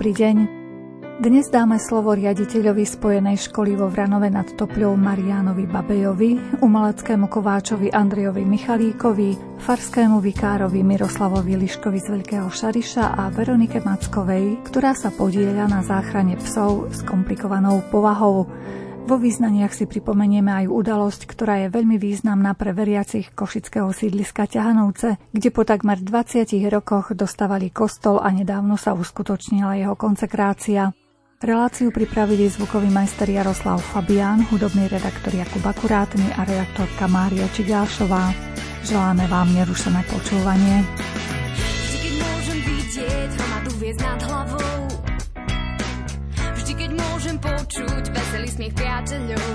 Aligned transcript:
dobrý 0.00 0.16
deň. 0.16 0.36
Dnes 1.20 1.52
dáme 1.52 1.76
slovo 1.76 2.16
riaditeľovi 2.16 2.88
Spojenej 2.88 3.36
školy 3.36 3.76
vo 3.76 3.92
Vranove 3.92 4.32
nad 4.32 4.48
Topľou 4.48 4.96
Marianovi 4.96 5.68
Babejovi, 5.68 6.56
umeleckému 6.64 7.28
kováčovi 7.28 7.92
Andrejovi 7.92 8.40
Michalíkovi, 8.48 9.60
farskému 9.60 10.24
vikárovi 10.24 10.80
Miroslavovi 10.80 11.52
Liškovi 11.52 12.00
z 12.00 12.16
Veľkého 12.16 12.48
Šariša 12.48 13.12
a 13.12 13.28
Veronike 13.28 13.84
Mackovej, 13.84 14.64
ktorá 14.64 14.96
sa 14.96 15.12
podieľa 15.12 15.68
na 15.68 15.84
záchrane 15.84 16.40
psov 16.40 16.88
s 16.88 17.04
komplikovanou 17.04 17.84
povahou. 17.92 18.48
Vo 19.10 19.18
význaniach 19.18 19.74
si 19.74 19.90
pripomenieme 19.90 20.54
aj 20.54 20.70
udalosť, 20.70 21.26
ktorá 21.26 21.66
je 21.66 21.74
veľmi 21.74 21.98
významná 21.98 22.54
pre 22.54 22.70
veriacich 22.70 23.34
košického 23.34 23.90
sídliska 23.90 24.46
Ťahanovce, 24.46 25.18
kde 25.34 25.50
po 25.50 25.66
takmer 25.66 25.98
20 25.98 26.46
rokoch 26.70 27.10
dostávali 27.18 27.74
kostol 27.74 28.22
a 28.22 28.30
nedávno 28.30 28.78
sa 28.78 28.94
uskutočnila 28.94 29.82
jeho 29.82 29.98
konsekrácia. 29.98 30.94
Reláciu 31.42 31.90
pripravili 31.90 32.46
zvukový 32.54 32.86
majster 32.86 33.26
Jaroslav 33.26 33.82
Fabián, 33.82 34.46
hudobný 34.46 34.86
redaktor 34.86 35.34
Jakub 35.34 35.66
Akurátny 35.66 36.30
a 36.38 36.46
redaktorka 36.46 37.10
Mária 37.10 37.50
Čigášová. 37.50 38.30
Želáme 38.86 39.26
vám 39.26 39.50
nerušené 39.50 40.06
počúvanie. 40.06 40.86
Vždy, 40.86 41.98
keď 41.98 42.14
môžem 42.14 42.58
vidieť 42.62 43.30
nad 43.42 43.64
počuť 47.40 48.04
veselý 48.12 48.48
smiech 48.48 48.74
priateľov. 48.76 49.48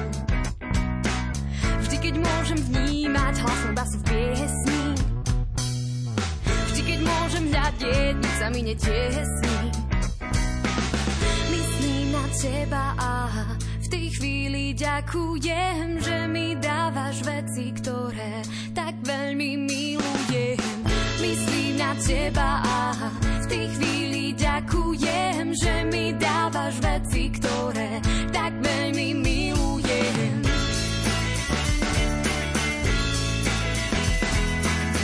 Vždy, 1.86 1.98
keď 2.02 2.16
môžem 2.20 2.60
vnímať 2.74 3.36
hlasnú 3.46 3.72
basu 3.78 3.98
v 4.02 4.06
piesni. 4.10 4.84
Vždy, 6.74 6.82
keď 6.82 7.00
môžem 7.06 7.46
hľadieť, 7.54 8.14
nič 8.18 8.34
sa 8.42 8.48
mi 8.50 8.62
netiesni. 8.66 9.54
Teba 12.36 12.94
a 13.00 13.32
v 13.80 13.88
tej 13.90 14.06
chvíli 14.20 14.76
ďakujem, 14.78 15.98
že 15.98 16.18
mi 16.30 16.54
dávaš 16.60 17.24
veci, 17.26 17.74
ktoré 17.74 18.44
tak 18.76 19.02
veľmi 19.02 19.66
milujem. 19.66 20.60
Myslím 21.24 21.80
na 21.80 21.96
teba 21.96 22.62
a 22.62 22.78
v 23.18 23.46
tej 23.50 23.66
chvíli 23.72 24.15
ďakujem, 24.56 25.52
že 25.52 25.74
mi 25.92 26.16
dávaš 26.16 26.80
veci, 26.80 27.28
ktoré 27.28 28.00
tak 28.32 28.56
veľmi 28.64 29.12
milujem. 29.20 30.36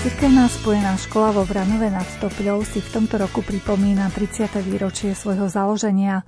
Cirkevná 0.07 0.47
spojená 0.47 0.95
škola 0.95 1.35
vo 1.35 1.44
Vranove 1.44 1.91
nad 1.91 2.07
Stopľou 2.16 2.63
si 2.63 2.79
v 2.79 2.89
tomto 2.95 3.19
roku 3.19 3.44
pripomína 3.44 4.07
30. 4.16 4.55
výročie 4.63 5.11
svojho 5.11 5.52
založenia. 5.52 6.23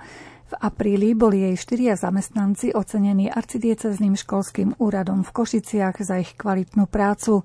V 0.53 0.61
apríli 0.61 1.17
boli 1.17 1.49
jej 1.49 1.57
štyria 1.57 1.97
zamestnanci 1.97 2.77
ocenení 2.77 3.25
arcidiecezným 3.25 4.13
školským 4.13 4.77
úradom 4.77 5.25
v 5.25 5.33
Košiciach 5.33 5.97
za 5.97 6.21
ich 6.21 6.37
kvalitnú 6.37 6.85
prácu. 6.85 7.41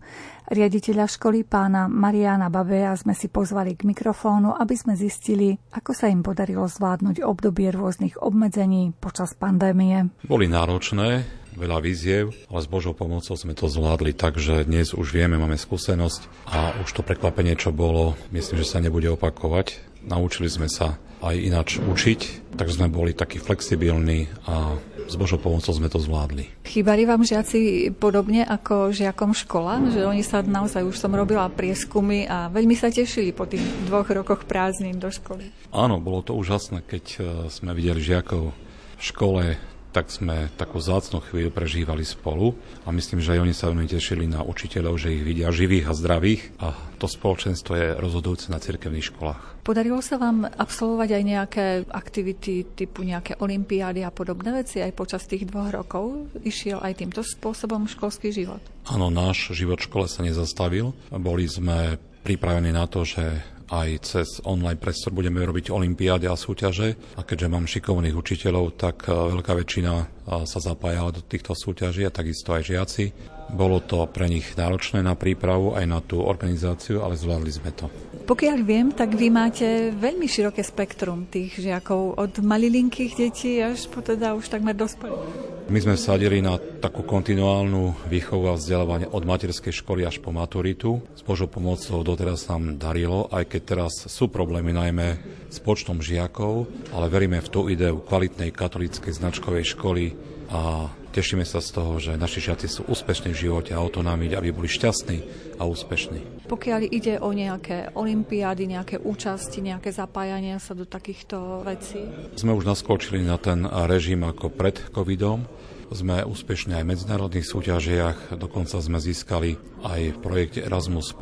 Riaditeľa 0.53 1.09
školy 1.09 1.41
pána 1.49 1.89
Mariana 1.89 2.53
Babeja 2.53 2.93
sme 3.01 3.17
si 3.17 3.33
pozvali 3.33 3.81
k 3.81 3.89
mikrofónu, 3.89 4.53
aby 4.53 4.77
sme 4.77 4.93
zistili, 4.93 5.57
ako 5.73 5.97
sa 5.97 6.13
im 6.13 6.21
podarilo 6.21 6.69
zvládnuť 6.69 7.25
obdobie 7.25 7.73
rôznych 7.73 8.21
obmedzení 8.21 8.93
počas 9.01 9.33
pandémie. 9.33 10.13
Boli 10.29 10.45
náročné, 10.45 11.25
veľa 11.57 11.81
víziev, 11.81 12.37
ale 12.53 12.61
s 12.61 12.69
Božou 12.69 12.93
pomocou 12.93 13.33
sme 13.41 13.57
to 13.57 13.73
zvládli 13.73 14.13
tak, 14.13 14.37
že 14.37 14.69
dnes 14.69 14.93
už 14.93 15.17
vieme, 15.17 15.41
máme 15.41 15.57
skúsenosť 15.57 16.29
a 16.53 16.77
už 16.85 16.93
to 16.93 17.01
prekvapenie, 17.01 17.57
čo 17.57 17.73
bolo, 17.73 18.21
myslím, 18.37 18.61
že 18.61 18.69
sa 18.69 18.85
nebude 18.85 19.09
opakovať. 19.09 19.81
Naučili 20.05 20.53
sme 20.53 20.69
sa 20.69 21.01
aj 21.23 21.37
ináč 21.37 21.69
učiť, 21.83 22.55
tak 22.55 22.71
sme 22.71 22.87
boli 22.91 23.15
takí 23.15 23.43
flexibilní 23.43 24.31
a 24.47 24.79
s 25.09 25.15
Božou 25.17 25.41
pomocou 25.41 25.73
sme 25.73 25.89
to 25.89 25.97
zvládli. 25.97 26.53
Chýbali 26.69 27.09
vám 27.09 27.25
žiaci 27.25 27.91
podobne 27.97 28.45
ako 28.45 28.93
žiakom 28.93 29.33
škola? 29.33 29.81
Že 29.89 30.05
oni 30.05 30.23
sa 30.23 30.45
naozaj, 30.45 30.85
už 30.85 31.01
som 31.01 31.17
robila 31.17 31.49
prieskumy 31.49 32.29
a 32.29 32.53
veľmi 32.53 32.77
sa 32.77 32.93
tešili 32.93 33.33
po 33.33 33.49
tých 33.49 33.65
dvoch 33.89 34.07
rokoch 34.13 34.45
prázdnin 34.45 35.01
do 35.01 35.09
školy. 35.09 35.49
Áno, 35.73 35.97
bolo 35.97 36.21
to 36.21 36.37
úžasné, 36.37 36.85
keď 36.85 37.05
e, 37.17 37.19
sme 37.49 37.73
videli 37.73 38.05
žiakov 38.05 38.53
v 38.99 39.03
škole 39.03 39.43
tak 39.91 40.13
sme 40.13 40.53
takú 40.55 40.79
zácnú 40.79 41.25
chvíľu 41.25 41.51
prežívali 41.51 42.05
spolu 42.05 42.55
a 42.85 42.93
myslím, 42.93 43.25
že 43.25 43.37
aj 43.37 43.43
oni 43.43 43.55
sa 43.57 43.73
veľmi 43.73 43.89
tešili 43.89 44.29
na 44.29 44.45
učiteľov, 44.45 45.01
že 45.01 45.17
ich 45.17 45.25
vidia 45.25 45.49
živých 45.49 45.89
a 45.89 45.97
zdravých 45.97 46.43
a 46.61 46.77
to 47.01 47.07
spoločenstvo 47.09 47.73
je 47.79 47.87
rozhodujúce 47.97 48.53
na 48.53 48.61
cirkevných 48.61 49.09
školách. 49.15 49.65
Podarilo 49.65 50.01
sa 50.01 50.17
vám 50.17 50.49
absolvovať 50.49 51.09
aj 51.13 51.23
nejaké 51.25 51.65
aktivity 51.93 52.65
typu 52.73 53.05
nejaké 53.05 53.37
olimpiády 53.37 54.01
a 54.01 54.09
podobné 54.09 54.65
veci 54.65 54.81
aj 54.81 54.97
počas 54.97 55.29
tých 55.29 55.45
dvoch 55.45 55.69
rokov? 55.69 56.33
Išiel 56.41 56.81
aj 56.81 57.05
týmto 57.05 57.21
spôsobom 57.21 57.85
školský 57.85 58.33
život? 58.33 58.65
Áno, 58.89 59.13
náš 59.13 59.53
život 59.53 59.77
v 59.81 59.89
škole 59.89 60.07
sa 60.09 60.25
nezastavil. 60.25 60.97
Boli 61.13 61.45
sme 61.45 62.01
pripravení 62.25 62.73
na 62.73 62.89
to, 62.89 63.05
že 63.05 63.25
aj 63.69 63.89
cez 64.01 64.29
online 64.49 64.81
priestor 64.81 65.13
budeme 65.13 65.45
robiť 65.45 65.69
olimpiády 65.69 66.25
a 66.29 66.37
súťaže. 66.37 66.97
A 67.17 67.23
keďže 67.25 67.53
mám 67.53 67.69
šikovných 67.69 68.17
učiteľov, 68.17 68.81
tak 68.81 69.05
e, 69.07 69.13
veľká 69.13 69.53
väčšina 69.53 69.93
e, 70.01 70.05
sa 70.49 70.59
zapájala 70.59 71.13
do 71.13 71.21
týchto 71.21 71.53
súťaží 71.53 72.05
a 72.09 72.13
takisto 72.13 72.57
aj 72.57 72.63
žiaci. 72.65 73.38
Bolo 73.49 73.81
to 73.81 74.05
pre 74.09 74.29
nich 74.29 74.53
náročné 74.53 75.01
na 75.01 75.17
prípravu 75.17 75.73
aj 75.73 75.85
na 75.89 76.05
tú 76.05 76.21
organizáciu, 76.21 77.01
ale 77.01 77.17
zvládli 77.17 77.53
sme 77.53 77.71
to. 77.73 77.89
Pokiaľ 78.29 78.59
viem, 78.61 78.93
tak 78.93 79.17
vy 79.17 79.33
máte 79.33 79.89
veľmi 79.97 80.29
široké 80.29 80.61
spektrum 80.61 81.25
tých 81.33 81.57
žiakov, 81.65 82.21
od 82.21 82.45
malilinkých 82.45 83.13
detí 83.17 83.57
až 83.57 83.89
po 83.89 84.05
teda 84.05 84.37
už 84.37 84.53
takmer 84.53 84.77
dospelých. 84.77 85.57
My 85.69 85.81
sme 85.81 86.01
sadili 86.01 86.41
na 86.41 86.57
takú 86.57 87.05
kontinuálnu 87.05 88.09
výchovu 88.09 88.49
a 88.49 88.57
vzdelávanie 88.57 89.09
od 89.09 89.25
materskej 89.25 89.81
školy 89.85 90.05
až 90.05 90.21
po 90.21 90.33
maturitu. 90.33 91.01
S 91.13 91.21
Božou 91.21 91.49
pomocou 91.49 92.01
doteraz 92.01 92.49
nám 92.49 92.81
darilo, 92.81 93.29
aj 93.29 93.49
keď 93.53 93.61
teraz 93.65 93.93
sú 94.09 94.33
problémy 94.33 94.73
najmä 94.73 95.21
s 95.49 95.61
počtom 95.61 96.01
žiakov, 96.01 96.69
ale 96.93 97.13
veríme 97.13 97.41
v 97.41 97.53
tú 97.53 97.69
ideu 97.69 98.01
kvalitnej 98.01 98.49
katolíckej 98.49 99.13
značkovej 99.13 99.77
školy 99.77 100.17
a 100.49 100.89
tešíme 101.13 101.45
sa 101.45 101.59
z 101.59 101.69
toho, 101.75 101.97
že 101.99 102.17
naši 102.17 102.51
žiaci 102.51 102.67
sú 102.69 102.83
úspešní 102.89 103.33
v 103.35 103.41
živote 103.49 103.71
a 103.75 103.81
autonómi, 103.81 104.31
aby 104.33 104.53
boli 104.55 104.69
šťastní 104.71 105.19
a 105.59 105.67
úspešní. 105.67 106.49
Pokiaľ 106.49 106.81
ide 106.89 107.21
o 107.21 107.35
nejaké 107.35 107.93
olimpiády, 107.93 108.71
nejaké 108.71 108.97
účasti, 109.03 109.61
nejaké 109.61 109.93
zapájania 109.93 110.57
sa 110.57 110.73
do 110.73 110.89
takýchto 110.89 111.67
vecí? 111.67 112.01
Sme 112.39 112.57
už 112.57 112.65
naskočili 112.65 113.21
na 113.21 113.37
ten 113.37 113.67
režim 113.89 114.25
ako 114.25 114.49
pred 114.49 114.81
covidom. 114.95 115.45
Sme 115.89 116.21
úspešní 116.21 116.77
aj 116.77 116.85
v 116.85 116.91
medzinárodných 116.93 117.49
súťažiach, 117.49 118.37
dokonca 118.37 118.77
sme 118.77 119.01
získali 119.01 119.57
aj 119.81 120.01
v 120.15 120.19
projekte 120.21 120.61
Erasmus+, 120.61 121.17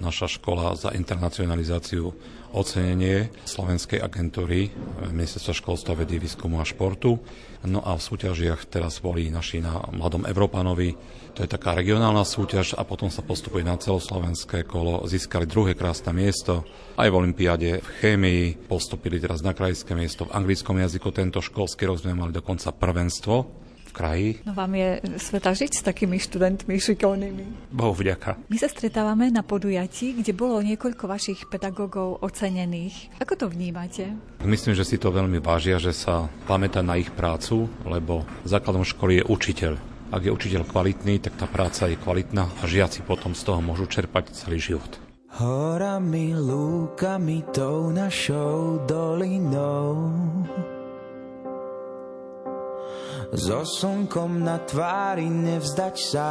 naša 0.00 0.32
škola 0.32 0.72
za 0.80 0.96
internacionalizáciu 0.96 2.16
ocenenie 2.56 3.28
Slovenskej 3.44 4.00
agentúry 4.00 4.72
Ministerstva 5.12 5.52
školstva, 5.52 5.92
vedy, 6.00 6.16
výskumu 6.16 6.56
a 6.56 6.64
športu. 6.64 7.20
No 7.68 7.84
a 7.84 8.00
v 8.00 8.06
súťažiach 8.08 8.64
teraz 8.72 8.96
boli 9.04 9.28
naši 9.28 9.60
na 9.60 9.76
Mladom 9.92 10.24
Európanovi. 10.24 10.96
To 11.36 11.44
je 11.44 11.50
taká 11.52 11.76
regionálna 11.76 12.24
súťaž 12.24 12.80
a 12.80 12.88
potom 12.88 13.12
sa 13.12 13.20
postupuje 13.20 13.60
na 13.60 13.76
celoslovenské 13.76 14.64
kolo. 14.64 15.04
Získali 15.04 15.44
druhé 15.44 15.76
krásne 15.76 16.16
miesto 16.16 16.64
aj 16.96 17.12
v 17.12 17.18
Olympiáde 17.20 17.84
v 17.84 17.88
chémii. 18.00 18.72
Postupili 18.72 19.20
teraz 19.20 19.44
na 19.44 19.52
krajské 19.52 19.92
miesto 19.92 20.24
v 20.24 20.32
anglickom 20.32 20.80
jazyku. 20.80 21.12
Tento 21.12 21.44
školský 21.44 21.84
rok 21.84 22.00
sme 22.00 22.16
mali 22.16 22.32
dokonca 22.32 22.72
prvenstvo 22.72 23.67
v 23.88 23.92
kraji. 23.96 24.28
No 24.44 24.52
vám 24.52 24.76
je 24.76 25.00
sveta 25.16 25.56
žiť 25.56 25.80
s 25.80 25.82
takými 25.82 26.20
študentmi 26.20 26.76
šikovnými. 26.76 27.72
Bohu 27.72 27.96
vďaka. 27.96 28.36
My 28.52 28.56
sa 28.60 28.68
stretávame 28.68 29.32
na 29.32 29.40
podujatí, 29.40 30.20
kde 30.20 30.36
bolo 30.36 30.60
niekoľko 30.60 31.08
vašich 31.08 31.48
pedagógov 31.48 32.20
ocenených. 32.20 33.16
Ako 33.18 33.34
to 33.34 33.46
vnímate? 33.48 34.12
Myslím, 34.44 34.76
že 34.76 34.84
si 34.84 35.00
to 35.00 35.08
veľmi 35.08 35.40
vážia, 35.40 35.80
že 35.80 35.96
sa 35.96 36.28
pamätá 36.44 36.84
na 36.84 37.00
ich 37.00 37.08
prácu, 37.08 37.66
lebo 37.88 38.28
základom 38.44 38.84
školy 38.84 39.24
je 39.24 39.28
učiteľ. 39.28 39.72
Ak 40.08 40.24
je 40.24 40.32
učiteľ 40.32 40.64
kvalitný, 40.64 41.20
tak 41.20 41.36
tá 41.36 41.44
práca 41.44 41.84
je 41.88 42.00
kvalitná 42.00 42.48
a 42.48 42.64
žiaci 42.64 43.04
potom 43.04 43.36
z 43.36 43.44
toho 43.44 43.60
môžu 43.60 43.84
čerpať 43.84 44.32
celý 44.32 44.56
život. 44.56 44.88
Horami, 45.36 46.32
lúkami, 46.32 47.44
tou 47.52 47.92
našou 47.92 48.80
dolinou 48.88 50.08
so 53.32 53.60
slnkom 53.64 54.40
na 54.40 54.56
tvári 54.62 55.28
nevzdať 55.28 55.96
sa 56.00 56.28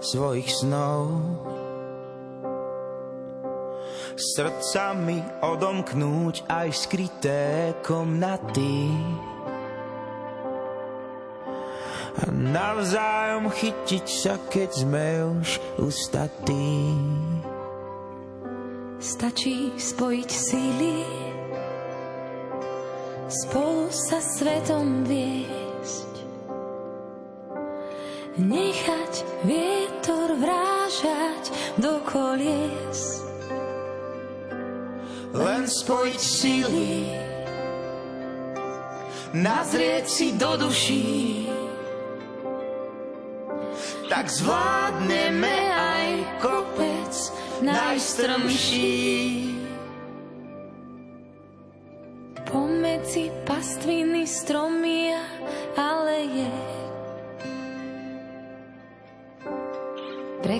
svojich 0.00 0.48
snov. 0.52 1.16
Srdcami 4.18 5.22
odomknúť 5.46 6.42
aj 6.50 6.68
skryté 6.74 7.72
komnaty. 7.86 8.90
A 12.18 12.26
navzájom 12.34 13.46
chytiť 13.46 14.06
sa, 14.10 14.34
keď 14.50 14.70
sme 14.74 15.06
už 15.38 15.48
ustatí. 15.78 16.98
Stačí 18.98 19.70
spojiť 19.78 20.30
síly 20.34 21.06
spolu 23.28 23.92
sa 23.92 24.18
svetom 24.18 25.04
viesť. 25.04 25.67
Nechať 28.38 29.42
vietor 29.42 30.38
vrážať 30.38 31.42
do 31.82 31.98
kolies. 32.06 33.26
Len 35.34 35.66
spojiť 35.66 36.20
sily, 36.22 36.94
nazrieť 39.34 40.06
si 40.06 40.38
do 40.38 40.54
duší, 40.54 41.50
tak 44.06 44.30
zvládneme 44.30 45.58
aj 45.74 46.06
kopec 46.38 47.12
najstrmší. 47.60 48.94
Pomedzi 52.46 53.28
pastviny 53.44 54.24
stromy 54.24 54.97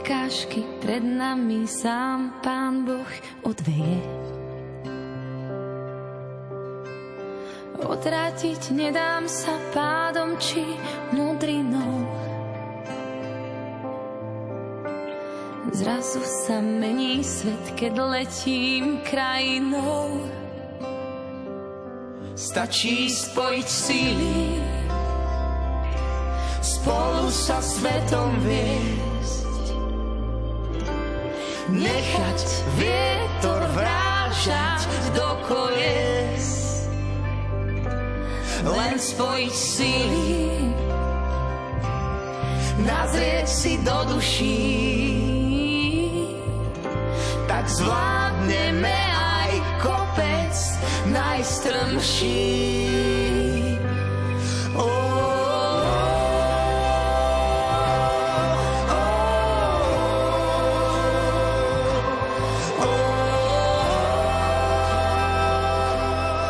Prekážky 0.08 0.64
pred 0.80 1.04
nami 1.04 1.68
sám 1.68 2.40
Pán 2.40 2.88
Boh 2.88 3.12
odveje. 3.44 4.00
Odrátiť 7.76 8.72
nedám 8.72 9.28
sa 9.28 9.52
pádom 9.76 10.40
či 10.40 10.64
mudrinou. 11.12 12.08
Zrazu 15.76 16.24
sa 16.24 16.56
mení 16.64 17.20
svet, 17.20 17.76
keď 17.76 18.00
letím 18.00 19.04
krajinou. 19.04 20.24
Stačí 22.32 23.12
spojiť 23.12 23.68
síly, 23.68 24.56
spolu 26.64 27.28
sa 27.28 27.60
svetom 27.60 28.32
viesť. 28.40 29.47
Nechať 31.68 32.64
vietor 32.80 33.60
vrážať 33.76 34.88
do 35.12 35.28
kolies. 35.44 36.48
Len 38.64 38.96
spojiť 38.96 39.52
síly, 39.52 40.72
nazrieť 42.88 43.46
si 43.46 43.76
do 43.84 44.16
duší. 44.16 44.64
Tak 47.44 47.68
zvládneme 47.68 48.98
aj 49.12 49.52
kopec 49.84 50.56
najstrmší. 51.12 53.37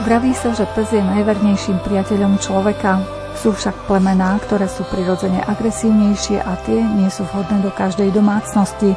Vraví 0.08 0.32
sa, 0.32 0.56
že 0.56 0.64
pes 0.72 0.88
je 0.88 1.04
najvernejším 1.04 1.84
priateľom 1.84 2.40
človeka. 2.40 3.04
Sú 3.36 3.52
však 3.52 3.84
plemená, 3.84 4.40
ktoré 4.40 4.64
sú 4.64 4.80
prirodzene 4.88 5.44
agresívnejšie 5.44 6.40
a 6.40 6.56
tie 6.64 6.80
nie 6.80 7.12
sú 7.12 7.28
vhodné 7.28 7.60
do 7.60 7.68
každej 7.68 8.16
domácnosti. 8.16 8.96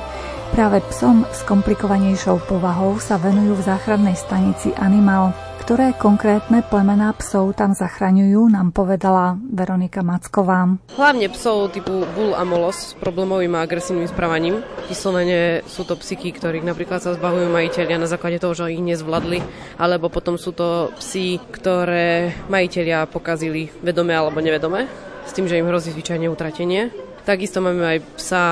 Práve 0.56 0.80
psom 0.88 1.28
s 1.36 1.44
komplikovanejšou 1.44 2.48
povahou 2.48 2.96
sa 3.04 3.20
venujú 3.20 3.60
v 3.60 3.66
záchrannej 3.68 4.16
stanici 4.16 4.72
Animal. 4.80 5.36
Ktoré 5.72 5.96
konkrétne 5.96 6.68
plemená 6.68 7.16
psov 7.16 7.56
tam 7.56 7.72
zachraňujú, 7.72 8.44
nám 8.52 8.76
povedala 8.76 9.40
Veronika 9.40 10.04
Macková. 10.04 10.68
Hlavne 11.00 11.32
psov 11.32 11.72
typu 11.72 12.04
Bull 12.12 12.36
a 12.36 12.44
Molos 12.44 12.92
s 12.92 13.00
problémovým 13.00 13.56
a 13.56 13.64
agresívnym 13.64 14.04
správaním. 14.12 14.60
Vyslovene 14.92 15.64
sú 15.72 15.88
to 15.88 15.96
psiky, 15.96 16.36
ktorých 16.36 16.68
napríklad 16.68 17.00
sa 17.00 17.16
zbavujú 17.16 17.48
majiteľia 17.48 18.04
na 18.04 18.12
základe 18.12 18.44
toho, 18.44 18.52
že 18.52 18.76
ich 18.76 18.84
nezvládli, 18.84 19.40
alebo 19.80 20.12
potom 20.12 20.36
sú 20.36 20.52
to 20.52 20.92
psy, 21.00 21.40
ktoré 21.40 22.36
majiteľia 22.52 23.08
pokazili 23.08 23.72
vedome 23.80 24.12
alebo 24.12 24.44
nevedome, 24.44 24.92
s 25.26 25.32
tým, 25.34 25.46
že 25.48 25.58
im 25.58 25.68
hrozí 25.68 25.92
zvyčajne 25.92 26.28
utratenie. 26.28 26.90
Takisto 27.22 27.62
máme 27.62 27.86
aj 27.86 28.00
psa 28.18 28.44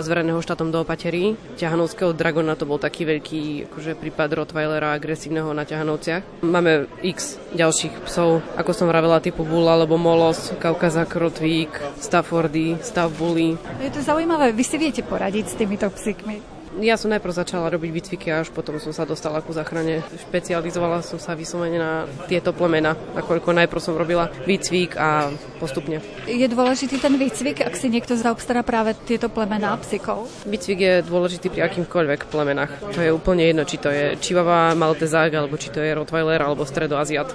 zvereného 0.00 0.40
štátom 0.40 0.72
do 0.72 0.80
opaterí. 0.80 1.36
Ťahanovského 1.60 2.16
dragona 2.16 2.56
to 2.56 2.64
bol 2.64 2.80
taký 2.80 3.04
veľký 3.04 3.68
akože 3.68 4.00
prípad 4.00 4.32
Rottweilera 4.32 4.96
agresívneho 4.96 5.52
na 5.52 5.68
ťahanovciach. 5.68 6.40
Máme 6.40 6.88
x 7.04 7.36
ďalších 7.52 8.08
psov, 8.08 8.40
ako 8.56 8.72
som 8.72 8.88
vravela, 8.88 9.20
typu 9.20 9.44
Bull 9.44 9.68
alebo 9.68 10.00
Molos, 10.00 10.56
Kaukazak, 10.56 11.12
Rotvík, 11.12 11.76
Staffordy, 12.00 12.80
Staff 12.80 13.12
Bully. 13.20 13.60
Je 13.84 13.92
to 13.92 14.00
zaujímavé, 14.00 14.56
vy 14.56 14.64
si 14.64 14.80
viete 14.80 15.04
poradiť 15.04 15.44
s 15.44 15.58
týmito 15.60 15.84
psíkmi. 15.92 16.53
Ja 16.82 16.98
som 16.98 17.14
najprv 17.14 17.30
začala 17.30 17.70
robiť 17.70 17.90
výcviky 17.94 18.34
a 18.34 18.42
až 18.42 18.50
potom 18.50 18.82
som 18.82 18.90
sa 18.90 19.06
dostala 19.06 19.38
ku 19.38 19.54
záchrane. 19.54 20.02
Špecializovala 20.26 21.06
som 21.06 21.22
sa 21.22 21.38
vyslovene 21.38 21.78
na 21.78 21.92
tieto 22.26 22.50
plemena, 22.50 22.98
nakoľko 23.14 23.54
najprv 23.54 23.78
som 23.78 23.94
robila 23.94 24.26
výcvik 24.42 24.98
a 24.98 25.30
postupne. 25.62 26.02
Je 26.26 26.42
dôležitý 26.50 26.98
ten 26.98 27.14
výcvik, 27.14 27.62
ak 27.62 27.78
si 27.78 27.86
niekto 27.86 28.18
zaobstará 28.18 28.66
práve 28.66 28.98
tieto 29.06 29.30
plemená 29.30 29.78
psíkov? 29.78 30.26
Výcvik 30.50 30.80
je 30.82 30.94
dôležitý 31.06 31.46
pri 31.52 31.70
akýmkoľvek 31.70 32.26
plemenách. 32.26 32.72
To 32.90 32.98
je 32.98 33.14
úplne 33.14 33.46
jedno, 33.46 33.62
či 33.62 33.78
to 33.78 33.94
je 33.94 34.18
Chihuahua, 34.18 34.74
Maltezák, 34.74 35.30
alebo 35.30 35.54
či 35.54 35.70
to 35.70 35.78
je 35.78 35.94
Rottweiler, 35.94 36.42
alebo 36.42 36.66
Stredoaziat. 36.66 37.30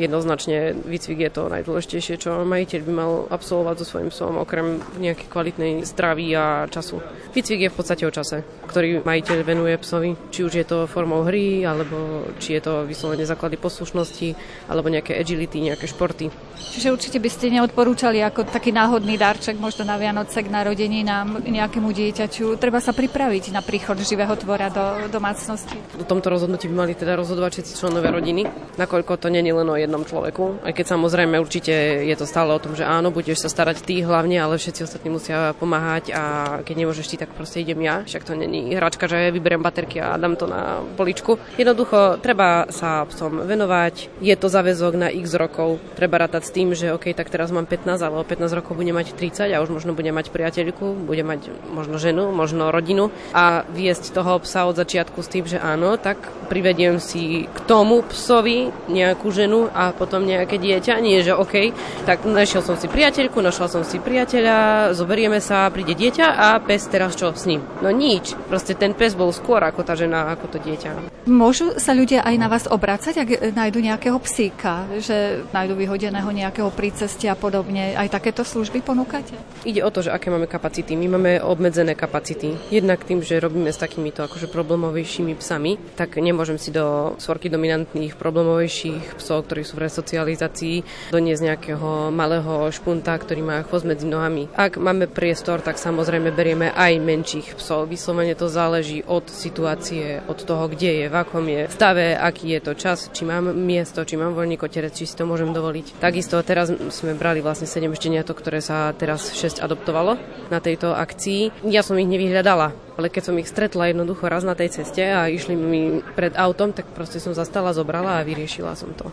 Jednoznačne 0.00 0.72
výcvik 0.88 1.28
je 1.28 1.30
to 1.30 1.52
najdôležitejšie, 1.52 2.14
čo 2.16 2.40
majiteľ 2.48 2.80
by 2.88 2.92
mal 2.96 3.12
absolvovať 3.28 3.84
so 3.84 3.84
svojím 3.84 4.08
psom, 4.08 4.40
okrem 4.40 4.80
nejakej 4.96 5.28
kvalitnej 5.28 5.72
stravy 5.84 6.32
a 6.32 6.64
času. 6.72 7.04
Výcvik 7.36 7.68
je 7.68 7.72
v 7.72 7.76
podstate 7.76 8.08
o 8.08 8.14
čase, 8.14 8.40
ktorý 8.64 8.79
majiteľ 9.04 9.38
venuje 9.44 9.74
psovi. 9.80 10.10
Či 10.32 10.40
už 10.46 10.52
je 10.60 10.66
to 10.66 10.78
formou 10.88 11.26
hry, 11.26 11.66
alebo 11.66 12.28
či 12.40 12.56
je 12.56 12.62
to 12.64 12.86
vyslovene 12.86 13.26
základy 13.26 13.60
poslušnosti, 13.60 14.28
alebo 14.70 14.88
nejaké 14.88 15.18
agility, 15.18 15.60
nejaké 15.60 15.90
športy. 15.90 16.32
Čiže 16.60 16.92
určite 16.94 17.18
by 17.18 17.30
ste 17.32 17.50
neodporúčali 17.50 18.22
ako 18.22 18.46
taký 18.46 18.70
náhodný 18.70 19.16
darček 19.18 19.58
možno 19.58 19.88
na 19.88 19.98
Vianoce 19.98 20.44
k 20.44 20.48
narodeninám 20.52 21.42
nejakému 21.42 21.90
dieťaťu. 21.90 22.60
Treba 22.60 22.78
sa 22.78 22.94
pripraviť 22.94 23.50
na 23.50 23.64
príchod 23.64 23.96
živého 23.98 24.32
tvora 24.38 24.70
do 24.70 25.08
domácnosti. 25.10 25.74
O 25.98 26.06
tomto 26.06 26.30
rozhodnutí 26.30 26.70
by 26.70 26.76
mali 26.86 26.92
teda 26.94 27.16
rozhodovať 27.18 27.60
všetci 27.60 27.72
členovia 27.74 28.12
rodiny, 28.14 28.46
nakoľko 28.76 29.12
to 29.18 29.26
je 29.32 29.52
len 29.56 29.68
o 29.68 29.76
jednom 29.76 30.04
človeku. 30.04 30.62
Aj 30.62 30.72
keď 30.76 30.94
samozrejme 30.94 31.40
určite 31.40 31.72
je 32.06 32.14
to 32.16 32.28
stále 32.28 32.52
o 32.52 32.60
tom, 32.60 32.76
že 32.76 32.84
áno, 32.84 33.08
budeš 33.10 33.42
sa 33.42 33.48
starať 33.48 33.82
ty 33.82 34.04
hlavne, 34.04 34.36
ale 34.36 34.60
všetci 34.60 34.84
ostatní 34.84 35.10
musia 35.10 35.56
pomáhať 35.56 36.12
a 36.12 36.22
keď 36.62 36.74
nemôžeš 36.84 37.06
ty, 37.08 37.16
tak 37.16 37.32
proste 37.32 37.64
idem 37.64 37.80
ja. 37.80 38.04
Však 38.04 38.28
to 38.28 38.36
není 38.36 38.59
hračka, 38.74 39.08
že 39.08 39.32
vyberiem 39.32 39.64
baterky 39.64 40.02
a 40.02 40.18
dám 40.20 40.36
to 40.36 40.44
na 40.44 40.84
poličku. 40.98 41.40
Jednoducho, 41.56 42.20
treba 42.20 42.68
sa 42.68 43.08
psom 43.08 43.46
venovať, 43.46 44.20
je 44.20 44.34
to 44.36 44.46
záväzok 44.52 44.92
na 44.98 45.08
x 45.08 45.38
rokov, 45.38 45.80
treba 45.96 46.20
rátať 46.20 46.42
s 46.44 46.54
tým, 46.54 46.76
že 46.76 46.92
OK, 46.92 47.14
tak 47.16 47.32
teraz 47.32 47.48
mám 47.54 47.64
15, 47.64 47.96
ale 48.02 48.20
o 48.20 48.24
15 48.26 48.58
rokov 48.58 48.76
budem 48.76 48.96
mať 48.96 49.16
30 49.16 49.54
a 49.54 49.62
už 49.62 49.70
možno 49.72 49.96
budem 49.96 50.12
mať 50.12 50.28
priateľku, 50.28 51.08
budem 51.08 51.26
mať 51.26 51.48
možno 51.70 51.96
ženu, 51.96 52.34
možno 52.34 52.68
rodinu. 52.74 53.08
A 53.32 53.64
viesť 53.70 54.12
toho 54.12 54.42
psa 54.42 54.66
od 54.68 54.76
začiatku 54.76 55.22
s 55.22 55.32
tým, 55.32 55.44
že 55.46 55.62
áno, 55.62 55.96
tak 55.96 56.18
privediem 56.50 56.98
si 56.98 57.46
k 57.46 57.58
tomu 57.64 58.02
psovi 58.10 58.68
nejakú 58.90 59.30
ženu 59.30 59.70
a 59.70 59.94
potom 59.94 60.26
nejaké 60.26 60.58
dieťa, 60.58 60.98
nie 60.98 61.20
že 61.20 61.36
OK, 61.36 61.76
tak 62.08 62.24
našiel 62.24 62.64
som 62.64 62.74
si 62.80 62.88
priateľku, 62.88 63.38
našla 63.38 63.68
som 63.68 63.82
si 63.84 64.00
priateľa, 64.00 64.90
zoberieme 64.96 65.38
sa, 65.38 65.68
príde 65.68 65.92
dieťa 65.92 66.26
a 66.26 66.48
pes 66.58 66.88
teraz 66.88 67.14
čo 67.14 67.30
s 67.30 67.44
ním? 67.46 67.60
No 67.84 67.92
nič, 67.92 68.34
proste 68.50 68.74
ten 68.74 68.90
pes 68.98 69.14
bol 69.14 69.30
skôr 69.30 69.62
ako 69.62 69.86
tá 69.86 69.94
žena, 69.94 70.34
ako 70.34 70.50
to 70.50 70.58
dieťa. 70.58 71.22
Môžu 71.30 71.78
sa 71.78 71.94
ľudia 71.94 72.26
aj 72.26 72.34
na 72.34 72.50
vás 72.50 72.66
obracať, 72.66 73.14
ak 73.22 73.28
nájdu 73.54 73.78
nejakého 73.78 74.18
psíka, 74.18 74.90
že 74.98 75.46
nájdu 75.54 75.78
vyhodeného 75.78 76.26
nejakého 76.26 76.66
pri 76.74 76.90
ceste 76.90 77.30
a 77.30 77.38
podobne. 77.38 77.94
Aj 77.94 78.10
takéto 78.10 78.42
služby 78.42 78.82
ponúkate? 78.82 79.38
Ide 79.62 79.86
o 79.86 79.90
to, 79.94 80.02
že 80.02 80.10
aké 80.10 80.34
máme 80.34 80.50
kapacity. 80.50 80.98
My 80.98 81.06
máme 81.14 81.38
obmedzené 81.38 81.94
kapacity. 81.94 82.58
Jednak 82.74 83.06
tým, 83.06 83.22
že 83.22 83.38
robíme 83.38 83.70
s 83.70 83.78
takýmito 83.78 84.26
akože 84.26 84.50
problémovejšími 84.50 85.38
psami, 85.38 85.78
tak 85.94 86.18
nemôžem 86.18 86.58
si 86.58 86.74
do 86.74 87.14
svorky 87.20 87.46
dominantných 87.46 88.16
problémovejších 88.16 89.20
psov, 89.20 89.46
ktorí 89.46 89.62
sú 89.62 89.76
v 89.76 89.86
resocializácii, 89.86 91.12
doniesť 91.12 91.42
nejakého 91.44 92.08
malého 92.08 92.66
špunta, 92.72 93.12
ktorý 93.14 93.44
má 93.44 93.56
chvost 93.68 93.84
medzi 93.84 94.08
nohami. 94.08 94.48
Ak 94.56 94.80
máme 94.80 95.04
priestor, 95.04 95.60
tak 95.60 95.76
samozrejme 95.76 96.32
berieme 96.32 96.72
aj 96.72 96.96
menších 96.96 97.60
psov. 97.60 97.92
Vyslovene 97.92 98.32
to 98.40 98.48
záleží 98.48 99.04
od 99.04 99.28
situácie, 99.28 100.24
od 100.24 100.40
toho, 100.40 100.72
kde 100.72 101.04
je, 101.04 101.06
v 101.12 101.16
akom 101.20 101.44
je 101.44 101.68
stave, 101.68 102.16
aký 102.16 102.56
je 102.56 102.60
to 102.64 102.72
čas, 102.72 103.12
či 103.12 103.28
mám 103.28 103.52
miesto, 103.52 104.00
či 104.08 104.16
mám 104.16 104.32
voľný 104.32 104.56
koterec, 104.56 104.96
či 104.96 105.04
si 105.04 105.12
to 105.12 105.28
môžem 105.28 105.52
dovoliť. 105.52 106.00
Takisto 106.00 106.40
teraz 106.40 106.72
sme 106.72 107.12
brali 107.12 107.44
vlastne 107.44 107.68
7 107.68 107.92
šteniatok, 107.92 108.40
ktoré 108.40 108.64
sa 108.64 108.96
teraz 108.96 109.36
6 109.36 109.60
adoptovalo 109.60 110.16
na 110.48 110.64
tejto 110.64 110.96
akcii. 110.96 111.68
Ja 111.68 111.84
som 111.84 112.00
ich 112.00 112.08
nevyhľadala, 112.08 112.72
ale 112.96 113.12
keď 113.12 113.28
som 113.28 113.36
ich 113.36 113.52
stretla 113.52 113.92
jednoducho 113.92 114.24
raz 114.24 114.40
na 114.40 114.56
tej 114.56 114.80
ceste 114.80 115.04
a 115.04 115.28
išli 115.28 115.52
mi 115.52 116.00
pred 116.16 116.32
autom, 116.40 116.72
tak 116.72 116.88
proste 116.96 117.20
som 117.20 117.36
zastala, 117.36 117.76
zobrala 117.76 118.18
a 118.18 118.24
vyriešila 118.24 118.72
som 118.72 118.96
to. 118.96 119.12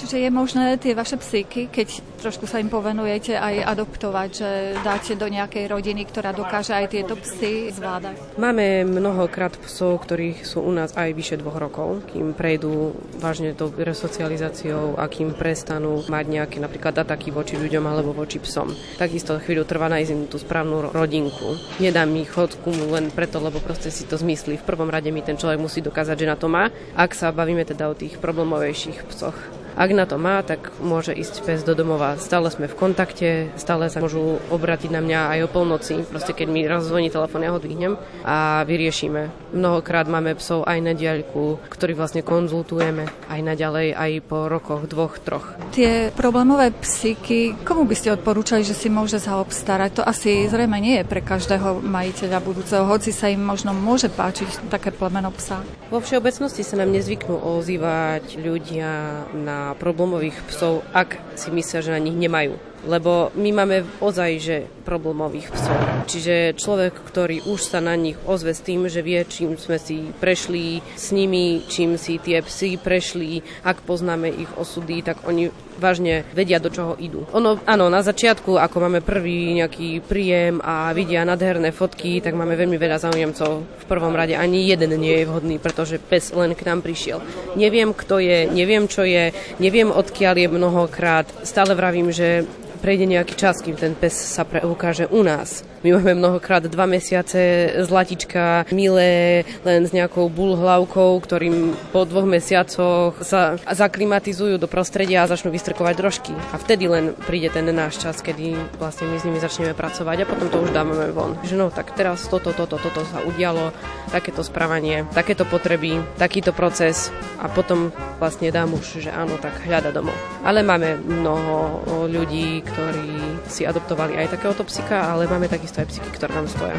Čiže 0.00 0.16
je 0.16 0.30
možné 0.32 0.80
tie 0.80 0.96
vaše 0.96 1.20
psíky, 1.20 1.68
keď 1.68 2.00
trošku 2.24 2.48
sa 2.48 2.56
im 2.56 2.72
povenujete, 2.72 3.36
aj 3.36 3.68
adoptovať, 3.68 4.28
že 4.32 4.50
dáte 4.80 5.12
do 5.12 5.28
nejakej 5.28 5.68
rodiny, 5.68 6.08
ktorá 6.08 6.32
dokáže 6.32 6.72
aj 6.72 6.88
tieto 6.88 7.20
psy 7.20 7.68
zvládať? 7.68 8.16
Máme 8.40 8.88
mnohokrát 8.88 9.52
psov, 9.60 10.00
ktorých 10.00 10.48
sú 10.48 10.64
u 10.64 10.72
nás 10.72 10.96
aj 10.96 11.12
vyše 11.12 11.36
dvoch 11.36 11.60
rokov, 11.60 12.00
kým 12.16 12.32
prejdú 12.32 12.96
vážne 13.20 13.52
tou 13.52 13.68
resocializáciou 13.68 14.96
a 14.96 15.04
kým 15.04 15.36
prestanú 15.36 16.00
mať 16.08 16.24
nejaké 16.32 16.56
napríklad 16.64 16.96
ataky 16.96 17.28
voči 17.28 17.60
ľuďom 17.60 17.84
alebo 17.84 18.16
voči 18.16 18.40
psom. 18.40 18.72
Takisto 18.96 19.36
chvíľu 19.36 19.68
trvá 19.68 19.92
nájsť 19.92 20.10
im 20.16 20.22
tú 20.32 20.40
správnu 20.40 20.96
rodinku. 20.96 21.60
Nedám 21.76 22.08
ich 22.16 22.32
chodku 22.32 22.72
len 22.72 23.12
preto, 23.12 23.36
lebo 23.36 23.60
proste 23.60 23.92
si 23.92 24.08
to 24.08 24.16
zmyslí. 24.16 24.56
V 24.56 24.64
prvom 24.64 24.88
rade 24.88 25.12
mi 25.12 25.20
ten 25.20 25.36
človek 25.36 25.60
musí 25.60 25.84
dokázať, 25.84 26.16
že 26.24 26.30
na 26.32 26.40
to 26.40 26.48
má, 26.48 26.72
ak 26.96 27.12
sa 27.12 27.28
bavíme 27.36 27.68
teda 27.68 27.92
o 27.92 27.94
tých 27.94 28.16
problémovejších 28.16 29.04
psoch. 29.12 29.59
Ak 29.80 29.96
na 29.96 30.04
to 30.04 30.20
má, 30.20 30.44
tak 30.44 30.76
môže 30.84 31.16
ísť 31.16 31.40
pes 31.40 31.64
do 31.64 31.72
domova. 31.72 32.20
Stále 32.20 32.52
sme 32.52 32.68
v 32.68 32.76
kontakte, 32.76 33.48
stále 33.56 33.88
sa 33.88 34.04
môžu 34.04 34.36
obratiť 34.52 34.92
na 34.92 35.00
mňa 35.00 35.20
aj 35.32 35.38
o 35.40 35.48
polnoci. 35.48 36.04
Proste 36.04 36.36
keď 36.36 36.52
mi 36.52 36.68
raz 36.68 36.84
zvoní 36.84 37.08
telefón, 37.08 37.48
ja 37.48 37.48
ho 37.48 37.56
dvihnem 37.56 37.96
a 38.20 38.60
vyriešime. 38.68 39.32
Mnohokrát 39.56 40.04
máme 40.04 40.36
psov 40.36 40.68
aj 40.68 40.84
na 40.84 40.92
diaľku, 40.92 41.64
ktorých 41.72 41.96
vlastne 41.96 42.20
konzultujeme 42.20 43.08
aj 43.32 43.40
naďalej, 43.40 43.96
aj 43.96 44.12
po 44.28 44.52
rokoch, 44.52 44.84
dvoch, 44.84 45.16
troch. 45.16 45.56
Tie 45.72 46.12
problémové 46.12 46.76
psyky, 46.76 47.64
komu 47.64 47.88
by 47.88 47.96
ste 47.96 48.12
odporúčali, 48.12 48.60
že 48.60 48.76
si 48.76 48.92
môže 48.92 49.16
zaobstarať? 49.16 49.96
To 49.96 50.02
asi 50.04 50.44
zrejme 50.44 50.76
nie 50.76 51.00
je 51.00 51.08
pre 51.08 51.24
každého 51.24 51.80
majiteľa 51.80 52.44
budúceho, 52.44 52.84
hoci 52.84 53.16
sa 53.16 53.32
im 53.32 53.40
možno 53.40 53.72
môže 53.72 54.12
páčiť 54.12 54.68
také 54.68 54.92
plemeno 54.92 55.32
psa. 55.32 55.64
Vo 55.88 56.04
všeobecnosti 56.04 56.60
sa 56.60 56.76
nám 56.76 56.92
nezvyknú 56.92 57.32
ozývať 57.32 58.36
ľudia 58.36 59.24
na 59.34 59.69
problémových 59.74 60.36
psov, 60.46 60.86
ak 60.94 61.18
si 61.34 61.50
myslia, 61.50 61.84
že 61.84 61.94
na 61.94 62.00
nich 62.00 62.16
nemajú 62.16 62.69
lebo 62.86 63.32
my 63.36 63.50
máme 63.52 63.76
ozaj, 64.00 64.30
že 64.40 64.56
problémových 64.84 65.52
psov. 65.52 65.78
Čiže 66.08 66.56
človek, 66.56 66.96
ktorý 66.96 67.44
už 67.46 67.60
sa 67.60 67.78
na 67.84 67.94
nich 67.94 68.16
ozve 68.24 68.56
s 68.56 68.64
tým, 68.64 68.88
že 68.88 69.04
vie, 69.04 69.20
čím 69.28 69.54
sme 69.60 69.76
si 69.76 70.10
prešli 70.18 70.82
s 70.96 71.12
nimi, 71.12 71.62
čím 71.68 72.00
si 72.00 72.16
tie 72.16 72.40
psy 72.40 72.80
prešli, 72.80 73.44
ak 73.62 73.84
poznáme 73.84 74.32
ich 74.32 74.50
osudy, 74.56 75.04
tak 75.04 75.22
oni 75.28 75.52
vážne 75.80 76.28
vedia, 76.36 76.60
do 76.60 76.68
čoho 76.68 76.92
idú. 77.00 77.24
Ono, 77.32 77.56
áno, 77.64 77.88
na 77.88 78.04
začiatku, 78.04 78.60
ako 78.60 78.76
máme 78.84 79.00
prvý 79.00 79.56
nejaký 79.56 80.04
príjem 80.04 80.60
a 80.60 80.92
vidia 80.92 81.24
nádherné 81.24 81.72
fotky, 81.72 82.20
tak 82.20 82.36
máme 82.36 82.52
veľmi 82.52 82.76
veľa 82.76 83.00
záujemcov. 83.00 83.50
V 83.64 83.84
prvom 83.88 84.12
rade 84.12 84.36
ani 84.36 84.68
jeden 84.68 84.92
nie 85.00 85.24
je 85.24 85.28
vhodný, 85.28 85.56
pretože 85.56 85.96
pes 85.96 86.36
len 86.36 86.52
k 86.52 86.68
nám 86.68 86.84
prišiel. 86.84 87.24
Neviem, 87.56 87.96
kto 87.96 88.20
je, 88.20 88.44
neviem, 88.52 88.84
čo 88.84 89.08
je, 89.08 89.32
neviem, 89.56 89.88
odkiaľ 89.88 90.34
je 90.36 90.48
mnohokrát. 90.52 91.26
Stále 91.48 91.72
vravím, 91.72 92.12
že 92.12 92.44
prejde 92.80 93.04
nejaký 93.04 93.36
čas, 93.36 93.60
kým 93.60 93.76
ten 93.76 93.92
pes 93.92 94.16
sa 94.16 94.48
preukáže 94.48 95.06
u 95.12 95.20
nás. 95.20 95.62
My 95.80 95.96
máme 95.96 96.12
mnohokrát 96.12 96.60
dva 96.68 96.84
mesiace 96.84 97.72
zlatička 97.88 98.68
milé 98.68 99.48
len 99.64 99.88
s 99.88 99.96
nejakou 99.96 100.28
bulhlavkou, 100.28 101.16
ktorým 101.24 101.72
po 101.88 102.04
dvoch 102.04 102.28
mesiacoch 102.28 103.16
sa 103.24 103.56
zaklimatizujú 103.64 104.60
do 104.60 104.68
prostredia 104.68 105.24
a 105.24 105.30
začnú 105.32 105.48
vystrkovať 105.48 105.94
drožky. 105.96 106.32
A 106.52 106.60
vtedy 106.60 106.84
len 106.84 107.16
príde 107.24 107.48
ten 107.48 107.64
náš 107.72 107.96
čas, 107.96 108.20
kedy 108.20 108.60
vlastne 108.76 109.08
my 109.08 109.16
s 109.16 109.24
nimi 109.24 109.40
začneme 109.40 109.72
pracovať 109.72 110.16
a 110.20 110.28
potom 110.28 110.52
to 110.52 110.60
už 110.68 110.76
dávame 110.76 111.16
von. 111.16 111.40
Že 111.48 111.56
no, 111.56 111.66
tak 111.72 111.96
teraz 111.96 112.28
toto, 112.28 112.52
toto, 112.52 112.76
toto 112.76 113.00
sa 113.08 113.24
udialo, 113.24 113.72
takéto 114.12 114.44
správanie, 114.44 115.08
takéto 115.16 115.48
potreby, 115.48 115.96
takýto 116.20 116.52
proces 116.52 117.08
a 117.40 117.48
potom 117.48 117.88
vlastne 118.20 118.52
dám 118.52 118.76
už, 118.76 119.00
že 119.00 119.08
áno, 119.08 119.40
tak 119.40 119.64
hľada 119.64 119.96
domov. 119.96 120.12
Ale 120.44 120.60
máme 120.60 121.00
mnoho 121.00 121.80
ľudí, 122.04 122.60
ktorí 122.70 123.10
si 123.50 123.66
adoptovali 123.66 124.14
aj 124.14 124.38
takéhoto 124.38 124.62
psika, 124.62 125.10
ale 125.10 125.26
máme 125.26 125.50
takisto 125.50 125.82
aj 125.82 125.90
psyky, 125.90 126.10
ktoré 126.14 126.32
nám 126.34 126.46
stoja. 126.46 126.78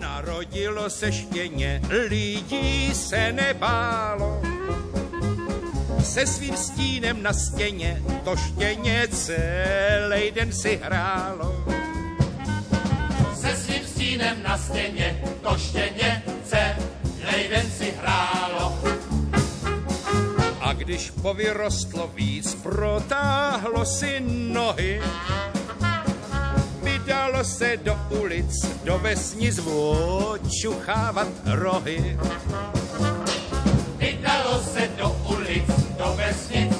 Narodilo 0.00 0.90
se 0.90 1.12
štěně, 1.12 1.80
lidí 2.08 2.94
se 2.94 3.32
nebálo. 3.32 4.42
Se 6.00 6.26
svým 6.26 6.56
stínem 6.56 7.22
na 7.22 7.32
stěně 7.32 8.02
to 8.24 8.36
štěně 8.36 9.08
celý 9.08 10.30
den 10.30 10.52
si 10.52 10.80
hrálo. 10.82 11.64
Se 13.34 13.56
svým 13.56 13.84
stínem 13.86 14.36
na 14.42 14.58
stěně 14.58 15.20
to 15.42 15.58
štěně 15.58 16.22
celý 16.44 17.48
den 17.50 17.66
si 17.70 17.94
hrálo. 18.00 18.78
A 20.66 20.72
když 20.72 21.10
povyrostlo 21.10 22.10
víc, 22.14 22.54
protáhlo 22.54 23.84
si 23.84 24.20
nohy, 24.26 25.00
Vydalo 26.82 27.44
se 27.44 27.76
do 27.76 27.98
ulic, 28.10 28.66
do 28.84 28.98
vesnic 28.98 29.58
vočuchávat 29.58 31.28
rohy. 31.44 32.18
Vydalo 33.96 34.62
se 34.62 34.90
do 34.98 35.16
ulic, 35.30 35.66
do 35.98 36.14
vesnic 36.16 36.75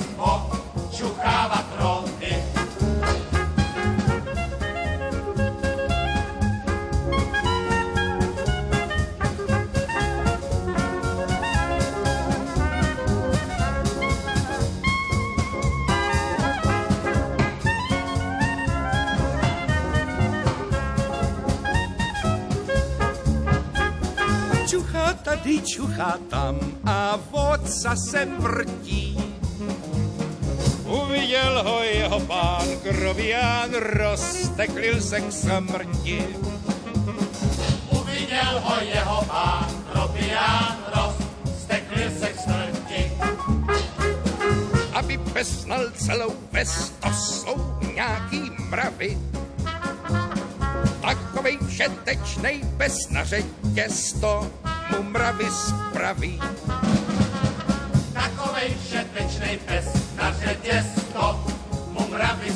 tady 25.46 25.62
čuchá 25.62 26.18
tam 26.30 26.58
a 26.84 27.18
vodca 27.30 27.96
se 27.96 28.26
vrtí. 28.38 29.18
Uviděl 30.84 31.62
ho 31.62 31.82
jeho 31.82 32.20
pán 32.20 32.66
krovián, 32.82 33.70
rozteklil 33.74 35.00
se 35.00 35.20
k 35.20 35.32
smrti. 35.32 36.26
Uviděl 37.90 38.60
ho 38.64 38.74
jeho 38.82 39.24
pán 39.24 39.70
krovián, 39.92 40.76
rozteklil 40.96 42.10
se 42.18 42.26
k 42.26 42.40
smrti. 42.40 43.12
Aby 44.94 45.16
besnal 45.16 45.90
celou 45.94 46.34
ves, 46.52 46.90
to 47.00 47.08
jsou 47.08 47.78
nějaký 47.94 48.50
mravy. 48.70 49.18
Takovej 51.00 51.58
všetečnej 51.68 52.64
bez 52.76 53.10
na 53.10 53.24
řetěz 53.24 54.14
mu 54.14 54.65
mravy 55.02 55.48
spraví. 55.50 56.40
Takovej 58.12 58.68
všetečnej 58.84 59.56
pes 59.66 59.86
na 60.16 60.32
řetězko 60.32 61.44
mu 61.92 62.02
mravy 62.10 62.50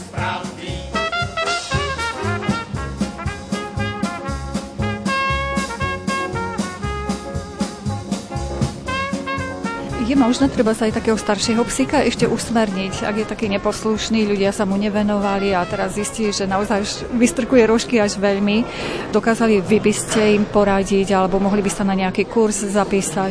Je 10.11 10.19
možné 10.19 10.51
treba 10.51 10.75
sa 10.75 10.91
aj 10.91 10.99
takého 10.99 11.15
staršieho 11.15 11.63
psíka 11.71 12.03
ešte 12.03 12.27
usmerniť, 12.27 13.07
ak 13.07 13.15
je 13.15 13.27
taký 13.31 13.47
neposlušný, 13.47 14.27
ľudia 14.27 14.51
sa 14.51 14.67
mu 14.67 14.75
nevenovali 14.75 15.55
a 15.55 15.63
teraz 15.63 15.95
zistí, 15.95 16.35
že 16.35 16.51
naozaj 16.51 17.07
vystrkuje 17.15 17.63
rožky 17.63 18.03
až 18.03 18.19
veľmi. 18.19 18.67
Dokázali 19.15 19.63
vy 19.63 19.79
by 19.79 19.93
ste 19.95 20.35
im 20.35 20.51
poradiť 20.51 21.15
alebo 21.15 21.39
mohli 21.39 21.63
by 21.63 21.71
sa 21.71 21.87
na 21.87 21.95
nejaký 21.95 22.27
kurz 22.27 22.59
zapísať? 22.59 23.31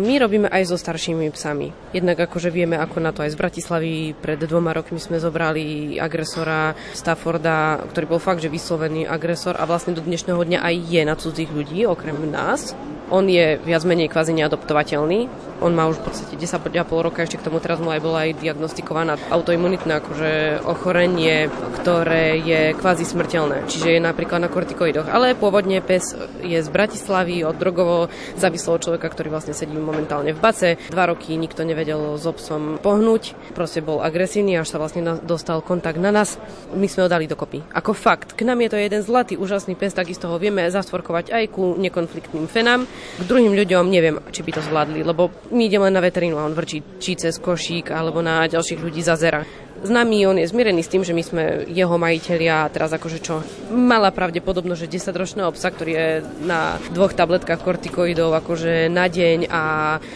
My 0.00 0.16
robíme 0.16 0.48
aj 0.48 0.72
so 0.72 0.80
staršími 0.80 1.28
psami. 1.28 1.92
Jednak 1.92 2.16
akože 2.24 2.48
vieme, 2.48 2.80
ako 2.80 3.04
na 3.04 3.12
to 3.12 3.20
aj 3.20 3.36
z 3.36 3.40
Bratislavy. 3.44 4.16
Pred 4.16 4.48
dvoma 4.48 4.72
rokmi 4.72 4.96
sme 4.96 5.20
zobrali 5.20 6.00
agresora 6.00 6.72
Stafforda, 6.96 7.84
ktorý 7.92 8.16
bol 8.16 8.20
fakt, 8.24 8.40
že 8.40 8.48
vyslovený 8.48 9.04
agresor 9.04 9.60
a 9.60 9.68
vlastne 9.68 9.92
do 9.92 10.00
dnešného 10.00 10.40
dňa 10.40 10.58
aj 10.64 10.74
je 10.88 11.02
na 11.04 11.14
cudzích 11.20 11.52
ľudí, 11.52 11.84
okrem 11.84 12.16
nás. 12.32 12.72
On 13.12 13.24
je 13.28 13.60
viac 13.60 13.84
menej 13.84 14.08
kvázi 14.08 14.32
neadoptovateľný. 14.32 15.28
On 15.62 15.70
má 15.70 15.86
už 15.86 16.02
v 16.02 16.10
podstate 16.10 16.34
10,5 16.36 16.88
roka, 17.00 17.24
ešte 17.24 17.40
k 17.40 17.46
tomu 17.46 17.62
teraz 17.62 17.78
mu 17.80 17.88
aj 17.88 18.00
bola 18.02 18.26
aj 18.28 18.36
diagnostikovaná 18.42 19.16
autoimunitné 19.30 19.92
akože 20.02 20.32
ochorenie, 20.66 21.48
ktoré 21.80 22.36
je 22.42 22.60
kvázi 22.74 23.06
smrteľné. 23.06 23.70
Čiže 23.70 23.96
je 23.96 24.00
napríklad 24.02 24.42
na 24.42 24.50
kortikoidoch. 24.50 25.08
Ale 25.08 25.38
pôvodne 25.38 25.78
pes 25.80 26.16
je 26.42 26.58
z 26.58 26.68
Bratislavy 26.68 27.46
od 27.46 27.54
drogovo 27.56 28.10
závislého 28.34 28.82
človeka, 28.82 29.08
ktorý 29.08 29.30
vlastne 29.30 29.54
sedí 29.54 29.78
momentálne 29.78 30.34
v 30.34 30.42
bace. 30.42 30.68
Dva 30.90 31.08
roky 31.08 31.38
nikto 31.38 31.62
nevedel 31.62 32.18
s 32.18 32.24
obsom 32.26 32.76
pohnúť, 32.82 33.54
proste 33.54 33.78
bol 33.80 34.02
agresívny, 34.02 34.58
až 34.58 34.74
sa 34.74 34.82
vlastne 34.82 35.22
dostal 35.22 35.62
kontakt 35.62 36.02
na 36.02 36.10
nás. 36.10 36.36
My 36.74 36.90
sme 36.90 37.06
ho 37.06 37.12
dali 37.12 37.30
dokopy. 37.30 37.62
Ako 37.72 37.94
fakt, 37.94 38.34
k 38.34 38.42
nám 38.42 38.60
je 38.64 38.74
to 38.74 38.78
jeden 38.80 39.00
zlatý, 39.06 39.38
úžasný 39.38 39.78
pes, 39.78 39.94
takisto 39.94 40.28
ho 40.28 40.36
vieme 40.36 40.66
zastvorkovať 40.66 41.30
aj 41.30 41.44
ku 41.54 41.78
nekonfliktným 41.78 42.50
fenám. 42.50 42.84
K 43.14 43.22
druhým 43.22 43.54
ľuďom 43.54 43.86
neviem, 43.90 44.18
či 44.34 44.42
by 44.42 44.50
to 44.58 44.62
zvládli, 44.62 45.06
lebo 45.06 45.30
my 45.54 45.62
ideme 45.70 45.86
len 45.86 45.94
na 45.94 46.02
veterínu 46.02 46.34
a 46.34 46.46
on 46.46 46.54
vrčí 46.54 46.82
či 46.98 47.14
cez 47.14 47.38
košík 47.38 47.94
alebo 47.94 48.18
na 48.18 48.46
ďalších 48.50 48.82
ľudí 48.82 49.02
zazera 49.06 49.46
s 49.84 49.90
nami, 49.92 50.24
on 50.24 50.40
je 50.40 50.48
zmierený 50.48 50.80
s 50.80 50.88
tým, 50.88 51.04
že 51.04 51.12
my 51.12 51.20
sme 51.20 51.44
jeho 51.68 52.00
majiteľia 52.00 52.64
a 52.64 52.70
teraz 52.72 52.88
akože 52.96 53.20
čo, 53.20 53.44
mala 53.68 54.08
pravdepodobnosť, 54.08 54.80
že 54.88 54.92
10-ročného 54.96 55.52
psa, 55.52 55.68
ktorý 55.68 55.92
je 55.92 56.08
na 56.48 56.80
dvoch 56.88 57.12
tabletkách 57.12 57.60
kortikoidov 57.60 58.32
akože 58.32 58.88
na 58.88 59.04
deň 59.12 59.52
a 59.52 59.62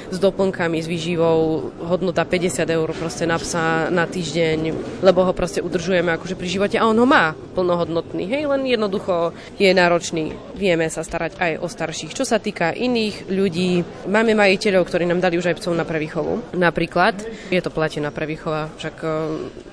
s 0.08 0.16
doplnkami, 0.16 0.80
s 0.80 0.88
výživou 0.88 1.68
hodnota 1.84 2.24
50 2.24 2.64
eur 2.64 2.88
proste 2.96 3.28
na 3.28 3.36
psa 3.36 3.92
na 3.92 4.08
týždeň, 4.08 4.58
lebo 5.04 5.20
ho 5.28 5.36
proste 5.36 5.60
udržujeme 5.60 6.16
akože 6.16 6.34
pri 6.40 6.48
živote 6.48 6.76
a 6.80 6.88
on 6.88 6.96
ho 6.96 7.04
má 7.04 7.36
plnohodnotný, 7.52 8.24
hej, 8.24 8.48
len 8.48 8.64
jednoducho 8.64 9.36
je 9.60 9.68
náročný. 9.68 10.32
Vieme 10.56 10.88
sa 10.88 11.04
starať 11.04 11.36
aj 11.36 11.52
o 11.60 11.68
starších. 11.68 12.16
Čo 12.16 12.24
sa 12.24 12.40
týka 12.40 12.72
iných 12.72 13.28
ľudí, 13.28 13.84
máme 14.08 14.32
majiteľov, 14.32 14.88
ktorí 14.88 15.04
nám 15.04 15.20
dali 15.20 15.36
už 15.36 15.52
aj 15.52 15.58
psov 15.60 15.76
na 15.76 15.84
prevýchovu. 15.84 16.56
Napríklad, 16.56 17.20
je 17.52 17.60
to 17.60 17.68
platená 17.68 18.08
prevýchova, 18.14 18.72
však 18.80 18.96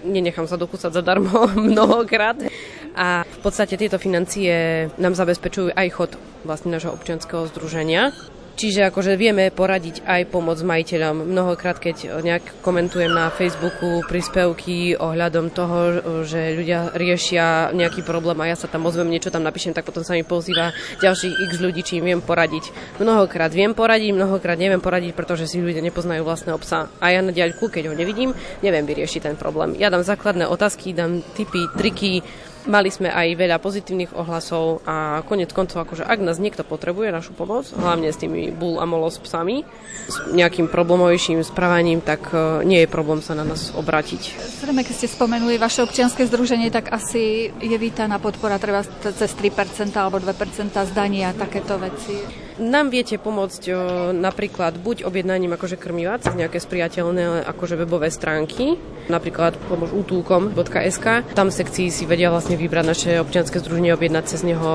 nenechám 0.05 0.45
sa 0.49 0.59
dokúsať 0.59 0.91
zadarmo 0.93 1.49
mnohokrát. 1.71 2.37
A 2.95 3.27
v 3.27 3.37
podstate 3.43 3.75
tieto 3.75 3.99
financie 3.99 4.87
nám 4.95 5.19
zabezpečujú 5.19 5.75
aj 5.75 5.87
chod 5.91 6.11
vlastne 6.47 6.71
nášho 6.71 6.95
občianského 6.95 7.43
združenia, 7.51 8.15
Čiže 8.55 8.87
akože 8.87 9.19
vieme 9.19 9.51
poradiť 9.51 10.07
aj 10.07 10.31
pomoc 10.31 10.55
majiteľom. 10.63 11.27
Mnohokrát, 11.27 11.75
keď 11.75 12.23
nejak 12.23 12.63
komentujem 12.63 13.11
na 13.11 13.27
Facebooku 13.27 13.99
príspevky 14.07 14.95
ohľadom 14.95 15.51
toho, 15.51 15.77
že 16.23 16.55
ľudia 16.55 16.95
riešia 16.95 17.75
nejaký 17.75 18.07
problém 18.07 18.39
a 18.39 18.47
ja 18.47 18.55
sa 18.55 18.71
tam 18.71 18.87
ozvem, 18.87 19.11
niečo 19.11 19.27
tam 19.27 19.43
napíšem, 19.43 19.75
tak 19.75 19.83
potom 19.83 20.07
sa 20.07 20.15
mi 20.15 20.23
pozýva 20.23 20.71
ďalších 21.03 21.35
x 21.35 21.51
ľudí, 21.59 21.83
či 21.83 21.99
viem 21.99 22.23
poradiť. 22.23 22.71
Mnohokrát 23.03 23.51
viem 23.51 23.75
poradiť, 23.75 24.15
mnohokrát 24.15 24.55
neviem 24.55 24.79
poradiť, 24.79 25.11
pretože 25.11 25.51
si 25.51 25.59
ľudia 25.59 25.83
nepoznajú 25.83 26.23
vlastného 26.23 26.55
psa. 26.63 26.87
A 27.03 27.11
ja 27.11 27.19
na 27.19 27.35
diaľku, 27.35 27.67
keď 27.67 27.91
ho 27.91 27.93
nevidím, 27.93 28.31
neviem 28.63 28.87
vyriešiť 28.87 29.19
ten 29.19 29.35
problém. 29.35 29.75
Ja 29.75 29.91
dám 29.91 30.07
základné 30.07 30.47
otázky, 30.47 30.95
dám 30.95 31.19
tipy, 31.35 31.67
triky, 31.75 32.23
Mali 32.65 32.89
sme 32.89 33.13
aj 33.13 33.37
veľa 33.37 33.61
pozitívnych 33.61 34.17
ohlasov 34.17 34.81
a 34.89 35.21
konec 35.29 35.53
koncov, 35.53 35.85
akože 35.85 36.01
ak 36.01 36.17
nás 36.17 36.41
niekto 36.41 36.65
potrebuje 36.65 37.13
našu 37.13 37.37
pomoc, 37.37 37.69
hlavne 37.77 38.09
s 38.09 38.17
tými 38.17 38.49
bull 38.49 38.81
a 38.81 38.89
molo 38.89 39.05
s 39.05 39.21
psami, 39.21 39.61
s 40.09 40.15
nejakým 40.33 40.65
problémovejším 40.73 41.45
správaním, 41.45 42.01
tak 42.01 42.33
e, 42.33 42.65
nie 42.65 42.81
je 42.81 42.89
problém 42.89 43.21
sa 43.21 43.37
na 43.37 43.45
nás 43.45 43.69
obrátiť. 43.69 44.33
Zrejme, 44.65 44.81
keď 44.81 44.95
ste 44.97 45.13
spomenuli 45.13 45.61
vaše 45.61 45.85
občianske 45.85 46.25
združenie, 46.25 46.73
tak 46.73 46.89
asi 46.89 47.53
je 47.53 47.77
vítaná 47.77 48.17
podpora 48.17 48.57
treba 48.57 48.81
cez 49.13 49.29
3% 49.37 49.93
alebo 49.93 50.17
2% 50.17 50.73
zdania 50.73 51.33
a 51.33 51.37
takéto 51.37 51.77
veci. 51.77 52.45
Nám 52.55 52.87
viete 52.87 53.19
pomôcť 53.19 53.63
o, 53.67 53.75
napríklad 54.15 54.79
buď 54.79 55.03
objednaním 55.03 55.59
akože 55.59 55.75
krmiva 55.75 56.15
cez 56.23 56.39
nejaké 56.39 56.63
spriateľné 56.63 57.43
akože 57.51 57.75
webové 57.75 58.07
stránky, 58.07 58.79
napríklad 59.11 59.59
pomož 59.67 59.91
útulkom.sk. 59.91 61.35
Tam 61.35 61.51
sekcii 61.51 61.91
si 61.91 62.07
vedia 62.07 62.31
vlastne 62.31 62.54
vybrať 62.55 62.85
naše 62.85 63.11
občianske 63.21 63.59
združenie, 63.61 63.93
objednať 63.95 64.23
cez 64.25 64.41
neho 64.41 64.71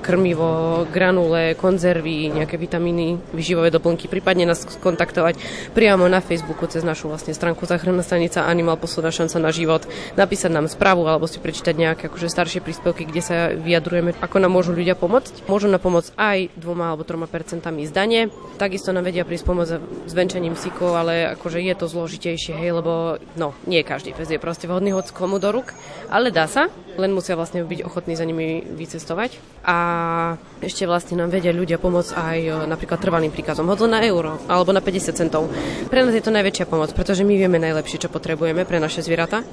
krmivo, 0.00 0.84
granule, 0.88 1.54
konzervy, 1.54 2.32
nejaké 2.32 2.56
vitamíny, 2.56 3.20
vyživové 3.36 3.70
doplnky, 3.70 4.08
prípadne 4.08 4.48
nás 4.48 4.64
kontaktovať 4.64 5.38
priamo 5.76 6.08
na 6.08 6.18
Facebooku 6.24 6.66
cez 6.66 6.82
našu 6.82 7.12
vlastne 7.12 7.36
stránku 7.36 7.68
Záchranná 7.68 8.02
stanica 8.02 8.48
Animal 8.48 8.80
posledná 8.80 9.12
šanca 9.12 9.36
na 9.38 9.50
život, 9.52 9.84
napísať 10.16 10.50
nám 10.50 10.66
správu 10.66 11.06
alebo 11.06 11.28
si 11.28 11.38
prečítať 11.38 11.74
nejaké 11.76 12.02
akože 12.08 12.32
staršie 12.32 12.64
príspevky, 12.64 13.04
kde 13.04 13.22
sa 13.22 13.36
vyjadrujeme, 13.52 14.16
ako 14.18 14.36
nám 14.40 14.56
môžu 14.56 14.72
ľudia 14.74 14.96
pomôcť. 14.96 15.46
Môžu 15.46 15.70
nám 15.70 15.84
pomôcť 15.84 16.16
aj 16.16 16.38
dvoma 16.56 16.90
alebo 16.90 17.06
3% 17.06 17.62
zdanie. 17.86 18.32
Takisto 18.56 18.90
nám 18.90 19.06
vedia 19.06 19.28
prísť 19.28 19.44
pomôcť 19.46 19.72
s 20.08 20.12
venčením 20.12 20.56
psíkov, 20.56 20.96
ale 20.96 21.36
akože 21.36 21.60
je 21.60 21.74
to 21.76 21.86
zložitejšie, 21.86 22.56
hej, 22.56 22.70
lebo 22.80 23.20
no, 23.36 23.54
nie 23.68 23.84
každý 23.86 24.16
pes 24.16 24.30
je 24.30 24.40
proste 24.40 24.66
vhodný 24.66 24.96
hoď 24.96 25.12
komu 25.14 25.36
do 25.36 25.50
ruk, 25.52 25.74
ale 26.08 26.32
dá 26.32 26.48
sa, 26.48 26.70
len 26.96 27.09
musia 27.12 27.38
vlastne 27.38 27.66
byť 27.66 27.80
ochotní 27.84 28.14
za 28.16 28.24
nimi 28.24 28.62
vycestovať. 28.64 29.36
A 29.66 29.76
ešte 30.64 30.88
vlastne 30.88 31.20
nám 31.20 31.28
vedia 31.30 31.52
ľudia 31.52 31.76
pomôcť 31.76 32.12
aj 32.16 32.38
e, 32.40 32.50
napríklad 32.64 32.98
trvalým 33.02 33.34
príkazom, 33.34 33.68
hoď 33.68 33.90
na 33.90 34.00
euro 34.06 34.40
alebo 34.48 34.72
na 34.72 34.80
50 34.80 35.14
centov. 35.14 35.50
Pre 35.92 36.00
nás 36.00 36.14
je 36.14 36.24
to 36.24 36.32
najväčšia 36.32 36.70
pomoc, 36.70 36.94
pretože 36.96 37.26
my 37.26 37.34
vieme 37.36 37.60
najlepšie, 37.60 38.06
čo 38.06 38.12
potrebujeme 38.12 38.64
pre 38.64 38.80
naše 38.80 39.04
zvieratá 39.04 39.44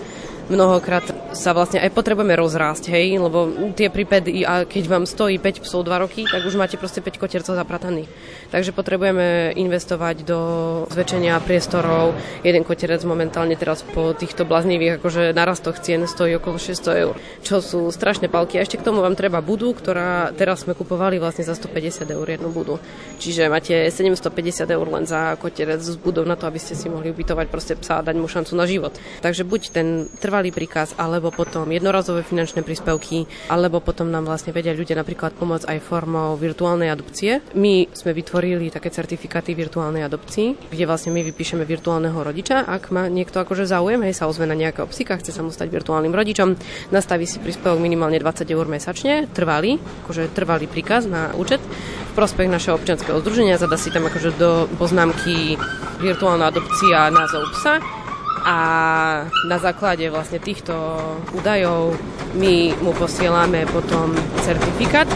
mnohokrát 0.47 1.03
sa 1.35 1.51
vlastne 1.51 1.83
aj 1.83 1.91
potrebujeme 1.91 2.33
rozrásť, 2.33 2.89
hej, 2.91 3.19
lebo 3.19 3.71
tie 3.75 3.91
prípady, 3.91 4.47
a 4.47 4.63
keď 4.63 4.83
vám 4.87 5.03
stojí 5.03 5.37
5 5.37 5.63
psov 5.63 5.83
2 5.83 6.03
roky, 6.03 6.23
tak 6.23 6.43
už 6.47 6.55
máte 6.55 6.79
proste 6.79 7.03
5 7.03 7.19
kotiercov 7.19 7.53
zaprataných. 7.55 8.09
Takže 8.47 8.71
potrebujeme 8.71 9.51
investovať 9.59 10.23
do 10.23 10.39
zväčšenia 10.87 11.35
priestorov. 11.43 12.15
Jeden 12.47 12.63
kotierec 12.63 13.03
momentálne 13.03 13.59
teraz 13.59 13.83
po 13.83 14.15
týchto 14.15 14.47
bláznivých 14.47 15.03
akože 15.03 15.35
narastoch 15.35 15.83
cien 15.83 16.07
stojí 16.07 16.39
okolo 16.39 16.55
600 16.55 17.03
eur, 17.03 17.15
čo 17.47 17.63
sú 17.63 17.87
strašné 17.87 18.27
palky. 18.27 18.59
A 18.59 18.67
ešte 18.67 18.75
k 18.75 18.83
tomu 18.83 18.99
vám 18.99 19.15
treba 19.15 19.39
budu, 19.39 19.71
ktorá 19.71 20.35
teraz 20.35 20.67
sme 20.67 20.75
kupovali 20.75 21.15
vlastne 21.15 21.47
za 21.47 21.55
150 21.55 22.03
eur 22.11 22.27
jednu 22.27 22.51
budu. 22.51 22.75
Čiže 23.23 23.47
máte 23.47 23.87
750 23.87 24.67
eur 24.67 24.87
len 24.91 25.07
za 25.07 25.39
kotierec 25.39 25.79
z 25.79 25.95
budov 25.95 26.27
na 26.27 26.35
to, 26.35 26.43
aby 26.43 26.59
ste 26.59 26.75
si 26.75 26.91
mohli 26.91 27.07
ubytovať 27.15 27.47
proste 27.47 27.79
psa 27.79 28.03
a 28.03 28.05
dať 28.05 28.19
mu 28.19 28.27
šancu 28.27 28.51
na 28.59 28.67
život. 28.67 28.91
Takže 29.23 29.47
buď 29.47 29.61
ten 29.71 30.11
trvalý 30.19 30.51
príkaz, 30.51 30.91
alebo 30.99 31.31
potom 31.31 31.71
jednorazové 31.71 32.27
finančné 32.27 32.67
príspevky, 32.67 33.23
alebo 33.47 33.79
potom 33.79 34.11
nám 34.11 34.27
vlastne 34.27 34.51
vedia 34.51 34.75
ľudia 34.75 34.99
napríklad 34.99 35.31
pomôcť 35.39 35.71
aj 35.71 35.79
formou 35.79 36.35
virtuálnej 36.35 36.91
adopcie. 36.91 37.39
My 37.55 37.87
sme 37.95 38.11
vytvorili 38.11 38.67
také 38.67 38.91
certifikáty 38.91 39.55
virtuálnej 39.55 40.03
adopcii, 40.03 40.67
kde 40.67 40.83
vlastne 40.83 41.15
my 41.15 41.23
vypíšeme 41.31 41.63
virtuálneho 41.63 42.19
rodiča, 42.19 42.67
ak 42.67 42.91
má 42.91 43.07
niekto 43.07 43.39
akože 43.39 43.63
záujem, 43.63 44.03
hej, 44.03 44.17
sa 44.17 44.27
ozve 44.27 44.43
na 44.43 44.57
nejakého 44.57 44.89
psika, 44.91 45.15
chce 45.15 45.31
sa 45.31 45.45
mu 45.45 45.53
stať 45.53 45.71
virtuálnym 45.71 46.11
rodičom, 46.11 46.57
nastaví 46.91 47.23
si 47.29 47.36
príspevok 47.39 47.79
minimálne 47.81 48.19
20 48.19 48.47
eur 48.49 48.65
mesačne, 48.67 49.29
trvalý, 49.31 49.81
akože 50.05 50.33
trvalý 50.33 50.65
príkaz 50.67 51.05
na 51.05 51.31
účet 51.37 51.61
v 51.61 52.11
prospech 52.17 52.49
našeho 52.49 52.77
občianského 52.77 53.17
združenia, 53.21 53.61
zada 53.61 53.77
si 53.77 53.93
tam 53.93 54.09
akože 54.09 54.35
do 54.35 54.65
poznámky 54.77 55.57
virtuálna 56.01 56.49
adopcia 56.49 57.13
názov 57.13 57.49
psa 57.57 57.81
a 58.47 58.57
na 59.49 59.57
základe 59.59 60.07
vlastne 60.07 60.39
týchto 60.39 60.73
údajov 61.35 61.99
my 62.37 62.71
mu 62.79 62.91
posielame 62.95 63.67
potom 63.67 64.15
certifikát, 64.45 65.09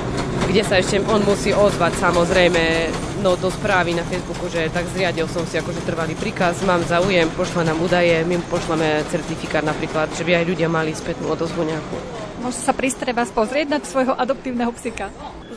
kde 0.52 0.68
sa 0.68 0.84
ešte 0.84 1.00
on 1.08 1.24
musí 1.24 1.56
ozvať 1.56 1.96
samozrejme 1.96 2.92
no, 3.24 3.40
do 3.40 3.48
správy 3.48 3.96
na 3.96 4.04
Facebooku, 4.04 4.52
že 4.52 4.68
tak 4.68 4.84
zriadil 4.92 5.24
som 5.32 5.48
si 5.48 5.56
akože 5.56 5.88
trvalý 5.88 6.12
príkaz, 6.20 6.60
mám 6.68 6.84
záujem, 6.84 7.32
pošla 7.32 7.72
nám 7.72 7.80
údaje, 7.80 8.20
my 8.28 8.36
mu 8.36 8.46
pošleme 8.52 9.00
certifikát 9.08 9.64
napríklad, 9.64 10.12
že 10.12 10.28
by 10.28 10.44
aj 10.44 10.46
ľudia 10.52 10.68
mali 10.68 10.92
spätnú 10.92 11.32
odozvu 11.32 11.64
nejakú. 11.64 11.96
Môže 12.44 12.60
sa 12.60 12.76
prísť 12.76 13.16
vás 13.16 13.32
pozrieť 13.32 13.72
na 13.72 13.80
svojho 13.80 14.12
adoptívneho 14.12 14.76
psika? 14.76 15.08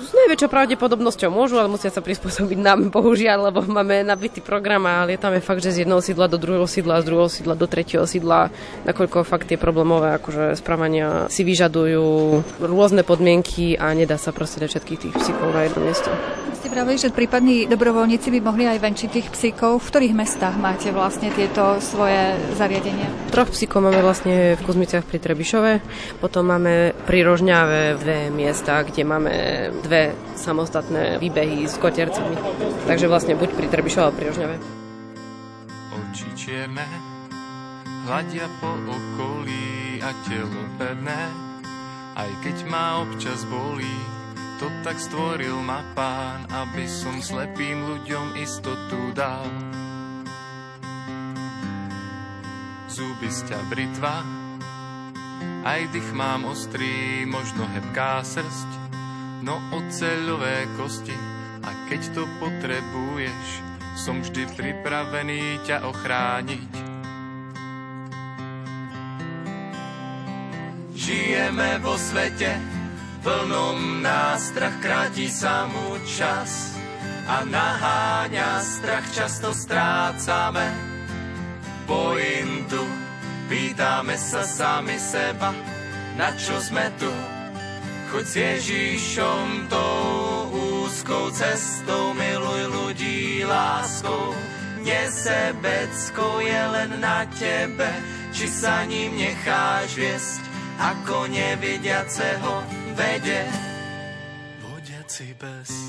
S 0.05 0.13
najväčšou 0.13 0.53
pravdepodobnosťou 0.53 1.33
môžu, 1.33 1.57
ale 1.57 1.73
musia 1.73 1.89
sa 1.89 2.05
prispôsobiť 2.05 2.61
nám, 2.61 2.93
bohužiaľ, 2.93 3.49
lebo 3.49 3.65
máme 3.65 4.05
nabitý 4.05 4.45
program 4.45 4.85
a 4.85 5.09
lietame 5.09 5.41
fakt, 5.41 5.65
že 5.65 5.73
z 5.73 5.89
jedného 5.89 6.05
sídla 6.05 6.29
do 6.29 6.37
druhého 6.37 6.69
sídla, 6.69 7.01
z 7.01 7.09
druhého 7.09 7.33
sídla 7.33 7.57
do 7.57 7.65
tretieho 7.65 8.05
sídla, 8.05 8.53
nakoľko 8.85 9.25
fakt 9.25 9.49
tie 9.49 9.57
problémové 9.57 10.13
akože 10.21 10.61
správania 10.61 11.25
si 11.33 11.41
vyžadujú 11.41 12.05
rôzne 12.61 13.01
podmienky 13.01 13.81
a 13.81 13.97
nedá 13.97 14.21
sa 14.21 14.37
proste 14.37 14.61
dať 14.61 14.77
všetkých 14.77 15.01
tých 15.09 15.15
psíkov 15.17 15.49
na 15.57 15.65
jedno 15.65 15.81
miesto. 15.89 16.13
Ste 16.61 16.69
pravili, 16.69 16.97
že 16.97 17.13
prípadní 17.13 17.57
dobrovoľníci 17.69 18.29
by 18.29 18.41
mohli 18.41 18.65
aj 18.65 18.81
venčiť 18.81 19.09
tých 19.09 19.29
psíkov. 19.33 19.85
V 19.85 19.89
ktorých 19.89 20.17
mestách 20.17 20.57
máte 20.57 20.93
vlastne 20.97 21.29
tieto 21.33 21.77
svoje 21.81 22.41
zariadenia? 22.57 23.09
Troch 23.33 23.53
psíkov 23.53 23.85
máme 23.85 24.01
vlastne 24.01 24.57
v 24.57 24.65
Kuzmiciach 24.65 25.05
pri 25.05 25.21
Trebišove, 25.21 25.73
potom 26.25 26.49
máme 26.49 26.97
pri 27.05 27.21
Rožňave 27.21 28.01
dve 28.01 28.33
miesta, 28.33 28.81
kde 28.81 29.03
máme 29.05 29.33
dve 29.85 29.94
dve 29.95 30.11
samostatné 30.35 31.23
výbehy 31.23 31.71
s 31.71 31.79
kotiercami. 31.79 32.35
Takže 32.91 33.07
vlastne 33.07 33.39
buď 33.39 33.55
pri 33.55 33.71
Trebišove 33.71 34.03
alebo 34.03 34.19
pri 34.19 34.27
Rožňave. 34.35 34.57
Oči 35.95 36.29
čierne 36.35 36.83
hľadia 38.03 38.51
po 38.59 38.75
okolí 38.75 40.03
a 40.03 40.11
telo 40.27 40.67
pevné, 40.83 41.23
aj 42.19 42.31
keď 42.43 42.57
ma 42.67 43.07
občas 43.07 43.47
bolí, 43.47 43.99
to 44.59 44.67
tak 44.83 44.99
stvoril 44.99 45.63
ma 45.63 45.87
pán, 45.95 46.43
aby 46.51 46.91
som 46.91 47.23
slepým 47.23 47.87
ľuďom 47.87 48.35
istotu 48.43 48.99
dal. 49.15 49.47
Zuby 52.91 53.31
sťa 53.31 53.59
britva, 53.71 54.27
aj 55.63 55.87
dých 55.95 56.11
mám 56.19 56.51
ostrý, 56.51 57.23
možno 57.31 57.63
hebká 57.71 58.27
srst, 58.27 58.84
no 59.45 59.61
oceľové 59.77 60.65
kosti 60.81 61.13
a 61.61 61.71
keď 61.93 62.01
to 62.17 62.25
potrebuješ, 62.41 63.47
som 64.01 64.25
vždy 64.25 64.49
pripravený 64.57 65.61
ťa 65.69 65.85
ochrániť. 65.85 66.73
Žijeme 70.97 71.71
vo 71.85 71.95
svete, 72.01 72.57
plnom 73.21 74.01
nástrach 74.01 74.81
kráti 74.81 75.29
sa 75.29 75.69
mu 75.69 76.01
čas. 76.09 76.73
a 77.25 77.41
naháňa 77.41 78.61
strach, 78.61 79.09
často 79.17 79.49
strácame 79.57 80.69
pointu. 81.89 82.85
Pýtame 83.49 84.17
sa 84.17 84.45
sami 84.45 84.97
seba, 85.01 85.53
na 86.17 86.33
čo 86.37 86.57
sme 86.61 86.89
tu. 87.01 87.34
Choď 88.15 88.27
s 88.31 88.37
Ježíšom 88.39 89.67
tou 89.67 90.47
úzkou 90.87 91.35
cestou, 91.35 92.15
miluj 92.15 92.63
ľudí 92.71 93.43
láskou. 93.43 94.31
Nesebeckou 94.87 96.39
je 96.39 96.61
len 96.79 97.03
na 97.03 97.27
tebe, 97.35 97.91
či 98.31 98.47
sa 98.47 98.87
ním 98.87 99.19
necháš 99.19 99.99
viesť, 99.99 100.43
ako 100.79 101.27
nevidiaceho 101.27 102.63
vede. 102.95 103.51
Vodiaci 104.63 105.35
bez 105.35 105.84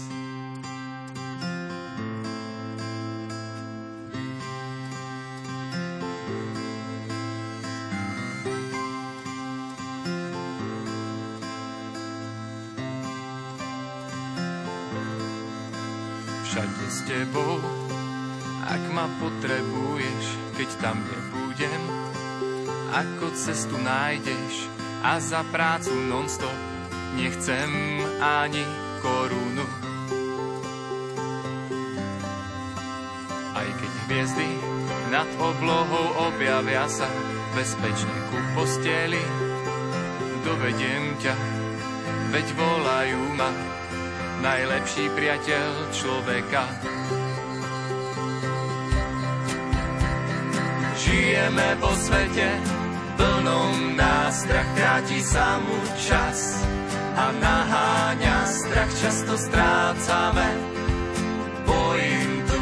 všade 16.55 16.87
s 16.87 17.03
tebou. 17.03 17.59
Ak 18.63 18.79
ma 18.95 19.11
potrebuješ, 19.19 20.23
keď 20.55 20.69
tam 20.79 21.03
nebudem, 21.03 21.81
ako 22.95 23.35
cestu 23.35 23.75
nájdeš 23.75 24.71
a 25.03 25.19
za 25.19 25.43
prácu 25.51 25.91
non-stop 25.91 26.55
nechcem 27.19 27.99
ani 28.23 28.63
korunu. 29.03 29.67
Aj 33.51 33.67
keď 33.75 33.91
hviezdy 34.07 34.47
nad 35.11 35.27
oblohou 35.35 36.31
objavia 36.31 36.87
sa 36.87 37.11
bezpečne 37.51 38.15
ku 38.31 38.39
posteli, 38.55 39.19
dovediem 40.47 41.19
ťa, 41.19 41.35
veď 42.31 42.47
volajú 42.55 43.21
ma 43.35 43.64
najlepší 44.45 45.09
priateľ 45.17 45.69
človeka. 45.89 46.63
Žijeme 51.01 51.69
vo 51.81 51.89
svete, 51.97 52.49
plnom 53.17 53.97
nástrach, 53.97 54.69
kráti 54.77 55.19
sa 55.25 55.57
mu 55.65 55.77
čas 55.97 56.61
a 57.17 57.33
naháňa 57.33 58.37
strach, 58.45 58.91
často 59.01 59.33
strácame 59.33 60.49
pointu. 61.65 62.61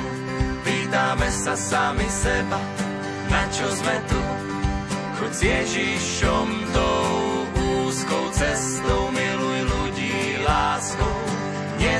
Pýtame 0.64 1.28
sa 1.36 1.60
sami 1.60 2.08
seba, 2.08 2.64
na 3.28 3.44
čo 3.52 3.68
sme 3.68 3.96
tu, 4.08 4.22
choď 5.20 5.32
s 5.36 5.42
Ježišom 5.44 6.48
tou 6.72 7.04
úzkou 7.84 8.24
cestou, 8.32 9.03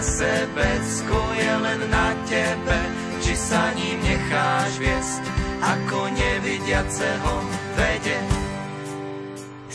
Nesebecko 0.04 1.32
je 1.32 1.54
len 1.64 1.82
na 1.88 2.12
tebe, 2.28 2.80
či 3.24 3.40
sa 3.40 3.72
ním 3.72 4.04
necháš 4.04 4.76
viesť, 4.76 5.24
ako 5.64 6.12
nevidiaceho 6.12 7.34
vede 7.80 7.93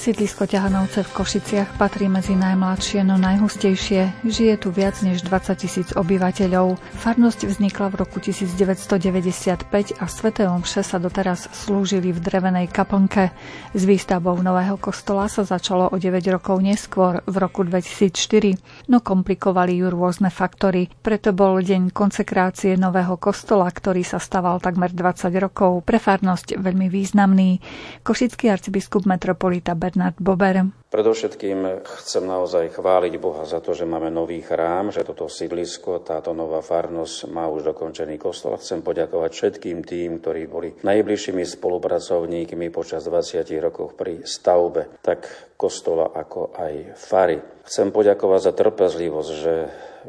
Sídlisko 0.09 0.49
Ťahanovce 0.49 1.05
v 1.05 1.21
Košiciach 1.21 1.77
patrí 1.77 2.09
medzi 2.09 2.33
najmladšie, 2.33 3.05
no 3.05 3.21
najhustejšie. 3.21 4.25
Žije 4.25 4.55
tu 4.57 4.73
viac 4.73 4.97
než 5.05 5.21
20 5.21 5.53
tisíc 5.61 5.93
obyvateľov. 5.93 6.81
Farnosť 7.05 7.45
vznikla 7.45 7.93
v 7.93 7.95
roku 8.01 8.17
1995 8.17 9.69
a 10.01 10.05
sveté 10.09 10.49
omše 10.49 10.81
sa 10.81 10.97
doteraz 10.97 11.53
slúžili 11.53 12.17
v 12.17 12.25
drevenej 12.25 12.73
kaplnke. 12.73 13.37
S 13.77 13.83
výstavbou 13.85 14.41
nového 14.41 14.81
kostola 14.81 15.29
sa 15.29 15.45
začalo 15.45 15.93
o 15.93 16.01
9 16.01 16.25
rokov 16.33 16.57
neskôr, 16.57 17.21
v 17.29 17.37
roku 17.37 17.69
2004, 17.69 18.89
no 18.89 19.05
komplikovali 19.05 19.77
ju 19.77 19.93
rôzne 19.93 20.33
faktory. 20.33 20.89
Preto 21.05 21.37
bol 21.37 21.61
deň 21.61 21.93
konsekrácie 21.93 22.81
nového 22.81 23.21
kostola, 23.21 23.69
ktorý 23.69 24.09
sa 24.09 24.17
staval 24.17 24.57
takmer 24.65 24.89
20 24.89 25.29
rokov, 25.37 25.85
pre 25.85 26.01
farnosť 26.01 26.57
veľmi 26.57 26.89
významný. 26.89 27.61
Košický 28.01 28.49
arcibiskup 28.49 29.05
metropolita 29.05 29.77
Bernard 29.77 29.98
Bober. 30.23 30.71
Predovšetkým 30.89 31.85
chcem 32.01 32.25
naozaj 32.25 32.79
chváliť 32.79 33.15
Boha 33.21 33.45
za 33.45 33.61
to, 33.61 33.77
že 33.77 33.85
máme 33.85 34.09
nový 34.09 34.41
chrám, 34.41 34.89
že 34.89 35.05
toto 35.05 35.29
sídlisko, 35.29 36.01
táto 36.01 36.33
nová 36.33 36.65
farnosť 36.65 37.29
má 37.29 37.45
už 37.51 37.75
dokončený 37.75 38.17
kostol. 38.17 38.57
Chcem 38.57 38.81
poďakovať 38.81 39.31
všetkým 39.35 39.85
tým, 39.85 40.23
ktorí 40.23 40.49
boli 40.49 40.69
najbližšími 40.81 41.45
spolupracovníkmi 41.45 42.73
počas 42.73 43.05
20 43.05 43.45
rokov 43.61 43.99
pri 43.99 44.25
stavbe 44.25 45.01
tak 45.03 45.29
kostola 45.57 46.13
ako 46.15 46.55
aj 46.57 46.75
fary. 46.97 47.39
Chcem 47.65 47.93
poďakovať 47.93 48.41
za 48.49 48.53
trpezlivosť, 48.57 49.31
že 49.33 49.55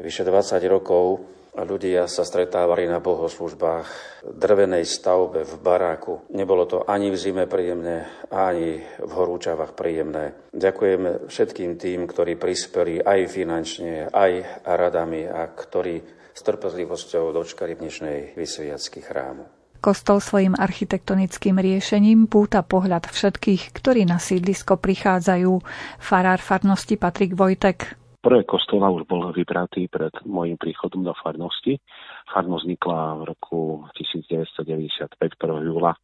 vyše 0.00 0.24
20 0.24 0.60
rokov 0.68 1.24
Ľudia 1.50 2.06
sa 2.06 2.22
stretávali 2.22 2.86
na 2.86 3.02
bohoslužbách, 3.02 3.88
drvenej 4.22 4.86
stavbe, 4.86 5.42
v 5.42 5.54
baráku. 5.58 6.22
Nebolo 6.30 6.64
to 6.64 6.86
ani 6.86 7.10
v 7.10 7.18
zime 7.18 7.44
príjemné, 7.50 8.06
ani 8.30 8.80
v 9.02 9.10
horúčavách 9.10 9.74
príjemné. 9.74 10.38
Ďakujem 10.54 11.26
všetkým 11.26 11.74
tým, 11.74 12.06
ktorí 12.06 12.38
prispeli 12.38 13.02
aj 13.02 13.20
finančne, 13.26 14.08
aj 14.14 14.62
radami 14.62 15.26
a 15.26 15.50
ktorí 15.50 16.00
s 16.30 16.40
trpezlivosťou 16.46 17.34
dočkali 17.34 17.76
dnešnej 17.76 18.38
vysviacky 18.38 19.02
chrámu. 19.02 19.44
Kostol 19.80 20.20
svojim 20.20 20.52
architektonickým 20.60 21.56
riešením 21.56 22.28
púta 22.28 22.60
pohľad 22.60 23.08
všetkých, 23.08 23.72
ktorí 23.72 24.04
na 24.04 24.20
sídlisko 24.20 24.76
prichádzajú. 24.76 25.52
Farár 25.96 26.36
farnosti 26.44 27.00
Patrik 27.00 27.32
Vojtek 27.32 27.99
Prvé 28.20 28.44
kostola 28.44 28.92
už 28.92 29.08
bol 29.08 29.32
vybratý 29.32 29.88
pred 29.88 30.12
môjim 30.28 30.60
príchodom 30.60 31.00
do 31.00 31.16
farnosti. 31.24 31.80
Farnosť 32.28 32.68
vznikla 32.68 33.00
v 33.16 33.22
roku 33.32 33.60
1995, 33.96 35.16
1. 35.16 35.68
júla. 35.72 35.96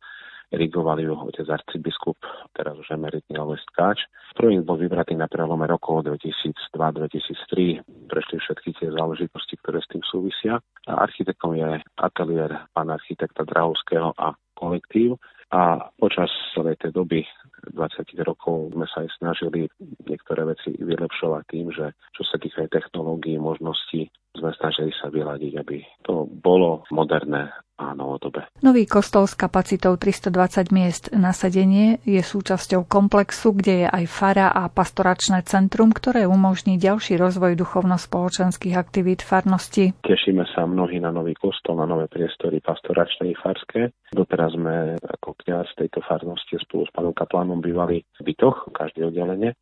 Erigoval 0.48 0.96
ju 1.02 1.12
otec 1.12 1.44
arcibiskup, 1.44 2.16
teraz 2.57 2.72
už 2.81 2.88
emeritný 2.96 3.37
Alest 3.37 3.68
Káč. 3.76 4.00
Prvý 4.33 4.57
bol 4.64 4.81
vybratý 4.81 5.12
na 5.12 5.29
prelome 5.29 5.68
rokov 5.68 6.09
2002-2003. 6.09 7.85
Prešli 7.85 8.37
všetky 8.40 8.70
tie 8.81 8.88
záležitosti, 8.96 9.61
ktoré 9.61 9.85
s 9.85 9.90
tým 9.92 10.00
súvisia. 10.09 10.57
A 10.88 11.05
architektom 11.05 11.52
je 11.52 11.85
ateliér 12.00 12.64
pána 12.72 12.96
architekta 12.96 13.44
Drahovského 13.44 14.16
a 14.16 14.33
kolektív. 14.57 15.20
A 15.52 15.92
počas 16.00 16.33
celej 16.57 16.81
tej 16.81 16.96
doby 16.96 17.29
20 17.72 18.29
rokov 18.29 18.74
sme 18.74 18.87
sa 18.87 19.02
aj 19.02 19.11
snažili 19.18 19.66
niektoré 20.07 20.46
veci 20.46 20.74
vylepšovať 20.76 21.42
tým, 21.50 21.66
že 21.74 21.92
čo 22.14 22.22
sa 22.26 22.37
týka 22.38 22.66
technológií, 22.70 23.40
možností, 23.40 24.11
sme 24.37 24.53
snažili 24.55 24.92
sa 24.96 25.09
vyladiť, 25.09 25.53
aby 25.57 25.81
to 26.05 26.29
bolo 26.29 26.85
moderné 26.92 27.51
a 27.77 27.92
novodobé. 27.92 28.49
Nový 28.64 28.88
kostol 28.88 29.29
s 29.29 29.37
kapacitou 29.37 30.01
320 30.01 30.72
miest 30.72 31.05
na 31.12 31.37
sedenie 31.37 32.01
je 32.09 32.25
súčasťou 32.25 32.88
komplexu, 32.88 33.53
kde 33.53 33.85
je 33.85 33.88
aj 33.88 34.05
fara 34.09 34.49
a 34.49 34.72
pastoračné 34.72 35.44
centrum, 35.44 35.92
ktoré 35.92 36.25
umožní 36.25 36.81
ďalší 36.81 37.20
rozvoj 37.20 37.53
duchovno-spoločenských 37.61 38.75
aktivít 38.81 39.20
farnosti. 39.20 39.92
Tešíme 40.01 40.49
sa 40.57 40.64
mnohí 40.64 40.96
na 41.05 41.12
nový 41.12 41.37
kostol, 41.37 41.77
na 41.77 41.85
nové 41.85 42.09
priestory 42.09 42.64
pastoračné 42.64 43.33
i 43.33 43.37
farské. 43.37 43.92
Doteraz 44.09 44.57
sme 44.57 44.96
ako 44.96 45.37
kňaz 45.44 45.77
tejto 45.77 46.01
farnosti 46.09 46.57
spolu 46.57 46.88
s 46.88 46.92
pánom 46.96 47.12
kaplánom 47.12 47.61
bývali 47.61 48.09
v 48.16 48.20
bytoch, 48.25 48.72
každé 48.72 49.05
oddelenie 49.05 49.53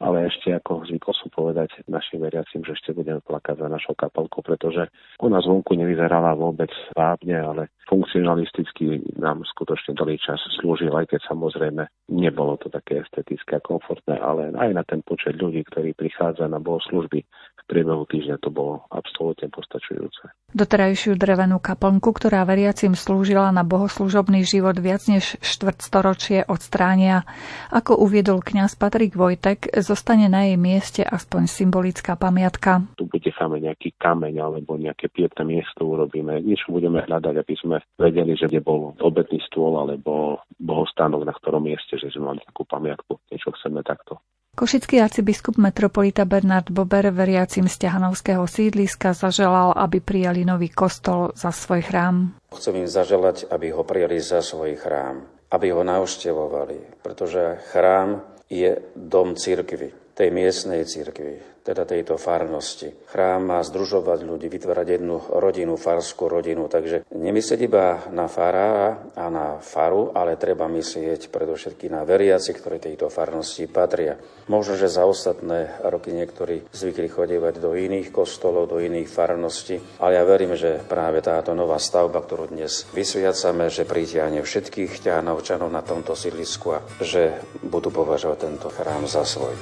ale 0.00 0.28
ešte 0.28 0.52
ako 0.52 0.84
zvykol 0.84 1.14
som 1.16 1.28
povedať 1.32 1.72
našim 1.88 2.20
veriacim, 2.20 2.60
že 2.60 2.76
ešte 2.76 2.92
budeme 2.92 3.24
plakať 3.24 3.64
za 3.64 3.68
našou 3.68 3.96
kapelkou, 3.96 4.44
pretože 4.44 4.92
ona 5.24 5.40
zvonku 5.40 5.72
nevyzerala 5.72 6.36
vôbec 6.36 6.68
vábne, 6.92 7.40
ale 7.40 7.62
funkcionalisticky 7.88 9.16
nám 9.16 9.46
skutočne 9.56 9.96
dlhý 9.96 10.20
čas 10.20 10.40
slúžil, 10.60 10.92
aj 10.92 11.16
keď 11.16 11.20
samozrejme 11.32 11.88
nebolo 12.12 12.60
to 12.60 12.68
také 12.68 13.00
estetické 13.00 13.56
a 13.56 13.64
komfortné, 13.64 14.20
ale 14.20 14.52
aj 14.52 14.70
na 14.76 14.84
ten 14.84 15.00
počet 15.00 15.40
ľudí, 15.40 15.64
ktorí 15.64 15.96
prichádza 15.96 16.44
na 16.44 16.60
bohoslužby 16.60 17.24
priebehu 17.66 18.08
týždňa 18.08 18.40
to 18.40 18.48
bolo 18.48 18.86
absolútne 18.88 19.50
postačujúce. 19.52 20.32
Doterajšiu 20.56 21.18
drevenú 21.20 21.60
kaplnku, 21.60 22.14
ktorá 22.16 22.46
veriacim 22.48 22.96
slúžila 22.96 23.52
na 23.52 23.66
bohoslužobný 23.66 24.46
život 24.46 24.78
viac 24.80 25.04
než 25.10 25.36
štvrtstoročie 25.44 26.48
od 26.48 26.62
stránia. 26.62 27.28
Ako 27.68 27.98
uviedol 28.00 28.40
kňaz 28.40 28.78
Patrik 28.80 29.18
Vojtek, 29.18 29.68
zostane 29.84 30.30
na 30.32 30.48
jej 30.48 30.56
mieste 30.56 31.02
aspoň 31.04 31.50
symbolická 31.50 32.16
pamiatka. 32.16 32.86
Tu 32.96 33.04
necháme 33.36 33.60
nejaký 33.60 33.92
kameň 34.00 34.34
alebo 34.40 34.80
nejaké 34.80 35.12
pietné 35.12 35.44
miesto 35.44 35.84
urobíme. 35.84 36.40
Niečo 36.40 36.72
budeme 36.72 37.04
hľadať, 37.04 37.34
aby 37.36 37.54
sme 37.60 37.76
vedeli, 38.00 38.32
že 38.32 38.48
kde 38.48 38.64
bol 38.64 38.96
obetný 38.96 39.44
stôl 39.44 39.76
alebo 39.76 40.40
bohostánok 40.56 41.28
na 41.28 41.36
ktorom 41.36 41.68
mieste, 41.68 42.00
že 42.00 42.08
sme 42.16 42.32
mali 42.32 42.40
takú 42.48 42.64
pamiatku. 42.64 43.20
Niečo 43.28 43.52
chceme 43.52 43.84
takto 43.84 44.24
Košický 44.56 45.04
arcibiskup 45.04 45.60
metropolita 45.60 46.24
Bernard 46.24 46.72
Bober 46.72 47.12
veriacim 47.12 47.68
z 47.68 47.76
Ťahanovského 47.76 48.40
sídliska 48.48 49.12
zaželal, 49.12 49.76
aby 49.76 50.00
prijali 50.00 50.48
nový 50.48 50.72
kostol 50.72 51.36
za 51.36 51.52
svoj 51.52 51.84
chrám. 51.84 52.40
Chcem 52.56 52.80
im 52.80 52.88
zaželať, 52.88 53.52
aby 53.52 53.76
ho 53.76 53.84
prijali 53.84 54.16
za 54.16 54.40
svoj 54.40 54.80
chrám, 54.80 55.28
aby 55.52 55.76
ho 55.76 55.84
navštevovali, 55.84 57.04
pretože 57.04 57.60
chrám 57.68 58.24
je 58.48 58.80
dom 58.96 59.36
cirkvy, 59.36 59.92
tej 60.16 60.32
miestnej 60.32 60.88
cirkvi 60.88 61.55
teda 61.66 61.82
tejto 61.82 62.14
farnosti. 62.14 62.94
Chrám 63.10 63.50
má 63.50 63.58
združovať 63.66 64.22
ľudí, 64.22 64.46
vytvárať 64.46 65.02
jednu 65.02 65.18
rodinu, 65.34 65.74
farskú 65.74 66.30
rodinu, 66.30 66.70
takže 66.70 67.02
nemyslieť 67.10 67.60
iba 67.66 68.06
na 68.14 68.30
farára 68.30 69.10
a 69.18 69.26
na 69.26 69.58
faru, 69.58 70.14
ale 70.14 70.38
treba 70.38 70.70
myslieť 70.70 71.26
predovšetkým 71.34 71.90
na 71.90 72.06
veriaci, 72.06 72.54
ktorí 72.54 72.78
tejto 72.78 73.10
farnosti 73.10 73.66
patria. 73.66 74.14
Možno, 74.46 74.78
že 74.78 74.86
za 74.86 75.02
ostatné 75.02 75.82
roky 75.82 76.14
niektorí 76.14 76.70
zvykli 76.70 77.10
chodievať 77.10 77.58
do 77.58 77.74
iných 77.74 78.14
kostolov, 78.14 78.70
do 78.70 78.78
iných 78.78 79.10
farností, 79.10 79.82
ale 79.98 80.14
ja 80.14 80.22
verím, 80.22 80.54
že 80.54 80.78
práve 80.86 81.18
táto 81.18 81.50
nová 81.50 81.82
stavba, 81.82 82.22
ktorú 82.22 82.54
dnes 82.54 82.86
vysviacame, 82.94 83.66
že 83.66 83.82
pritiahne 83.82 84.38
všetkých 84.38 85.02
ťahanovčanov 85.02 85.66
na 85.66 85.82
tomto 85.82 86.14
sídlisku 86.14 86.78
a 86.78 86.80
že 87.02 87.42
budú 87.66 87.90
považovať 87.90 88.38
tento 88.38 88.70
chrám 88.70 89.10
za 89.10 89.26
svoj 89.26 89.56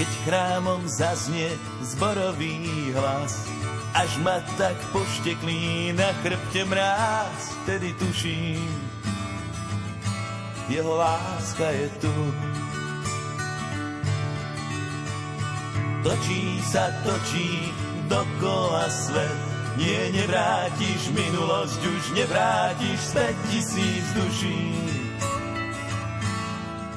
keď 0.00 0.12
chrámom 0.24 0.80
zaznie 0.88 1.52
zborový 1.84 2.56
hlas. 2.96 3.44
Až 3.92 4.16
ma 4.24 4.40
tak 4.56 4.72
pošteklí 4.96 5.92
na 5.92 6.08
chrbte 6.24 6.64
mráz, 6.64 7.52
tedy 7.68 7.92
tuším, 8.00 8.64
jeho 10.72 10.96
láska 10.96 11.68
je 11.68 11.88
tu. 12.00 12.14
Točí 16.00 16.64
sa, 16.64 16.96
točí 17.04 17.68
dokola 18.08 18.88
svet, 18.88 19.40
nie, 19.76 20.16
nevrátiš 20.16 21.12
minulosť, 21.12 21.80
už 21.84 22.02
nevrátiš 22.16 22.98
späť 23.04 23.36
tisíc 23.52 24.06
duší. 24.16 24.64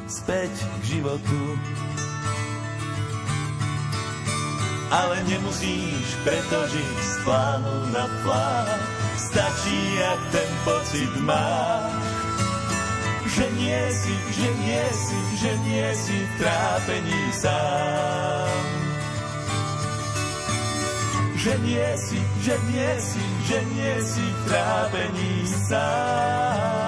Späť 0.08 0.56
k 0.56 0.84
životu. 0.88 1.60
Ale 4.94 5.26
nemusíš 5.26 6.06
preto 6.22 6.70
žiť 6.70 6.98
z 7.02 7.14
plánu 7.26 7.78
na 7.90 8.06
plán. 8.22 8.78
Stačí, 9.18 9.98
ak 9.98 10.22
ten 10.30 10.52
pocit 10.62 11.10
máš, 11.26 12.06
že 13.34 13.46
nie 13.58 13.82
si, 13.90 14.16
že 14.38 14.48
nie 14.62 14.86
si, 14.94 15.20
že 15.42 15.52
nie 15.66 15.90
si 15.98 16.18
v 16.22 16.32
trápení 16.38 17.24
sám. 17.34 18.54
Že 21.42 21.54
nie 21.66 21.90
si, 21.98 22.20
že 22.46 22.56
nie 22.70 22.92
si, 23.02 23.24
že 23.50 23.58
nie 23.74 23.94
si 24.06 24.24
v 24.24 24.40
trápení 24.46 25.34
sám. 25.50 26.83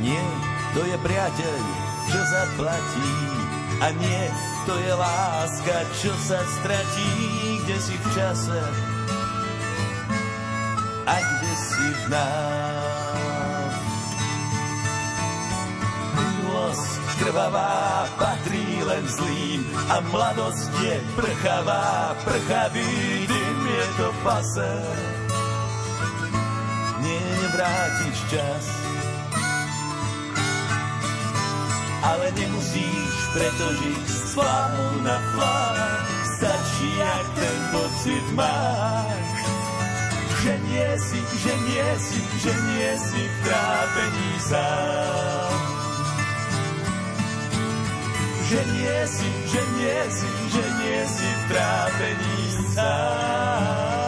Nie, 0.00 0.24
to 0.74 0.80
je 0.82 0.96
priateľ, 0.98 1.60
čo 2.10 2.20
zaplatí. 2.22 3.12
A 3.82 3.90
nie, 3.94 4.22
to 4.64 4.74
je 4.78 4.92
láska, 4.96 5.76
čo 6.00 6.12
sa 6.16 6.40
stratí, 6.58 7.12
kde 7.66 7.76
si 7.78 7.94
v 7.98 8.06
čase 8.16 8.60
a 11.04 11.14
kde 11.20 11.52
si 11.52 11.86
v 11.92 12.04
nás. 12.08 13.74
Milosť 16.16 16.92
krvavá 17.20 18.08
patrí 18.16 18.80
len 18.80 19.04
zlým 19.04 19.60
a 19.92 20.00
mladosť 20.00 20.72
je 20.80 20.96
prchavá, 21.12 22.16
prchavý 22.24 23.28
dym 23.28 23.58
je 23.68 23.84
to 24.00 24.08
pase. 24.24 24.72
Nie, 27.04 27.20
nevrátiš 27.20 28.16
čas, 28.32 28.64
ale 32.04 32.26
nemusíš 32.36 33.14
preto 33.32 33.66
žiť 33.80 34.04
na 35.00 35.16
plán. 35.32 36.00
Stačí, 36.36 36.90
ak 37.00 37.26
ten 37.40 37.58
pocit 37.72 38.24
máš, 38.36 39.38
že 40.44 40.52
nie 40.68 40.90
si, 41.00 41.20
že 41.40 41.54
nie 41.64 41.88
si, 41.96 42.20
že 42.44 42.52
nie 42.52 42.92
si 43.00 43.22
v 43.24 43.36
trápení 43.48 44.32
sám. 44.44 45.56
Že 48.44 48.60
nie 48.76 48.98
si, 49.08 49.28
že 49.48 49.62
nie 49.80 50.00
si, 50.12 50.30
že 50.52 50.64
nie 50.84 51.00
si 51.08 51.28
v 51.28 51.42
trápení 51.48 52.40
sám. 52.76 54.03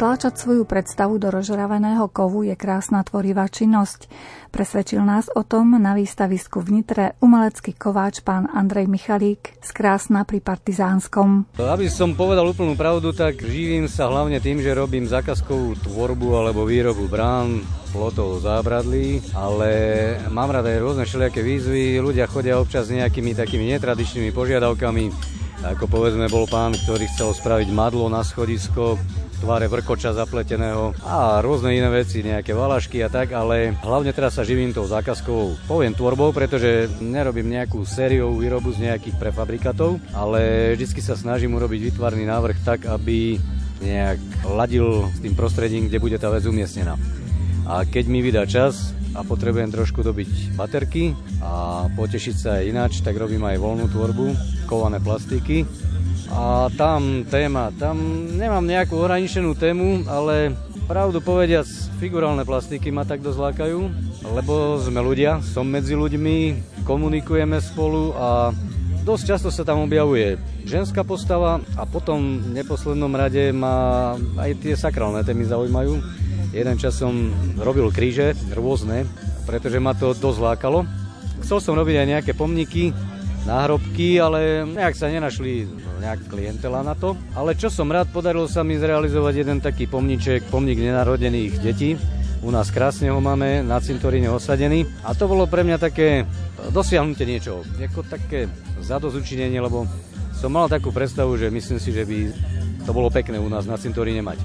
Vtláčať 0.00 0.32
svoju 0.32 0.64
predstavu 0.64 1.20
do 1.20 1.28
rozžraveného 1.28 2.08
kovu 2.08 2.40
je 2.48 2.56
krásna 2.56 3.04
tvorivá 3.04 3.52
činnosť. 3.52 4.08
Presvedčil 4.48 5.04
nás 5.04 5.28
o 5.28 5.44
tom 5.44 5.76
na 5.76 5.92
výstavisku 5.92 6.64
v 6.64 6.80
Nitre 6.80 7.20
umelecký 7.20 7.76
kováč 7.76 8.24
pán 8.24 8.48
Andrej 8.48 8.88
Michalík 8.88 9.60
z 9.60 9.70
Krásna 9.76 10.24
pri 10.24 10.40
Partizánskom. 10.40 11.52
Aby 11.60 11.92
som 11.92 12.16
povedal 12.16 12.48
úplnú 12.48 12.80
pravdu, 12.80 13.12
tak 13.12 13.44
živím 13.44 13.92
sa 13.92 14.08
hlavne 14.08 14.40
tým, 14.40 14.64
že 14.64 14.72
robím 14.72 15.04
zákazkovú 15.04 15.84
tvorbu 15.84 16.32
alebo 16.32 16.64
výrobu 16.64 17.04
brán, 17.04 17.60
plotov, 17.92 18.40
zábradlí, 18.40 19.36
ale 19.36 19.68
mám 20.32 20.48
rada 20.48 20.72
aj 20.72 20.80
rôzne 20.80 21.04
všelijaké 21.04 21.44
výzvy. 21.44 22.00
Ľudia 22.00 22.24
chodia 22.24 22.56
občas 22.56 22.88
s 22.88 22.96
nejakými 22.96 23.36
takými 23.36 23.76
netradičnými 23.76 24.32
požiadavkami, 24.32 25.36
ako 25.60 25.84
povedzme 25.86 26.26
bol 26.32 26.48
pán, 26.48 26.72
ktorý 26.72 27.04
chcel 27.12 27.36
spraviť 27.36 27.68
madlo 27.68 28.08
na 28.08 28.24
schodisko, 28.24 28.96
tváre 29.40 29.72
vrkoča 29.72 30.12
zapleteného 30.12 30.92
a 31.00 31.40
rôzne 31.40 31.72
iné 31.72 31.88
veci, 31.88 32.20
nejaké 32.20 32.52
valašky 32.52 33.00
a 33.00 33.08
tak, 33.08 33.32
ale 33.32 33.72
hlavne 33.80 34.12
teraz 34.12 34.36
sa 34.36 34.44
živím 34.44 34.76
tou 34.76 34.84
zákazkovou, 34.84 35.56
poviem 35.64 35.96
tvorbou, 35.96 36.32
pretože 36.36 36.92
nerobím 37.00 37.48
nejakú 37.48 37.80
sériovú 37.88 38.44
výrobu 38.44 38.72
z 38.76 38.88
nejakých 38.92 39.16
prefabrikatov, 39.16 39.96
ale 40.12 40.72
vždy 40.76 41.00
sa 41.00 41.16
snažím 41.16 41.56
urobiť 41.56 41.92
vytvarný 41.92 42.28
návrh 42.28 42.60
tak, 42.64 42.84
aby 42.84 43.40
nejak 43.80 44.20
ladil 44.44 45.08
s 45.08 45.24
tým 45.24 45.32
prostredím, 45.32 45.88
kde 45.88 46.04
bude 46.04 46.20
tá 46.20 46.28
vec 46.28 46.44
umiestnená. 46.44 47.00
A 47.64 47.88
keď 47.88 48.04
mi 48.12 48.20
vydá 48.20 48.44
čas 48.44 48.92
a 49.16 49.24
potrebujem 49.24 49.72
trošku 49.72 50.04
dobiť 50.04 50.54
baterky 50.54 51.16
a 51.40 51.88
potešiť 51.96 52.34
sa 52.36 52.60
aj 52.60 52.68
ináč, 52.68 52.92
tak 53.00 53.16
robím 53.16 53.42
aj 53.48 53.56
voľnú 53.56 53.88
tvorbu, 53.88 54.26
kované 54.70 55.02
plastiky 55.02 55.66
a 56.30 56.70
tam 56.78 57.26
téma, 57.26 57.74
tam 57.74 57.98
nemám 58.38 58.62
nejakú 58.62 59.02
ohraničenú 59.02 59.58
tému, 59.58 60.06
ale 60.06 60.54
pravdu 60.86 61.18
povediac, 61.18 61.66
figurálne 61.98 62.46
plastiky 62.46 62.94
ma 62.94 63.02
tak 63.02 63.18
dosť 63.18 63.50
lákajú, 63.50 63.78
lebo 64.30 64.78
sme 64.78 65.02
ľudia, 65.02 65.42
som 65.42 65.66
medzi 65.66 65.98
ľuďmi, 65.98 66.36
komunikujeme 66.86 67.58
spolu 67.58 68.14
a 68.14 68.54
dosť 69.02 69.24
často 69.26 69.48
sa 69.50 69.66
tam 69.66 69.82
objavuje 69.82 70.38
ženská 70.70 71.02
postava 71.02 71.58
a 71.74 71.82
potom 71.82 72.38
v 72.38 72.62
neposlednom 72.62 73.10
rade 73.10 73.50
ma 73.50 74.14
aj 74.38 74.50
tie 74.62 74.78
sakrálne 74.78 75.26
témy 75.26 75.50
zaujímajú. 75.50 75.98
Jeden 76.54 76.76
čas 76.78 76.98
som 76.98 77.30
robil 77.58 77.90
kríže, 77.90 78.38
rôzne, 78.54 79.06
pretože 79.46 79.82
ma 79.82 79.98
to 79.98 80.14
dosť 80.14 80.38
lákalo. 80.38 80.86
Chcel 81.42 81.58
som 81.58 81.78
robiť 81.78 81.96
aj 82.02 82.06
nejaké 82.06 82.32
pomníky, 82.38 82.94
náhrobky, 83.48 84.20
ale 84.20 84.64
nejak 84.68 84.94
sa 84.96 85.08
nenašli 85.08 85.68
nejak 86.00 86.28
klientela 86.28 86.80
na 86.80 86.96
to. 86.96 87.16
Ale 87.36 87.56
čo 87.56 87.68
som 87.68 87.92
rád, 87.92 88.08
podarilo 88.12 88.48
sa 88.48 88.64
mi 88.64 88.80
zrealizovať 88.80 89.34
jeden 89.36 89.58
taký 89.60 89.84
pomníček, 89.86 90.48
pomník 90.48 90.80
nenarodených 90.80 91.60
detí. 91.60 92.00
U 92.40 92.48
nás 92.48 92.72
krásne 92.72 93.12
ho 93.12 93.20
máme 93.20 93.60
na 93.60 93.76
cintoríne 93.84 94.32
osadený 94.32 94.88
a 95.04 95.12
to 95.12 95.28
bolo 95.28 95.44
pre 95.44 95.60
mňa 95.60 95.76
také 95.76 96.24
dosiahnutie 96.72 97.28
niečoho, 97.28 97.60
ako 97.76 98.00
také 98.08 98.48
zadozučinenie, 98.80 99.60
lebo 99.60 99.84
som 100.32 100.48
mal 100.48 100.64
takú 100.64 100.88
predstavu, 100.88 101.36
že 101.36 101.52
myslím 101.52 101.76
si, 101.76 101.92
že 101.92 102.08
by 102.08 102.18
to 102.88 102.96
bolo 102.96 103.12
pekné 103.12 103.36
u 103.36 103.44
nás 103.52 103.68
na 103.68 103.76
cintoríne 103.76 104.24
mať. 104.24 104.40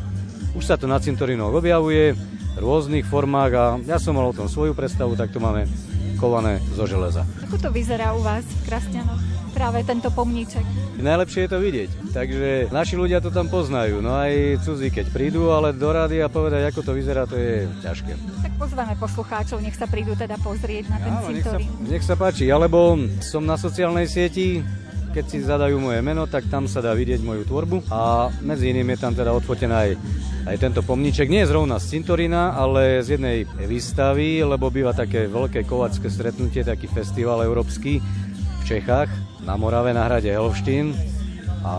Už 0.60 0.68
sa 0.68 0.76
to 0.76 0.92
na 0.92 1.00
cintorínoch 1.00 1.56
objavuje 1.56 2.12
v 2.12 2.58
rôznych 2.60 3.08
formách 3.08 3.52
a 3.56 3.66
ja 3.88 3.96
som 3.96 4.20
mal 4.20 4.28
o 4.28 4.36
tom 4.36 4.52
svoju 4.52 4.76
predstavu, 4.76 5.16
tak 5.16 5.32
to 5.32 5.40
máme 5.40 5.64
kované 6.18 6.64
zo 6.74 6.88
železa. 6.90 7.28
Ako 7.46 7.60
to 7.62 7.70
vyzerá 7.70 8.16
u 8.16 8.22
vás 8.24 8.44
v 8.44 8.62
Krasňanoch? 8.68 9.36
práve 9.56 9.88
tento 9.88 10.12
pomníček? 10.12 10.68
Najlepšie 11.00 11.48
je 11.48 11.50
to 11.50 11.60
vidieť, 11.64 11.90
takže 12.12 12.50
naši 12.76 13.00
ľudia 13.00 13.24
to 13.24 13.32
tam 13.32 13.48
poznajú, 13.48 14.04
no 14.04 14.12
aj 14.12 14.60
cudzí, 14.68 14.92
keď 14.92 15.16
prídu, 15.16 15.48
ale 15.56 15.72
do 15.72 15.88
rady 15.88 16.20
a 16.20 16.28
povedať, 16.28 16.68
ako 16.68 16.84
to 16.84 16.92
vyzerá, 16.92 17.24
to 17.24 17.40
je 17.40 17.64
ťažké. 17.80 18.12
Tak 18.44 18.54
pozveme 18.60 18.94
poslucháčov, 19.00 19.64
nech 19.64 19.80
sa 19.80 19.88
prídu 19.88 20.12
teda 20.20 20.36
pozrieť 20.44 20.92
na 20.92 20.98
ten 21.00 21.12
Áno, 21.16 21.32
nech 21.32 21.44
sa, 21.48 21.56
cintorín. 21.56 21.72
nech 21.88 22.04
sa 22.04 22.16
páči, 22.20 22.52
alebo 22.52 23.00
som 23.24 23.48
na 23.48 23.56
sociálnej 23.56 24.12
sieti, 24.12 24.60
keď 25.16 25.26
si 25.32 25.40
zadajú 25.40 25.80
moje 25.80 26.04
meno, 26.04 26.28
tak 26.28 26.52
tam 26.52 26.68
sa 26.68 26.84
dá 26.84 26.92
vidieť 26.92 27.24
moju 27.24 27.48
tvorbu 27.48 27.88
a 27.88 28.28
medzi 28.44 28.76
iným 28.76 28.92
je 28.92 29.00
tam 29.00 29.16
teda 29.16 29.32
odfotená 29.32 29.88
aj, 29.88 29.96
aj 30.44 30.56
tento 30.60 30.84
pomníček. 30.84 31.32
Nie 31.32 31.48
je 31.48 31.56
zrovna 31.56 31.80
z 31.80 31.96
cintorína, 31.96 32.52
ale 32.52 33.00
z 33.00 33.16
jednej 33.16 33.48
výstavy, 33.48 34.44
lebo 34.44 34.68
býva 34.68 34.92
také 34.92 35.32
veľké 35.32 35.64
kovačské 35.64 36.12
stretnutie, 36.12 36.68
taký 36.68 36.92
festival 36.92 37.48
európsky 37.48 38.04
v 38.60 38.64
Čechách, 38.68 39.08
na 39.48 39.56
Morave, 39.56 39.96
na 39.96 40.04
hrade 40.04 40.28
Helvštín 40.28 40.92
a 41.64 41.76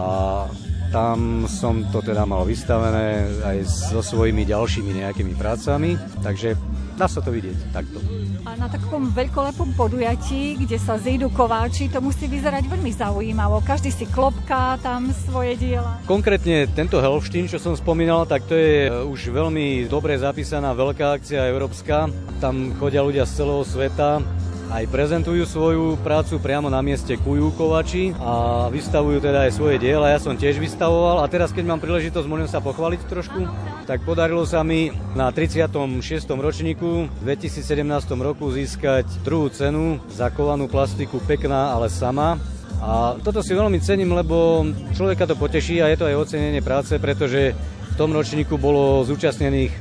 tam 0.88 1.44
som 1.44 1.85
to 1.92 2.01
teda 2.01 2.25
mal 2.25 2.49
vystavené 2.49 3.29
aj 3.44 3.59
so 3.68 4.01
svojimi 4.01 4.49
ďalšími 4.49 5.05
nejakými 5.05 5.37
prácami, 5.37 6.01
takže 6.25 6.57
dá 6.96 7.05
sa 7.05 7.20
to 7.20 7.29
vidieť 7.29 7.68
takto. 7.68 8.01
A 8.46 8.54
na 8.54 8.70
takom 8.70 9.11
veľkolepom 9.11 9.74
podujatí, 9.74 10.54
kde 10.54 10.78
sa 10.78 10.94
zídu 11.02 11.26
kováči, 11.35 11.90
to 11.90 11.98
musí 11.98 12.30
vyzerať 12.30 12.70
veľmi 12.70 12.94
zaujímavo. 12.94 13.59
Každý 13.59 13.90
si 13.90 14.06
klopká 14.06 14.78
tam 14.78 15.11
svoje 15.26 15.59
diela. 15.59 15.98
Konkrétne 16.06 16.70
tento 16.70 17.02
Helštín, 17.02 17.50
čo 17.50 17.59
som 17.59 17.74
spomínal, 17.74 18.22
tak 18.22 18.46
to 18.46 18.54
je 18.54 18.87
e, 18.87 18.90
už 19.02 19.35
veľmi 19.35 19.90
dobre 19.90 20.14
zapísaná 20.14 20.70
veľká 20.78 21.18
akcia 21.18 21.50
európska. 21.50 22.06
Tam 22.38 22.70
chodia 22.78 23.02
ľudia 23.02 23.26
z 23.26 23.42
celého 23.42 23.66
sveta, 23.66 24.22
aj 24.66 24.85
prezentujú 24.90 25.46
svoju 25.46 25.94
prácu 26.02 26.42
priamo 26.42 26.66
na 26.66 26.83
mieste 26.83 27.14
kujú 27.14 27.55
kovači 27.55 28.11
a 28.18 28.66
vystavujú 28.66 29.22
teda 29.22 29.46
aj 29.46 29.52
svoje 29.55 29.79
diela. 29.79 30.11
Ja 30.11 30.18
som 30.18 30.35
tiež 30.35 30.59
vystavoval 30.59 31.22
a 31.22 31.31
teraz, 31.31 31.55
keď 31.55 31.70
mám 31.70 31.81
príležitosť, 31.83 32.26
môžem 32.26 32.50
sa 32.50 32.59
pochváliť 32.59 33.07
trošku, 33.07 33.46
tak 33.87 34.02
podarilo 34.02 34.42
sa 34.42 34.66
mi 34.66 34.90
na 35.14 35.31
36. 35.31 36.26
ročníku 36.26 37.07
v 37.07 37.22
2017 37.22 37.87
roku 38.18 38.50
získať 38.50 39.07
druhú 39.22 39.46
cenu 39.55 40.02
za 40.11 40.35
kovanú 40.35 40.66
plastiku 40.66 41.22
Pekná, 41.22 41.70
ale 41.70 41.87
sama. 41.87 42.37
A 42.83 43.16
toto 43.22 43.40
si 43.40 43.57
veľmi 43.57 43.81
cením, 43.81 44.12
lebo 44.12 44.66
človeka 44.92 45.24
to 45.24 45.38
poteší 45.38 45.81
a 45.81 45.88
je 45.88 45.96
to 45.96 46.09
aj 46.11 46.29
ocenenie 46.29 46.61
práce, 46.61 46.92
pretože 47.00 47.57
v 47.57 47.94
tom 47.96 48.12
ročníku 48.12 48.61
bolo 48.61 49.07
zúčastnených 49.07 49.72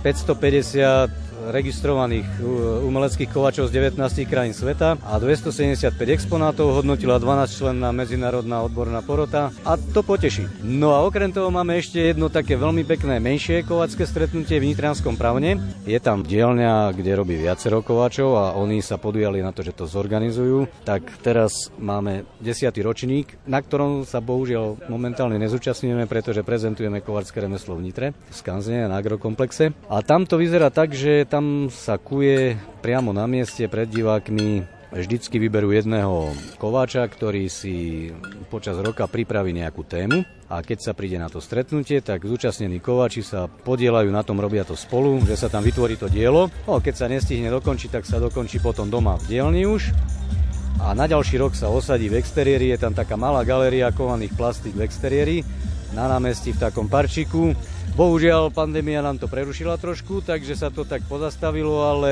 550 0.00 1.21
registrovaných 1.50 2.28
umeleckých 2.86 3.30
kovačov 3.32 3.72
z 3.72 3.96
19 3.96 3.98
krajín 4.28 4.54
sveta 4.54 5.00
a 5.02 5.14
275 5.18 5.96
exponátov 5.98 6.78
hodnotila 6.78 7.18
12 7.18 7.58
členná 7.58 7.90
medzinárodná 7.90 8.62
odborná 8.62 9.02
porota 9.02 9.50
a 9.66 9.74
to 9.74 10.06
poteší. 10.06 10.46
No 10.62 10.94
a 10.94 11.02
okrem 11.02 11.32
toho 11.34 11.50
máme 11.50 11.80
ešte 11.80 11.98
jedno 12.12 12.30
také 12.30 12.54
veľmi 12.54 12.86
pekné 12.86 13.18
menšie 13.18 13.66
kovačské 13.66 14.06
stretnutie 14.06 14.62
v 14.62 14.70
Nitrianskom 14.70 15.18
pravne. 15.18 15.58
Je 15.88 15.98
tam 15.98 16.22
dielňa, 16.22 16.94
kde 16.94 17.18
robí 17.18 17.34
viacero 17.40 17.82
kovačov 17.82 18.30
a 18.36 18.44
oni 18.54 18.84
sa 18.84 19.00
podujali 19.00 19.40
na 19.40 19.50
to, 19.50 19.64
že 19.64 19.74
to 19.74 19.88
zorganizujú. 19.88 20.68
Tak 20.84 21.24
teraz 21.24 21.72
máme 21.80 22.28
10. 22.44 22.68
ročník, 22.84 23.40
na 23.48 23.64
ktorom 23.64 24.04
sa 24.04 24.20
bohužiaľ 24.20 24.86
momentálne 24.86 25.40
nezúčastňujeme, 25.40 26.04
pretože 26.06 26.44
prezentujeme 26.44 27.00
kovačské 27.00 27.40
remeslo 27.40 27.74
v 27.78 27.88
Nitre, 27.88 28.06
v 28.12 28.34
Skanzne 28.34 28.86
na 28.86 29.00
agrokomplexe. 29.00 29.72
A 29.88 30.02
tam 30.04 30.28
to 30.28 30.36
vyzerá 30.36 30.68
tak, 30.68 30.92
že 30.92 31.24
tam 31.32 31.72
sa 31.72 31.96
kuje 31.96 32.60
priamo 32.84 33.16
na 33.16 33.24
mieste 33.24 33.64
pred 33.64 33.88
divákmi 33.88 34.68
vždycky 34.92 35.40
vyberú 35.40 35.72
jedného 35.72 36.28
kováča, 36.60 37.08
ktorý 37.08 37.48
si 37.48 38.12
počas 38.52 38.76
roka 38.76 39.08
pripraví 39.08 39.56
nejakú 39.56 39.80
tému 39.80 40.28
a 40.52 40.60
keď 40.60 40.78
sa 40.84 40.92
príde 40.92 41.16
na 41.16 41.32
to 41.32 41.40
stretnutie, 41.40 42.04
tak 42.04 42.28
zúčastnení 42.28 42.84
kováči 42.84 43.24
sa 43.24 43.48
podielajú 43.48 44.12
na 44.12 44.20
tom, 44.20 44.44
robia 44.44 44.68
to 44.68 44.76
spolu, 44.76 45.24
že 45.24 45.40
sa 45.40 45.48
tam 45.48 45.64
vytvorí 45.64 45.96
to 45.96 46.12
dielo. 46.12 46.52
No, 46.68 46.84
keď 46.84 47.00
sa 47.00 47.08
nestihne 47.08 47.48
dokončiť, 47.48 47.96
tak 47.96 48.04
sa 48.04 48.20
dokončí 48.20 48.60
potom 48.60 48.92
doma 48.92 49.16
v 49.16 49.32
dielni 49.32 49.64
už. 49.64 49.88
A 50.84 50.92
na 50.92 51.08
ďalší 51.08 51.40
rok 51.40 51.56
sa 51.56 51.72
osadí 51.72 52.12
v 52.12 52.20
exteriéri, 52.20 52.76
je 52.76 52.84
tam 52.84 52.92
taká 52.92 53.16
malá 53.16 53.40
galéria 53.48 53.88
kovaných 53.88 54.36
plastík 54.36 54.76
v 54.76 54.84
exteriéri, 54.84 55.40
na 55.92 56.08
námestí 56.08 56.52
v 56.56 56.60
takom 56.60 56.88
parčiku. 56.88 57.52
Bohužiaľ, 57.92 58.48
pandémia 58.48 59.04
nám 59.04 59.20
to 59.20 59.28
prerušila 59.28 59.76
trošku, 59.76 60.24
takže 60.24 60.56
sa 60.56 60.72
to 60.72 60.88
tak 60.88 61.04
pozastavilo, 61.04 61.84
ale 61.84 62.10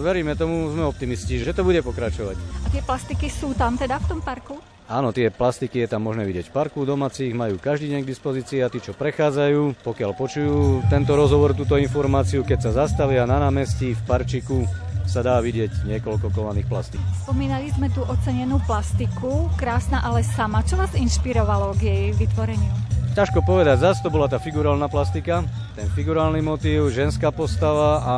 veríme 0.00 0.32
tomu, 0.32 0.72
sme 0.72 0.88
optimisti, 0.88 1.36
že 1.44 1.52
to 1.52 1.60
bude 1.60 1.84
pokračovať. 1.84 2.40
A 2.40 2.68
tie 2.72 2.80
plastiky 2.80 3.28
sú 3.28 3.52
tam 3.52 3.76
teda 3.76 4.00
v 4.00 4.06
tom 4.08 4.20
parku? 4.24 4.56
Áno, 4.84 5.16
tie 5.16 5.32
plastiky 5.32 5.84
je 5.84 5.88
tam 5.96 6.04
možné 6.04 6.28
vidieť 6.28 6.52
v 6.52 6.56
parku, 6.56 6.84
domácich 6.84 7.32
majú 7.32 7.56
každý 7.56 7.96
deň 7.96 8.00
k 8.04 8.10
dispozícii 8.12 8.60
a 8.60 8.68
tí, 8.68 8.84
čo 8.84 8.92
prechádzajú, 8.92 9.80
pokiaľ 9.80 10.10
počujú 10.12 10.88
tento 10.92 11.16
rozhovor, 11.16 11.56
túto 11.56 11.80
informáciu, 11.80 12.44
keď 12.44 12.68
sa 12.68 12.84
zastavia 12.84 13.24
na 13.24 13.40
námestí 13.40 13.96
v 13.96 14.02
parčiku, 14.04 14.68
sa 15.06 15.20
dá 15.22 15.38
vidieť 15.40 15.84
niekoľko 15.86 16.32
kovaných 16.32 16.66
plastík. 16.68 17.02
Spomínali 17.24 17.70
sme 17.72 17.92
tu 17.92 18.02
ocenenú 18.04 18.58
plastiku, 18.64 19.48
krásna 19.54 20.02
ale 20.02 20.24
sama. 20.24 20.64
Čo 20.64 20.80
vás 20.80 20.92
inšpirovalo 20.96 21.76
k 21.76 21.80
jej 21.86 22.04
vytvoreniu? 22.16 22.72
Ťažko 23.14 23.46
povedať, 23.46 23.78
zase 23.78 24.02
to 24.02 24.10
bola 24.10 24.26
tá 24.26 24.42
figurálna 24.42 24.90
plastika, 24.90 25.46
ten 25.78 25.86
figurálny 25.94 26.42
motív, 26.42 26.90
ženská 26.90 27.30
postava 27.30 28.02
a 28.02 28.14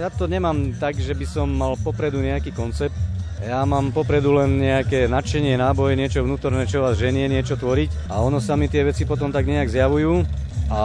ja 0.00 0.08
to 0.08 0.24
nemám 0.24 0.72
tak, 0.80 0.96
že 0.96 1.12
by 1.12 1.28
som 1.28 1.44
mal 1.52 1.76
popredu 1.76 2.24
nejaký 2.24 2.56
koncept. 2.56 2.96
Ja 3.44 3.64
mám 3.68 3.92
popredu 3.92 4.36
len 4.36 4.56
nejaké 4.56 5.12
nadšenie, 5.12 5.60
náboje, 5.60 5.96
niečo 5.96 6.24
vnútorné, 6.24 6.64
čo 6.64 6.80
vás 6.80 6.96
ženie, 6.96 7.28
niečo 7.28 7.60
tvoriť 7.60 8.08
a 8.12 8.24
ono 8.24 8.40
sa 8.40 8.56
mi 8.56 8.68
tie 8.68 8.80
veci 8.80 9.04
potom 9.04 9.28
tak 9.28 9.44
nejak 9.44 9.68
zjavujú. 9.68 10.24
A 10.70 10.80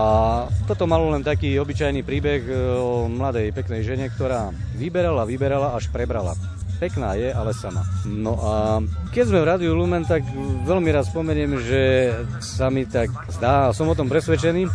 toto 0.66 0.90
malo 0.90 1.14
len 1.14 1.22
taký 1.22 1.62
obyčajný 1.62 2.02
príbeh 2.02 2.42
e, 2.42 2.54
o 2.82 3.06
mladej 3.06 3.54
peknej 3.54 3.86
žene, 3.86 4.10
ktorá 4.10 4.50
vyberala, 4.74 5.30
vyberala, 5.30 5.78
až 5.78 5.94
prebrala. 5.94 6.34
Pekná 6.82 7.14
je, 7.14 7.30
ale 7.30 7.54
sama. 7.54 7.86
No 8.04 8.34
a 8.42 8.82
keď 9.14 9.26
sme 9.30 9.40
v 9.46 9.48
Rádiu 9.48 9.78
Lumen, 9.78 10.02
tak 10.04 10.26
veľmi 10.66 10.90
raz 10.90 11.08
spomeniem, 11.14 11.62
že 11.62 12.12
sa 12.42 12.74
mi 12.74 12.90
tak 12.90 13.14
zdá, 13.38 13.70
som 13.78 13.86
o 13.86 13.96
tom 13.96 14.10
presvedčený, 14.10 14.68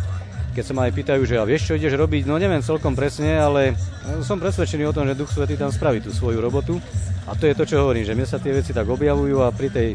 keď 0.55 0.63
sa 0.63 0.73
ma 0.73 0.87
aj 0.87 0.95
pýtajú, 0.95 1.21
že 1.27 1.35
a 1.37 1.45
vieš, 1.45 1.69
čo 1.69 1.77
ideš 1.77 1.99
robiť, 1.99 2.23
no 2.25 2.39
neviem 2.39 2.63
celkom 2.63 2.95
presne, 2.95 3.35
ale 3.35 3.75
som 4.23 4.39
presvedčený 4.39 4.89
o 4.89 4.95
tom, 4.95 5.11
že 5.11 5.19
Duch 5.19 5.29
Svetý 5.29 5.59
tam 5.59 5.75
spraví 5.75 5.99
tú 5.99 6.15
svoju 6.15 6.39
robotu. 6.39 6.79
A 7.27 7.37
to 7.37 7.45
je 7.45 7.53
to, 7.53 7.67
čo 7.67 7.83
hovorím, 7.83 8.07
že 8.07 8.15
mne 8.15 8.25
sa 8.25 8.41
tie 8.41 8.55
veci 8.55 8.73
tak 8.73 8.87
objavujú 8.87 9.43
a 9.43 9.53
pri 9.53 9.69
tej 9.69 9.89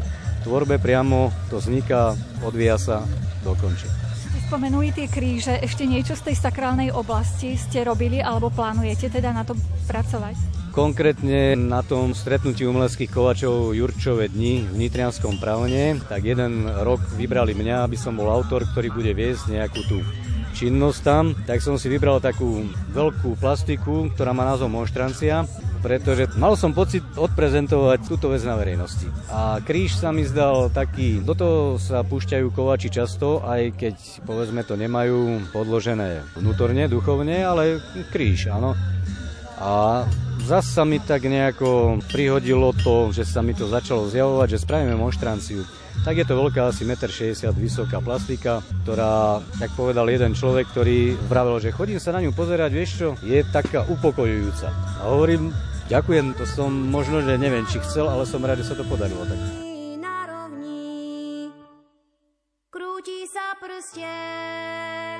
tvorbe 0.47 0.79
priamo 0.79 1.33
to 1.51 1.59
vzniká, 1.59 2.15
odvíja 2.45 2.79
sa, 2.79 3.03
dokončí. 3.43 4.06
Spomenuli 4.47 4.95
tie 4.95 5.11
kríže, 5.11 5.59
ešte 5.59 5.83
niečo 5.83 6.15
z 6.15 6.31
tej 6.31 6.39
sakrálnej 6.39 6.95
oblasti 6.95 7.59
ste 7.59 7.83
robili 7.83 8.23
alebo 8.23 8.47
plánujete 8.47 9.11
teda 9.11 9.35
na 9.35 9.43
to 9.43 9.59
pracovať? 9.91 10.39
Konkrétne 10.71 11.59
na 11.59 11.83
tom 11.83 12.15
stretnutí 12.15 12.63
umeleckých 12.63 13.11
kovačov 13.11 13.75
Jurčové 13.75 14.31
dni 14.31 14.63
v 14.71 14.87
Nitrianskom 14.87 15.35
právne, 15.43 15.99
tak 16.07 16.23
jeden 16.23 16.63
rok 16.63 17.03
vybrali 17.19 17.51
mňa, 17.59 17.91
aby 17.91 17.99
som 17.99 18.15
bol 18.15 18.31
autor, 18.31 18.63
ktorý 18.71 18.87
bude 18.87 19.11
viesť 19.11 19.51
nejakú 19.51 19.83
tú 19.83 19.99
činnosť 20.55 20.99
tam, 21.03 21.35
tak 21.43 21.59
som 21.59 21.75
si 21.75 21.91
vybral 21.91 22.23
takú 22.23 22.71
veľkú 22.95 23.35
plastiku, 23.43 24.07
ktorá 24.15 24.31
má 24.31 24.47
názov 24.47 24.71
Monštrancia, 24.71 25.43
pretože 25.79 26.27
mal 26.35 26.57
som 26.57 26.73
pocit 26.73 27.05
odprezentovať 27.15 27.99
túto 28.09 28.33
vec 28.33 28.41
na 28.43 28.57
verejnosti. 28.57 29.07
A 29.29 29.61
kríž 29.61 29.97
sa 29.97 30.09
mi 30.11 30.25
zdal 30.25 30.73
taký, 30.73 31.21
do 31.21 31.33
toho 31.37 31.59
sa 31.77 32.01
púšťajú 32.03 32.47
kovači 32.51 32.89
často, 32.91 33.41
aj 33.45 33.77
keď 33.77 33.95
povedzme 34.25 34.61
to 34.65 34.75
nemajú 34.75 35.49
podložené 35.53 36.25
vnútorne, 36.37 36.89
duchovne, 36.89 37.45
ale 37.45 37.79
kríž, 38.09 38.49
áno. 38.49 38.73
A 39.57 40.05
zase 40.45 40.69
sa 40.69 40.83
mi 40.85 41.01
tak 41.01 41.25
nejako 41.25 41.99
prihodilo 42.13 42.71
to, 42.77 43.09
že 43.09 43.25
sa 43.25 43.41
mi 43.41 43.57
to 43.57 43.65
začalo 43.65 44.05
zjavovať, 44.05 44.47
že 44.53 44.63
spravíme 44.63 44.93
monštranciu. 44.93 45.65
Tak 46.07 46.23
je 46.23 46.23
to 46.23 46.39
veľká 46.39 46.71
asi 46.71 46.87
1,60 46.87 47.51
m 47.51 47.59
vysoká 47.59 47.99
plastika, 47.99 48.63
ktorá, 48.87 49.43
tak 49.59 49.75
povedal 49.75 50.07
jeden 50.07 50.31
človek, 50.31 50.71
ktorý 50.71 51.19
vravel, 51.27 51.59
že 51.59 51.75
chodím 51.75 51.99
sa 51.99 52.15
na 52.15 52.23
ňu 52.23 52.31
pozerať, 52.31 52.71
vieš 52.71 52.91
čo, 52.95 53.19
je 53.27 53.43
taká 53.51 53.83
upokojujúca. 53.91 54.71
A 55.03 55.11
hovorím, 55.11 55.51
ďakujem, 55.91 56.31
to 56.39 56.47
som 56.47 56.71
možno, 56.71 57.19
že 57.27 57.35
neviem, 57.35 57.67
či 57.67 57.83
chcel, 57.83 58.07
ale 58.07 58.23
som 58.23 58.39
rád, 58.39 58.63
že 58.63 58.71
sa 58.71 58.79
to 58.79 58.87
podarilo. 58.87 59.19
Tak. 59.27 59.35
Krúti 62.71 63.27
sa 63.27 63.59
prsteň, 63.59 65.19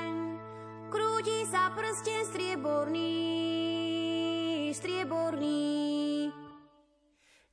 krúti 0.88 1.44
sa 1.52 1.68
prsteň 1.76 2.20
strieborný, 2.32 3.12
strieborný. 4.72 6.32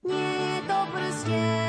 Nie 0.08 0.32
je 0.40 0.58
to 0.72 0.80
prsteň, 0.96 1.65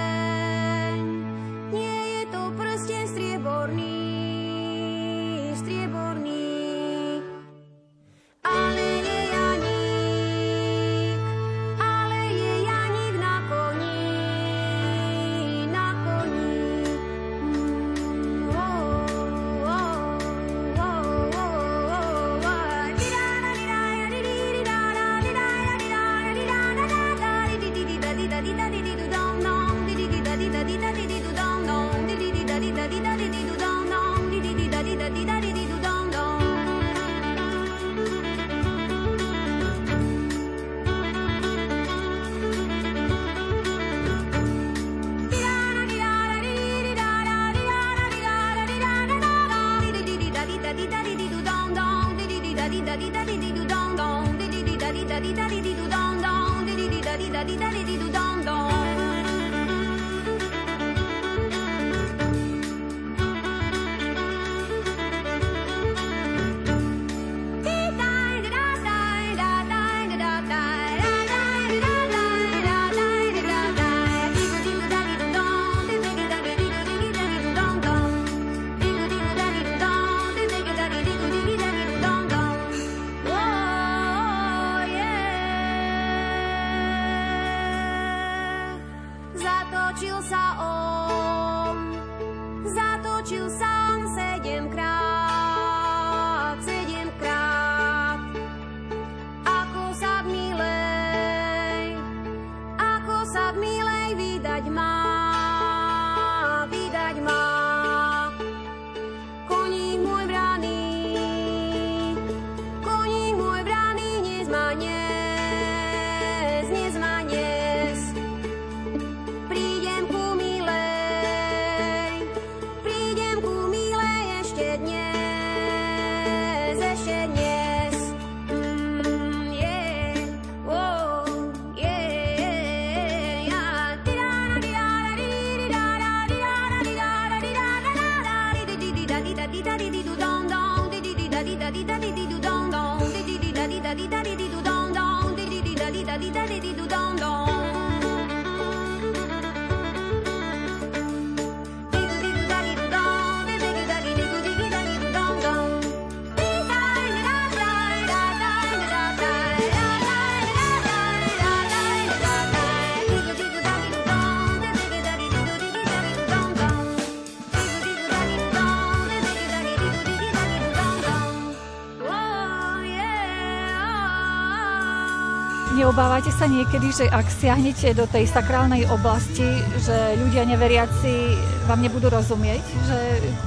Neobávate 175.77 176.33
sa 176.33 176.49
niekedy, 176.49 176.89
že 176.89 177.05
ak 177.05 177.29
siahnete 177.29 177.93
do 177.93 178.09
tej 178.09 178.24
sakrálnej 178.24 178.89
oblasti, 178.89 179.45
že 179.77 180.16
ľudia 180.16 180.49
neveriaci 180.49 181.37
vám 181.68 181.85
nebudú 181.85 182.09
rozumieť, 182.09 182.64
že 182.89 182.99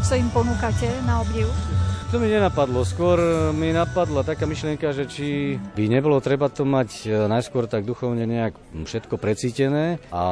čo 0.05 0.13
im 0.13 0.29
ponúkate 0.29 0.85
na 1.09 1.25
obdiv? 1.25 1.49
To 2.13 2.21
mi 2.21 2.29
nenapadlo. 2.29 2.85
Skôr 2.85 3.17
mi 3.49 3.73
napadla 3.73 4.21
taká 4.21 4.45
myšlienka, 4.45 4.93
že 4.93 5.09
či 5.09 5.57
by 5.73 5.89
nebolo 5.89 6.21
treba 6.21 6.53
to 6.53 6.69
mať 6.69 6.89
e, 7.05 7.29
najskôr 7.29 7.65
tak 7.65 7.85
duchovne 7.85 8.29
nejak 8.29 8.53
všetko 8.77 9.17
precítené 9.17 9.97
a 10.13 10.25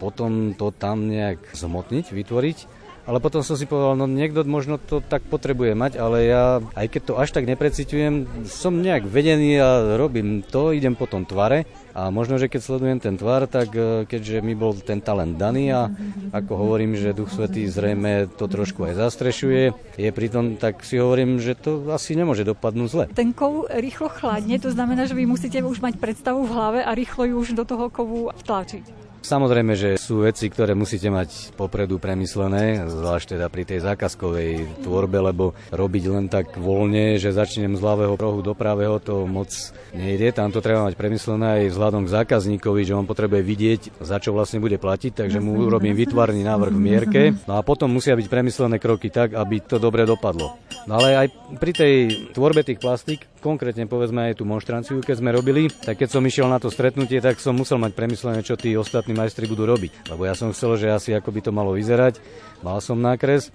potom 0.00 0.56
to 0.56 0.72
tam 0.72 1.12
nejak 1.12 1.44
zmotniť, 1.52 2.08
vytvoriť 2.08 2.58
ale 3.04 3.20
potom 3.20 3.44
som 3.44 3.56
si 3.56 3.68
povedal, 3.68 4.00
no 4.00 4.08
niekto 4.08 4.44
možno 4.48 4.80
to 4.80 5.04
tak 5.04 5.24
potrebuje 5.28 5.76
mať, 5.76 6.00
ale 6.00 6.24
ja, 6.24 6.64
aj 6.72 6.86
keď 6.88 7.02
to 7.04 7.14
až 7.20 7.28
tak 7.36 7.44
neprecitujem, 7.44 8.24
som 8.48 8.80
nejak 8.80 9.04
vedený 9.04 9.60
a 9.60 9.68
robím 10.00 10.40
to, 10.40 10.72
idem 10.72 10.96
po 10.96 11.04
tom 11.04 11.28
tvare 11.28 11.68
a 11.94 12.10
možno, 12.10 12.40
že 12.40 12.50
keď 12.50 12.60
sledujem 12.64 12.98
ten 12.98 13.14
tvar, 13.14 13.46
tak 13.46 13.70
e, 13.76 14.08
keďže 14.08 14.42
mi 14.42 14.58
bol 14.58 14.74
ten 14.74 14.98
talent 14.98 15.38
daný 15.38 15.70
a 15.70 15.92
ako 16.34 16.52
hovorím, 16.58 16.98
že 16.98 17.14
Duch 17.14 17.30
Svetý 17.30 17.68
zrejme 17.70 18.26
to 18.34 18.50
trošku 18.50 18.88
aj 18.88 18.98
zastrešuje, 18.98 19.62
je 20.00 20.10
pritom, 20.10 20.58
tak 20.58 20.82
si 20.82 20.98
hovorím, 20.98 21.38
že 21.38 21.54
to 21.54 21.92
asi 21.94 22.18
nemôže 22.18 22.42
dopadnúť 22.42 22.88
zle. 22.90 23.04
Ten 23.14 23.30
kov 23.30 23.70
rýchlo 23.70 24.10
chladne, 24.10 24.58
to 24.58 24.72
znamená, 24.74 25.06
že 25.06 25.14
vy 25.14 25.28
musíte 25.28 25.62
už 25.62 25.84
mať 25.84 26.00
predstavu 26.00 26.42
v 26.48 26.54
hlave 26.56 26.80
a 26.82 26.90
rýchlo 26.96 27.30
ju 27.30 27.34
už 27.38 27.48
do 27.54 27.62
toho 27.68 27.86
kovu 27.92 28.34
vtlačiť. 28.42 29.03
Samozrejme, 29.24 29.72
že 29.72 29.96
sú 29.96 30.20
veci, 30.20 30.52
ktoré 30.52 30.76
musíte 30.76 31.08
mať 31.08 31.56
popredu 31.56 31.96
premyslené, 31.96 32.84
zvlášť 32.92 33.40
teda 33.40 33.48
pri 33.48 33.64
tej 33.64 33.80
zákazkovej 33.80 34.84
tvorbe, 34.84 35.16
lebo 35.16 35.56
robiť 35.72 36.04
len 36.12 36.28
tak 36.28 36.60
voľne, 36.60 37.16
že 37.16 37.32
začnem 37.32 37.72
z 37.72 37.80
ľavého 37.80 38.20
rohu 38.20 38.44
do 38.44 38.52
pravého, 38.52 39.00
to 39.00 39.24
moc 39.24 39.48
nejde. 39.96 40.28
Tam 40.36 40.52
to 40.52 40.60
treba 40.60 40.84
mať 40.84 41.00
premyslené 41.00 41.64
aj 41.64 41.72
vzhľadom 41.72 42.04
k 42.04 42.14
zákazníkovi, 42.20 42.84
že 42.84 42.92
on 42.92 43.08
potrebuje 43.08 43.40
vidieť, 43.40 43.80
za 44.04 44.20
čo 44.20 44.36
vlastne 44.36 44.60
bude 44.60 44.76
platiť, 44.76 45.24
takže 45.24 45.40
mu 45.40 45.56
urobím 45.56 45.96
vytvarný 45.96 46.44
návrh 46.44 46.74
v 46.76 46.84
mierke. 46.84 47.22
No 47.48 47.56
a 47.56 47.64
potom 47.64 47.88
musia 47.88 48.12
byť 48.12 48.28
premyslené 48.28 48.76
kroky 48.76 49.08
tak, 49.08 49.32
aby 49.32 49.64
to 49.64 49.80
dobre 49.80 50.04
dopadlo. 50.04 50.60
No 50.84 51.00
ale 51.00 51.16
aj 51.16 51.26
pri 51.56 51.72
tej 51.72 51.94
tvorbe 52.36 52.60
tých 52.60 52.76
plastík, 52.76 53.24
konkrétne 53.44 53.84
povedzme 53.84 54.32
aj 54.32 54.40
tú 54.40 54.48
monštranciu, 54.48 55.04
keď 55.04 55.20
sme 55.20 55.36
robili, 55.36 55.68
tak 55.68 56.00
keď 56.00 56.08
som 56.16 56.24
išiel 56.24 56.48
na 56.48 56.56
to 56.56 56.72
stretnutie, 56.72 57.20
tak 57.20 57.36
som 57.36 57.52
musel 57.52 57.76
mať 57.76 57.92
premyslené, 57.92 58.40
čo 58.40 58.56
tí 58.56 58.72
ostatní 58.72 59.12
majstri 59.12 59.44
budú 59.44 59.68
robiť. 59.68 60.08
Lebo 60.08 60.24
ja 60.24 60.32
som 60.32 60.56
chcel, 60.56 60.80
že 60.80 60.88
asi 60.88 61.12
ako 61.12 61.28
by 61.28 61.40
to 61.44 61.52
malo 61.52 61.76
vyzerať. 61.76 62.24
Mal 62.64 62.80
som 62.80 62.96
nákres, 62.96 63.52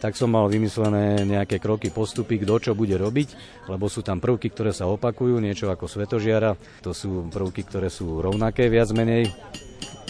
tak 0.00 0.16
som 0.16 0.32
mal 0.32 0.48
vymyslené 0.48 1.28
nejaké 1.28 1.60
kroky, 1.60 1.92
postupy, 1.92 2.40
kto 2.40 2.56
čo 2.56 2.72
bude 2.72 2.96
robiť, 2.96 3.28
lebo 3.68 3.92
sú 3.92 4.00
tam 4.00 4.24
prvky, 4.24 4.48
ktoré 4.48 4.72
sa 4.72 4.88
opakujú, 4.88 5.36
niečo 5.36 5.68
ako 5.68 5.84
svetožiara, 5.84 6.56
to 6.80 6.96
sú 6.96 7.28
prvky, 7.28 7.68
ktoré 7.68 7.92
sú 7.92 8.24
rovnaké 8.24 8.72
viac 8.72 8.88
menej. 8.96 9.28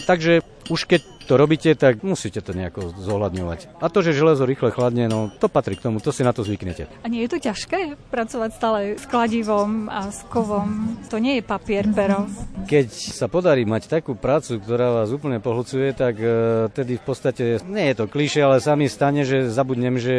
Takže 0.07 0.39
už 0.71 0.87
keď 0.87 1.16
to 1.27 1.35
robíte, 1.35 1.75
tak 1.75 2.01
musíte 2.07 2.39
to 2.39 2.55
nejako 2.55 2.95
zohľadňovať. 2.95 3.83
A 3.83 3.91
to, 3.91 3.99
že 3.99 4.15
železo 4.15 4.47
rýchle 4.47 4.71
chladne, 4.71 5.11
no 5.11 5.27
to 5.27 5.51
patrí 5.51 5.75
k 5.75 5.83
tomu, 5.83 5.99
to 5.99 6.15
si 6.15 6.23
na 6.23 6.31
to 6.31 6.47
zvyknete. 6.47 6.87
A 7.03 7.07
nie 7.11 7.27
je 7.27 7.35
to 7.35 7.39
ťažké 7.43 7.99
pracovať 8.07 8.49
stále 8.55 8.79
s 8.95 9.03
kladivom 9.03 9.91
a 9.91 10.07
s 10.07 10.23
kovom? 10.31 10.95
To 11.11 11.19
nie 11.19 11.37
je 11.39 11.43
papier, 11.43 11.83
pero. 11.91 12.31
Keď 12.63 12.87
sa 13.11 13.27
podarí 13.27 13.67
mať 13.67 13.91
takú 13.91 14.15
prácu, 14.15 14.63
ktorá 14.63 15.03
vás 15.03 15.11
úplne 15.11 15.43
pohľucuje, 15.43 15.91
tak 15.91 16.15
uh, 16.17 16.71
tedy 16.71 16.95
v 16.95 17.03
podstate, 17.03 17.43
nie 17.67 17.91
je 17.91 17.95
to 17.99 18.05
kliše, 18.07 18.39
ale 18.39 18.63
sami 18.63 18.87
stane, 18.87 19.27
že 19.27 19.51
zabudnem, 19.51 19.99
že 19.99 20.15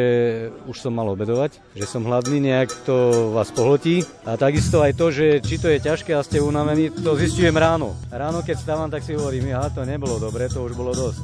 už 0.69 0.77
som 0.77 0.93
mal 0.93 1.09
obedovať, 1.09 1.57
že 1.73 1.89
som 1.89 2.05
hladný, 2.05 2.37
nejak 2.37 2.69
to 2.85 3.29
vás 3.33 3.49
pohltí. 3.49 4.05
A 4.29 4.37
takisto 4.37 4.85
aj 4.85 4.93
to, 4.93 5.09
že 5.09 5.41
či 5.41 5.57
to 5.57 5.73
je 5.73 5.81
ťažké 5.81 6.13
a 6.13 6.21
ste 6.21 6.37
unavení, 6.37 6.93
to 6.93 7.17
zistujem 7.17 7.57
ráno. 7.57 7.97
Ráno, 8.13 8.45
keď 8.45 8.57
stávam, 8.61 8.89
tak 8.91 9.01
si 9.01 9.17
hovorím, 9.17 9.55
ja 9.55 9.65
to 9.73 9.81
nebolo 9.81 10.21
dobre, 10.21 10.45
to 10.51 10.61
už 10.61 10.77
bolo 10.77 10.91
dosť. 10.99 11.21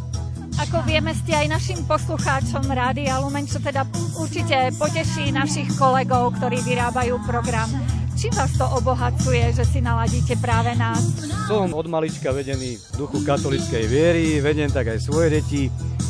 Ako 0.56 0.88
vieme, 0.88 1.12
ste 1.12 1.36
aj 1.36 1.52
našim 1.52 1.84
poslucháčom 1.84 2.64
Rádia 2.72 3.20
Lumen, 3.20 3.44
čo 3.44 3.60
teda 3.60 3.84
určite 4.16 4.72
poteší 4.80 5.36
našich 5.36 5.68
kolegov, 5.76 6.32
ktorí 6.40 6.64
vyrábajú 6.64 7.20
program. 7.28 7.68
Čím 8.16 8.32
vás 8.32 8.56
to 8.56 8.64
obohacuje, 8.64 9.52
že 9.52 9.68
si 9.68 9.84
naladíte 9.84 10.40
práve 10.40 10.72
nás? 10.80 11.28
Som 11.52 11.76
od 11.76 11.92
malička 11.92 12.32
vedený 12.32 12.80
v 12.80 12.86
duchu 12.96 13.20
katolickej 13.28 13.84
viery, 13.92 14.40
vedem 14.40 14.72
tak 14.72 14.96
aj 14.96 15.04
svoje 15.04 15.44
deti, 15.44 15.68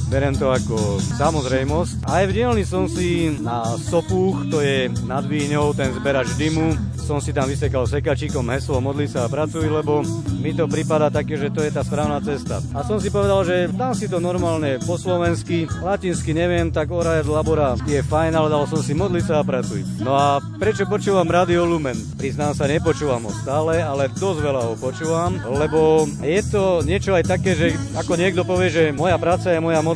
berem 0.08 0.34
to 0.38 0.54
ako 0.54 1.02
samozrejmosť. 1.18 2.06
Aj 2.06 2.24
v 2.30 2.36
dielni 2.36 2.64
som 2.66 2.86
si 2.86 3.34
na 3.42 3.76
Sopúch, 3.78 4.48
to 4.54 4.62
je 4.62 4.90
nad 5.10 5.26
Víňou, 5.26 5.74
ten 5.74 5.92
zberač 5.94 6.34
dymu, 6.38 6.78
som 7.06 7.22
si 7.22 7.30
tam 7.30 7.46
vysekal 7.46 7.86
sekačíkom 7.86 8.50
heslo 8.50 8.82
modli 8.82 9.06
sa 9.06 9.26
a 9.26 9.32
pracuj, 9.32 9.70
lebo 9.70 10.02
mi 10.42 10.58
to 10.58 10.66
prípada 10.66 11.14
také, 11.14 11.38
že 11.38 11.54
to 11.54 11.62
je 11.62 11.70
tá 11.70 11.86
správna 11.86 12.18
cesta. 12.22 12.58
A 12.74 12.82
som 12.82 12.98
si 12.98 13.14
povedal, 13.14 13.46
že 13.46 13.70
dám 13.70 13.94
si 13.94 14.10
to 14.10 14.18
normálne 14.18 14.82
po 14.86 14.98
slovensky, 14.98 15.70
latinsky 15.86 16.34
neviem, 16.34 16.74
tak 16.74 16.90
ora 16.90 17.22
et 17.22 17.28
labora 17.30 17.78
je 17.86 18.02
fajn, 18.02 18.34
ale 18.34 18.50
dal 18.50 18.66
som 18.66 18.82
si 18.82 18.98
modli 18.98 19.22
sa 19.22 19.42
a 19.42 19.46
pracuj. 19.46 19.86
No 20.02 20.18
a 20.18 20.42
prečo 20.58 20.90
počúvam 20.90 21.30
Radio 21.30 21.66
Lumen? 21.66 21.98
Priznám 22.18 22.58
sa, 22.58 22.66
nepočúvam 22.66 23.26
ho 23.30 23.34
stále, 23.38 23.86
ale 23.86 24.10
dosť 24.10 24.40
veľa 24.42 24.62
ho 24.66 24.74
počúvam, 24.78 25.38
lebo 25.46 26.10
je 26.26 26.42
to 26.50 26.82
niečo 26.82 27.14
aj 27.14 27.26
také, 27.38 27.54
že 27.54 27.78
ako 27.94 28.18
niekto 28.18 28.42
povie, 28.42 28.74
že 28.74 28.84
moja 28.94 29.18
práca 29.22 29.54
je 29.54 29.62
moja 29.62 29.82
modlitba. 29.86 29.95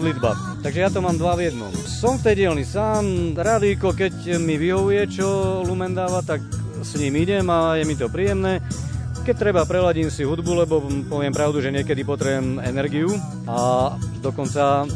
Takže 0.63 0.79
ja 0.79 0.89
to 0.89 1.03
mám 1.03 1.19
dva 1.19 1.35
v 1.35 1.51
jednom. 1.51 1.71
Som 1.75 2.19
v 2.19 2.31
tej 2.31 2.35
dielni 2.45 2.63
sám, 2.63 3.35
radíko, 3.35 3.91
keď 3.91 4.39
mi 4.39 4.55
vyhovuje, 4.55 5.07
čo 5.11 5.27
Lumen 5.67 5.91
dáva, 5.91 6.23
tak 6.23 6.39
s 6.79 6.95
ním 6.95 7.19
idem 7.19 7.43
a 7.51 7.75
je 7.75 7.83
mi 7.83 7.95
to 7.99 8.07
príjemné. 8.07 8.63
Keď 9.27 9.35
treba, 9.35 9.67
preladím 9.67 10.07
si 10.07 10.23
hudbu, 10.23 10.51
lebo 10.63 10.79
poviem 11.11 11.35
pravdu, 11.35 11.59
že 11.59 11.75
niekedy 11.75 12.07
potrebujem 12.07 12.63
energiu 12.63 13.11
a 13.45 13.91
dokonca 14.23 14.87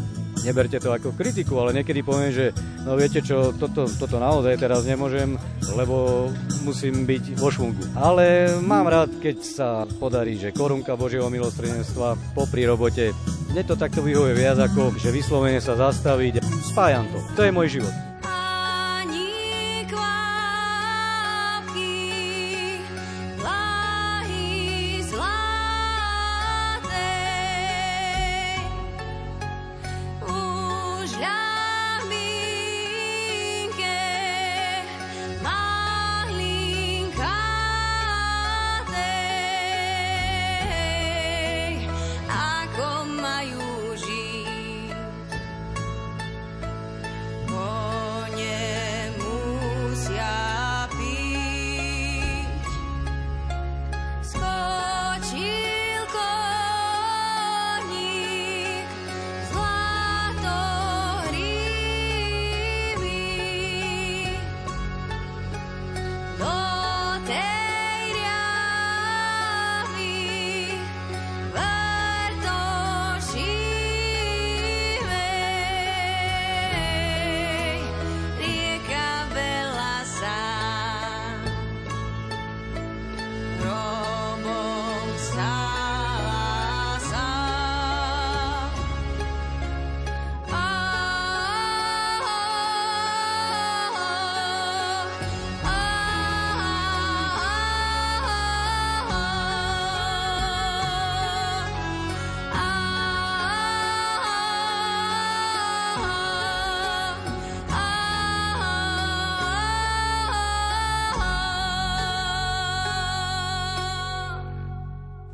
neberte 0.41 0.81
to 0.81 0.89
ako 0.89 1.13
kritiku, 1.13 1.61
ale 1.61 1.77
niekedy 1.77 2.01
poviem, 2.01 2.33
že 2.33 2.45
no 2.83 2.97
viete 2.97 3.21
čo, 3.21 3.53
toto, 3.53 3.85
toto 3.85 4.17
naozaj 4.17 4.57
teraz 4.57 4.83
nemôžem, 4.83 5.37
lebo 5.77 6.27
musím 6.65 7.05
byť 7.05 7.37
vo 7.37 7.53
švungu. 7.53 7.83
Ale 7.93 8.57
mám 8.65 8.89
rád, 8.89 9.13
keď 9.21 9.37
sa 9.45 9.69
podarí, 10.01 10.41
že 10.41 10.55
korunka 10.55 10.97
Božieho 10.97 11.29
milostredenstva 11.29 12.17
popri 12.33 12.65
robote. 12.65 13.13
Mne 13.53 13.63
to 13.69 13.77
takto 13.77 14.01
vyhovuje 14.01 14.33
viac 14.33 14.57
ako, 14.57 14.97
že 14.97 15.13
vyslovene 15.13 15.61
sa 15.61 15.77
zastaviť. 15.77 16.41
Spájam 16.73 17.05
to. 17.13 17.19
To 17.37 17.41
je 17.45 17.51
môj 17.53 17.67
život. 17.79 18.12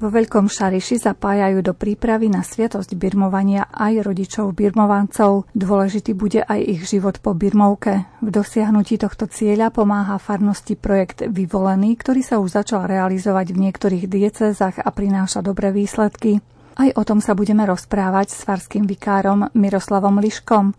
Veľkom 0.09 0.49
Šariši 0.49 1.05
zapájajú 1.05 1.61
do 1.61 1.77
prípravy 1.77 2.33
na 2.33 2.41
sviatosť 2.41 2.97
birmovania 2.97 3.69
aj 3.69 4.01
rodičov 4.01 4.57
birmovancov. 4.57 5.45
Dôležitý 5.53 6.17
bude 6.17 6.41
aj 6.41 6.59
ich 6.65 6.81
život 6.89 7.21
po 7.21 7.37
birmovke. 7.37 8.09
V 8.25 8.29
dosiahnutí 8.33 8.97
tohto 8.97 9.29
cieľa 9.29 9.69
pomáha 9.69 10.17
farnosti 10.17 10.73
projekt 10.73 11.21
Vyvolený, 11.29 11.93
ktorý 12.01 12.25
sa 12.25 12.41
už 12.41 12.57
začal 12.57 12.89
realizovať 12.89 13.53
v 13.53 13.61
niektorých 13.69 14.05
diecezach 14.09 14.81
a 14.81 14.89
prináša 14.89 15.45
dobré 15.45 15.69
výsledky. 15.69 16.41
Aj 16.79 16.89
o 16.97 17.03
tom 17.05 17.21
sa 17.21 17.37
budeme 17.37 17.61
rozprávať 17.69 18.33
s 18.33 18.41
farským 18.41 18.89
vikárom 18.89 19.45
Miroslavom 19.53 20.17
Liškom. 20.17 20.73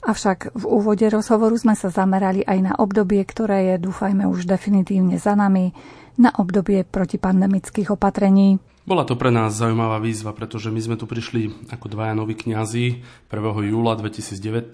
Avšak 0.00 0.56
v 0.56 0.64
úvode 0.64 1.04
rozhovoru 1.12 1.52
sme 1.60 1.76
sa 1.76 1.92
zamerali 1.92 2.40
aj 2.48 2.58
na 2.64 2.72
obdobie, 2.80 3.20
ktoré 3.28 3.76
je, 3.76 3.84
dúfajme, 3.84 4.24
už 4.24 4.48
definitívne 4.48 5.20
za 5.20 5.36
nami, 5.36 5.76
na 6.16 6.32
obdobie 6.36 6.88
protipandemických 6.88 7.92
opatrení. 7.92 8.60
Bola 8.80 9.04
to 9.04 9.12
pre 9.12 9.28
nás 9.28 9.60
zaujímavá 9.60 10.00
výzva, 10.00 10.32
pretože 10.32 10.72
my 10.72 10.80
sme 10.80 10.96
tu 10.96 11.04
prišli 11.04 11.68
ako 11.68 11.92
dvaja 11.92 12.16
noví 12.16 12.32
kňazi 12.32 13.04
1. 13.28 13.68
júla 13.68 13.92
2019, 13.92 14.72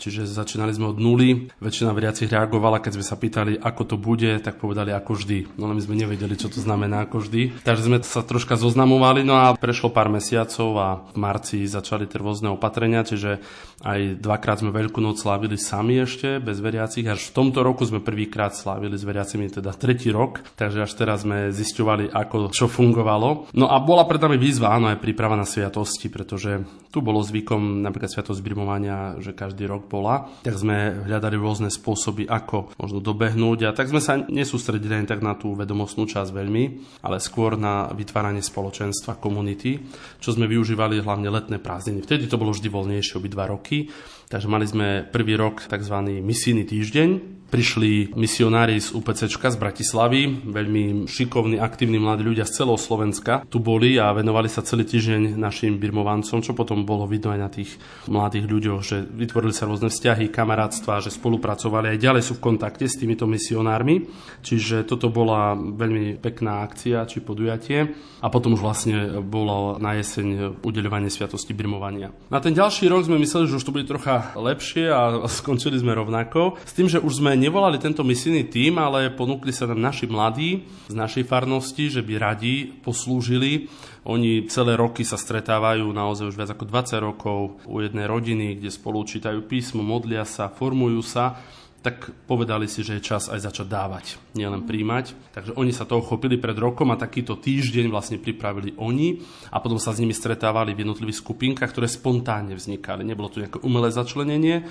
čiže 0.00 0.24
začínali 0.24 0.72
sme 0.72 0.88
od 0.88 0.96
nuly. 0.96 1.52
Väčšina 1.60 1.92
veriacich 1.92 2.32
reagovala, 2.32 2.80
keď 2.80 2.96
sme 2.96 3.04
sa 3.04 3.20
pýtali, 3.20 3.60
ako 3.60 3.82
to 3.84 3.96
bude, 4.00 4.40
tak 4.40 4.56
povedali 4.56 4.96
ako 4.96 5.20
vždy. 5.20 5.60
No 5.60 5.68
my 5.68 5.76
sme 5.76 5.92
nevedeli, 5.92 6.40
čo 6.40 6.48
to 6.48 6.56
znamená 6.56 7.04
ako 7.04 7.20
vždy. 7.20 7.60
Takže 7.68 7.84
sme 7.84 8.00
sa 8.00 8.24
troška 8.24 8.56
zoznamovali, 8.56 9.28
no 9.28 9.36
a 9.36 9.52
prešlo 9.52 9.92
pár 9.92 10.08
mesiacov 10.08 10.68
a 10.80 10.88
v 11.12 11.16
marci 11.20 11.68
začali 11.68 12.08
tie 12.08 12.24
rôzne 12.24 12.48
opatrenia, 12.48 13.04
čiže 13.04 13.44
aj 13.84 14.24
dvakrát 14.24 14.64
sme 14.64 14.72
Veľkú 14.72 15.04
noc 15.04 15.20
slávili 15.20 15.60
sami 15.60 16.00
ešte, 16.00 16.40
bez 16.40 16.64
veriacich. 16.64 17.04
Až 17.04 17.28
v 17.28 17.34
tomto 17.44 17.60
roku 17.60 17.84
sme 17.84 18.00
prvýkrát 18.00 18.56
slávili 18.56 18.96
s 18.96 19.04
veriacimi, 19.04 19.52
teda 19.52 19.76
tretí 19.76 20.08
rok, 20.08 20.40
takže 20.56 20.88
až 20.88 20.92
teraz 20.96 21.28
sme 21.28 21.52
zisťovali, 21.52 22.08
ako 22.08 22.48
čo 22.48 22.72
fungovalo. 22.72 23.33
No 23.54 23.66
a 23.68 23.76
bola 23.84 24.08
pred 24.08 24.18
nami 24.18 24.40
výzva, 24.40 24.72
áno, 24.72 24.88
aj 24.88 25.02
príprava 25.02 25.36
na 25.36 25.44
sviatosti, 25.44 26.08
pretože 26.08 26.64
tu 26.88 27.04
bolo 27.04 27.20
zvykom 27.20 27.84
napríklad 27.84 28.08
sviatosť 28.08 28.40
birmovania, 28.40 29.20
že 29.20 29.36
každý 29.36 29.68
rok 29.68 29.90
bola. 29.90 30.30
Tak 30.46 30.56
sme 30.56 31.04
hľadali 31.04 31.36
rôzne 31.36 31.68
spôsoby, 31.68 32.24
ako 32.24 32.72
možno 32.80 33.04
dobehnúť 33.04 33.68
a 33.68 33.76
tak 33.76 33.92
sme 33.92 34.00
sa 34.00 34.16
nesústredili 34.16 34.96
len 34.96 35.10
tak 35.10 35.20
na 35.20 35.36
tú 35.36 35.52
vedomostnú 35.52 36.08
časť 36.08 36.30
veľmi, 36.32 36.64
ale 37.04 37.20
skôr 37.20 37.60
na 37.60 37.92
vytváranie 37.92 38.40
spoločenstva, 38.40 39.20
komunity, 39.20 39.84
čo 40.22 40.32
sme 40.32 40.48
využívali 40.48 41.04
hlavne 41.04 41.28
letné 41.28 41.60
prázdniny. 41.60 42.06
Vtedy 42.06 42.30
to 42.30 42.40
bolo 42.40 42.56
vždy 42.56 42.70
voľnejšie, 42.72 43.20
dva 43.34 43.50
roky, 43.50 43.90
takže 44.34 44.50
mali 44.50 44.66
sme 44.66 45.06
prvý 45.06 45.38
rok 45.38 45.62
tzv. 45.62 45.94
misijný 46.18 46.66
týždeň, 46.66 47.08
prišli 47.54 48.18
misionári 48.18 48.82
z 48.82 48.90
UPC 48.98 49.30
z 49.30 49.38
Bratislavy, 49.54 50.42
veľmi 50.42 51.06
šikovní, 51.06 51.62
aktívni 51.62 52.02
mladí 52.02 52.26
ľudia 52.26 52.42
z 52.42 52.58
celého 52.58 52.74
Slovenska. 52.74 53.46
Tu 53.46 53.62
boli 53.62 53.94
a 53.94 54.10
venovali 54.10 54.50
sa 54.50 54.66
celý 54.66 54.82
týždeň 54.82 55.38
našim 55.38 55.78
birmovancom, 55.78 56.42
čo 56.42 56.50
potom 56.50 56.82
bolo 56.82 57.06
vidno 57.06 57.30
aj 57.30 57.38
na 57.38 57.46
tých 57.46 57.78
mladých 58.10 58.50
ľuďoch, 58.50 58.80
že 58.82 59.06
vytvorili 59.06 59.54
sa 59.54 59.70
rôzne 59.70 59.86
vzťahy, 59.86 60.34
kamarátstva, 60.34 60.98
že 60.98 61.14
spolupracovali 61.14 61.94
aj 61.94 62.02
ďalej 62.02 62.22
sú 62.26 62.42
v 62.42 62.44
kontakte 62.50 62.90
s 62.90 62.98
týmito 62.98 63.30
misionármi. 63.30 64.02
Čiže 64.42 64.82
toto 64.82 65.14
bola 65.14 65.54
veľmi 65.54 66.18
pekná 66.18 66.66
akcia 66.66 67.06
či 67.06 67.22
podujatie. 67.22 67.86
A 68.18 68.32
potom 68.32 68.56
už 68.56 68.64
vlastne 68.64 69.20
bolo 69.20 69.76
na 69.78 69.94
jeseň 69.94 70.58
udeľovanie 70.64 71.12
sviatosti 71.12 71.52
birmovania. 71.52 72.08
Na 72.32 72.40
ten 72.40 72.56
ďalší 72.56 72.88
rok 72.88 73.04
sme 73.04 73.20
mysleli, 73.20 73.46
že 73.46 73.60
už 73.60 73.66
to 73.68 73.74
bude 73.76 73.84
trocha 73.84 74.23
lepšie 74.32 74.88
a 74.88 75.28
skončili 75.28 75.76
sme 75.76 75.92
rovnako. 75.92 76.56
S 76.64 76.72
tým, 76.72 76.88
že 76.88 77.02
už 77.02 77.20
sme 77.20 77.36
nevolali 77.36 77.76
tento 77.76 78.00
misijný 78.00 78.48
tím, 78.48 78.80
ale 78.80 79.12
ponúkli 79.12 79.52
sa 79.52 79.68
nám 79.68 79.84
naši 79.84 80.08
mladí 80.08 80.64
z 80.88 80.94
našej 80.96 81.28
farnosti, 81.28 81.92
že 81.92 82.00
by 82.00 82.14
radi 82.16 82.72
poslúžili. 82.80 83.68
Oni 84.04 84.44
celé 84.52 84.76
roky 84.76 85.00
sa 85.00 85.16
stretávajú 85.16 85.88
naozaj 85.88 86.28
už 86.28 86.36
viac 86.36 86.50
ako 86.52 86.64
20 86.68 87.00
rokov 87.00 87.38
u 87.64 87.80
jednej 87.80 88.04
rodiny, 88.04 88.60
kde 88.60 88.68
spolu 88.68 89.00
čítajú 89.04 89.48
písmo, 89.48 89.80
modlia 89.80 90.28
sa, 90.28 90.52
formujú 90.52 91.00
sa 91.00 91.40
tak 91.84 92.16
povedali 92.24 92.64
si, 92.64 92.80
že 92.80 92.96
je 92.96 93.04
čas 93.04 93.28
aj 93.28 93.44
začať 93.44 93.68
dávať, 93.68 94.16
nielen 94.32 94.64
príjmať. 94.64 95.36
Takže 95.36 95.52
oni 95.52 95.68
sa 95.68 95.84
toho 95.84 96.00
chopili 96.00 96.40
pred 96.40 96.56
rokom 96.56 96.88
a 96.88 96.96
takýto 96.96 97.36
týždeň 97.36 97.92
vlastne 97.92 98.16
pripravili 98.16 98.72
oni 98.80 99.20
a 99.52 99.60
potom 99.60 99.76
sa 99.76 99.92
s 99.92 100.00
nimi 100.00 100.16
stretávali 100.16 100.72
v 100.72 100.88
jednotlivých 100.88 101.20
skupinkách, 101.20 101.68
ktoré 101.68 101.84
spontánne 101.84 102.56
vznikali. 102.56 103.04
Nebolo 103.04 103.28
to 103.28 103.44
nejaké 103.44 103.60
umelé 103.60 103.92
začlenenie, 103.92 104.64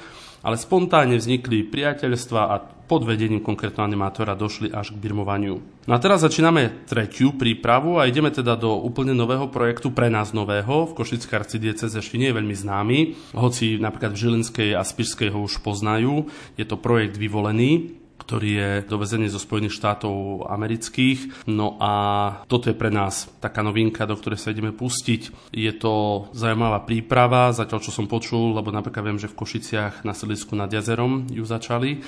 ale 0.43 0.59
spontánne 0.59 1.15
vznikli 1.15 1.63
priateľstva 1.63 2.41
a 2.51 2.55
pod 2.83 3.07
vedením 3.07 3.39
konkrétneho 3.39 3.87
animátora 3.87 4.35
došli 4.35 4.67
až 4.67 4.91
k 4.91 4.99
birmovaniu. 4.99 5.55
No 5.87 5.91
a 5.95 6.03
teraz 6.03 6.21
začíname 6.21 6.83
tretiu 6.83 7.31
prípravu 7.33 7.95
a 7.95 8.05
ideme 8.05 8.27
teda 8.27 8.59
do 8.59 8.75
úplne 8.75 9.15
nového 9.15 9.47
projektu, 9.47 9.89
pre 9.95 10.11
nás 10.11 10.35
nového. 10.35 10.91
V 10.91 10.95
Košickej 10.99 11.47
arcidieceze 11.47 11.95
ešte 12.03 12.19
nie 12.19 12.29
je 12.29 12.37
veľmi 12.37 12.55
známy, 12.55 12.97
hoci 13.39 13.79
napríklad 13.79 14.11
v 14.13 14.21
Žilinskej 14.21 14.69
a 14.75 14.83
Spišskej 14.83 15.31
ho 15.31 15.47
už 15.47 15.63
poznajú. 15.63 16.27
Je 16.59 16.67
to 16.67 16.75
projekt 16.75 17.15
Vyvolený, 17.15 18.02
ktorý 18.33 18.49
je 18.49 18.71
dovezený 18.89 19.29
zo 19.29 19.37
Spojených 19.37 19.77
štátov 19.77 20.49
amerických. 20.49 21.45
No 21.53 21.77
a 21.77 21.93
toto 22.49 22.65
je 22.65 22.73
pre 22.73 22.89
nás 22.89 23.29
taká 23.37 23.61
novinka, 23.61 24.09
do 24.09 24.17
ktorej 24.17 24.41
sa 24.41 24.49
ideme 24.49 24.73
pustiť. 24.73 25.53
Je 25.53 25.69
to 25.77 26.25
zaujímavá 26.33 26.81
príprava, 26.81 27.53
zatiaľ 27.53 27.85
čo 27.85 27.93
som 27.93 28.09
počul, 28.09 28.57
lebo 28.57 28.73
napríklad 28.73 29.05
viem, 29.05 29.21
že 29.21 29.29
v 29.29 29.37
Košiciach 29.37 30.01
na 30.01 30.17
sedlisku 30.17 30.57
nad 30.57 30.73
jazerom 30.73 31.29
ju 31.29 31.45
začali 31.45 32.01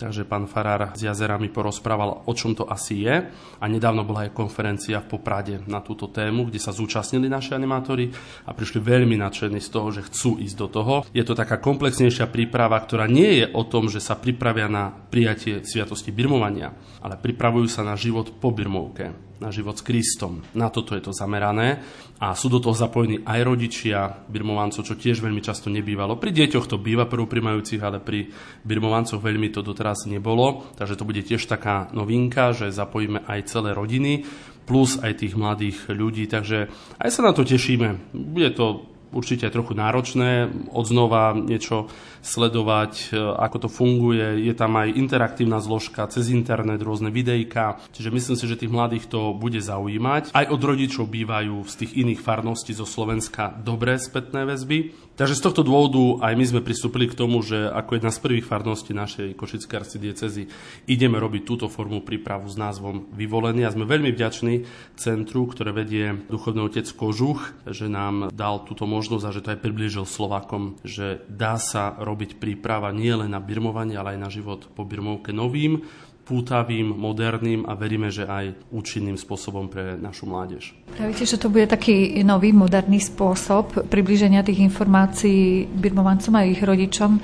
takže 0.00 0.24
pán 0.24 0.48
Farár 0.48 0.96
z 0.96 1.12
jazera 1.12 1.36
mi 1.36 1.52
porozprával, 1.52 2.24
o 2.24 2.32
čom 2.32 2.56
to 2.56 2.64
asi 2.64 3.04
je. 3.04 3.28
A 3.60 3.64
nedávno 3.68 4.08
bola 4.08 4.24
aj 4.24 4.32
konferencia 4.32 5.04
v 5.04 5.12
Poprade 5.12 5.60
na 5.68 5.84
túto 5.84 6.08
tému, 6.08 6.48
kde 6.48 6.56
sa 6.56 6.72
zúčastnili 6.72 7.28
naši 7.28 7.52
animátori 7.52 8.08
a 8.48 8.56
prišli 8.56 8.80
veľmi 8.80 9.20
nadšení 9.20 9.60
z 9.60 9.68
toho, 9.68 9.92
že 9.92 10.08
chcú 10.08 10.40
ísť 10.40 10.56
do 10.56 10.68
toho. 10.72 10.94
Je 11.12 11.20
to 11.20 11.36
taká 11.36 11.60
komplexnejšia 11.60 12.32
príprava, 12.32 12.80
ktorá 12.80 13.04
nie 13.04 13.44
je 13.44 13.46
o 13.52 13.62
tom, 13.68 13.92
že 13.92 14.00
sa 14.00 14.16
pripravia 14.16 14.72
na 14.72 14.88
prijatie 14.88 15.60
sviatosti 15.60 16.08
birmovania, 16.08 16.72
ale 17.04 17.20
pripravujú 17.20 17.68
sa 17.68 17.84
na 17.84 17.92
život 17.94 18.32
po 18.40 18.48
birmovke 18.50 19.29
na 19.40 19.48
život 19.48 19.74
s 19.74 19.82
Kristom. 19.82 20.44
Na 20.52 20.68
toto 20.68 20.92
je 20.92 21.02
to 21.02 21.16
zamerané 21.16 21.80
a 22.20 22.36
sú 22.36 22.52
do 22.52 22.60
toho 22.60 22.76
zapojení 22.76 23.24
aj 23.24 23.40
rodičia 23.40 24.24
birmovancov, 24.28 24.84
čo 24.84 25.00
tiež 25.00 25.24
veľmi 25.24 25.40
často 25.40 25.72
nebývalo. 25.72 26.20
Pri 26.20 26.30
deťoch 26.36 26.68
to 26.68 26.76
býva 26.76 27.08
prvoprimajúcich, 27.08 27.80
ale 27.80 28.04
pri 28.04 28.28
birmovancoch 28.62 29.18
veľmi 29.18 29.48
to 29.48 29.64
doteraz 29.64 30.04
nebolo, 30.04 30.68
takže 30.76 31.00
to 31.00 31.08
bude 31.08 31.24
tiež 31.24 31.48
taká 31.48 31.88
novinka, 31.96 32.52
že 32.52 32.68
zapojíme 32.68 33.24
aj 33.24 33.48
celé 33.48 33.72
rodiny 33.72 34.28
plus 34.68 35.02
aj 35.02 35.24
tých 35.24 35.34
mladých 35.34 35.90
ľudí, 35.90 36.30
takže 36.30 36.70
aj 37.00 37.10
sa 37.10 37.26
na 37.26 37.34
to 37.34 37.42
tešíme. 37.42 38.14
Bude 38.14 38.54
to 38.54 38.86
určite 39.10 39.46
aj 39.46 39.54
trochu 39.58 39.74
náročné 39.74 40.46
odznova 40.70 41.34
niečo 41.34 41.90
sledovať, 42.20 43.12
e, 43.12 43.18
ako 43.18 43.56
to 43.66 43.68
funguje. 43.68 44.44
Je 44.44 44.54
tam 44.56 44.76
aj 44.76 44.96
interaktívna 44.96 45.60
zložka 45.60 46.06
cez 46.08 46.32
internet, 46.32 46.80
rôzne 46.80 47.08
videjka, 47.12 47.80
čiže 47.92 48.12
myslím 48.12 48.36
si, 48.36 48.44
že 48.46 48.60
tých 48.60 48.72
mladých 48.72 49.08
to 49.08 49.32
bude 49.36 49.58
zaujímať. 49.58 50.32
Aj 50.36 50.46
od 50.48 50.60
rodičov 50.60 51.08
bývajú 51.08 51.64
z 51.66 51.74
tých 51.84 51.92
iných 52.00 52.20
farností 52.20 52.72
zo 52.76 52.88
Slovenska 52.88 53.52
dobré 53.60 53.96
spätné 54.00 54.44
väzby. 54.48 55.10
Takže 55.20 55.36
z 55.36 55.44
tohto 55.44 55.60
dôvodu 55.60 56.24
aj 56.24 56.32
my 56.32 56.44
sme 56.48 56.64
pristúpili 56.64 57.04
k 57.04 57.12
tomu, 57.12 57.44
že 57.44 57.68
ako 57.68 58.00
jedna 58.00 58.08
z 58.08 58.24
prvých 58.24 58.48
farností 58.48 58.96
našej 58.96 59.36
Košickej 59.36 59.76
arcidiecezy 59.76 60.48
ideme 60.88 61.20
robiť 61.20 61.44
túto 61.44 61.68
formu 61.68 62.00
prípravu 62.00 62.48
s 62.48 62.56
názvom 62.56 63.04
Vyvolenie 63.12 63.68
a 63.68 63.74
sme 63.74 63.84
veľmi 63.84 64.16
vďační 64.16 64.64
centru, 64.96 65.44
ktoré 65.44 65.76
vedie 65.76 66.24
duchovný 66.24 66.64
otec 66.64 66.88
Kožuch, 66.96 67.52
že 67.68 67.92
nám 67.92 68.32
dal 68.32 68.64
túto 68.64 68.88
možnosť 68.88 69.24
a 69.28 69.34
že 69.36 69.42
to 69.44 69.52
aj 69.52 69.60
priblížil 69.60 70.08
Slovakom, 70.08 70.80
že 70.88 71.20
dá 71.28 71.60
sa 71.60 71.92
robiť 72.00 72.09
príprava 72.14 72.94
nie 72.94 73.12
len 73.12 73.34
na 73.34 73.42
birmovanie, 73.42 73.98
ale 73.98 74.16
aj 74.16 74.20
na 74.20 74.30
život 74.32 74.66
po 74.72 74.86
birmovke 74.86 75.34
novým, 75.34 75.82
pútavým, 76.30 76.94
moderným 76.94 77.66
a 77.66 77.74
veríme, 77.74 78.06
že 78.06 78.22
aj 78.22 78.70
účinným 78.70 79.18
spôsobom 79.18 79.66
pre 79.66 79.98
našu 79.98 80.30
mládež. 80.30 80.70
Pravíte, 80.94 81.26
že 81.26 81.34
to 81.34 81.50
bude 81.50 81.66
taký 81.66 82.22
nový, 82.22 82.54
moderný 82.54 83.02
spôsob 83.02 83.90
približenia 83.90 84.46
tých 84.46 84.62
informácií 84.62 85.66
birmovancom 85.66 86.38
a 86.38 86.46
ich 86.46 86.62
rodičom. 86.62 87.18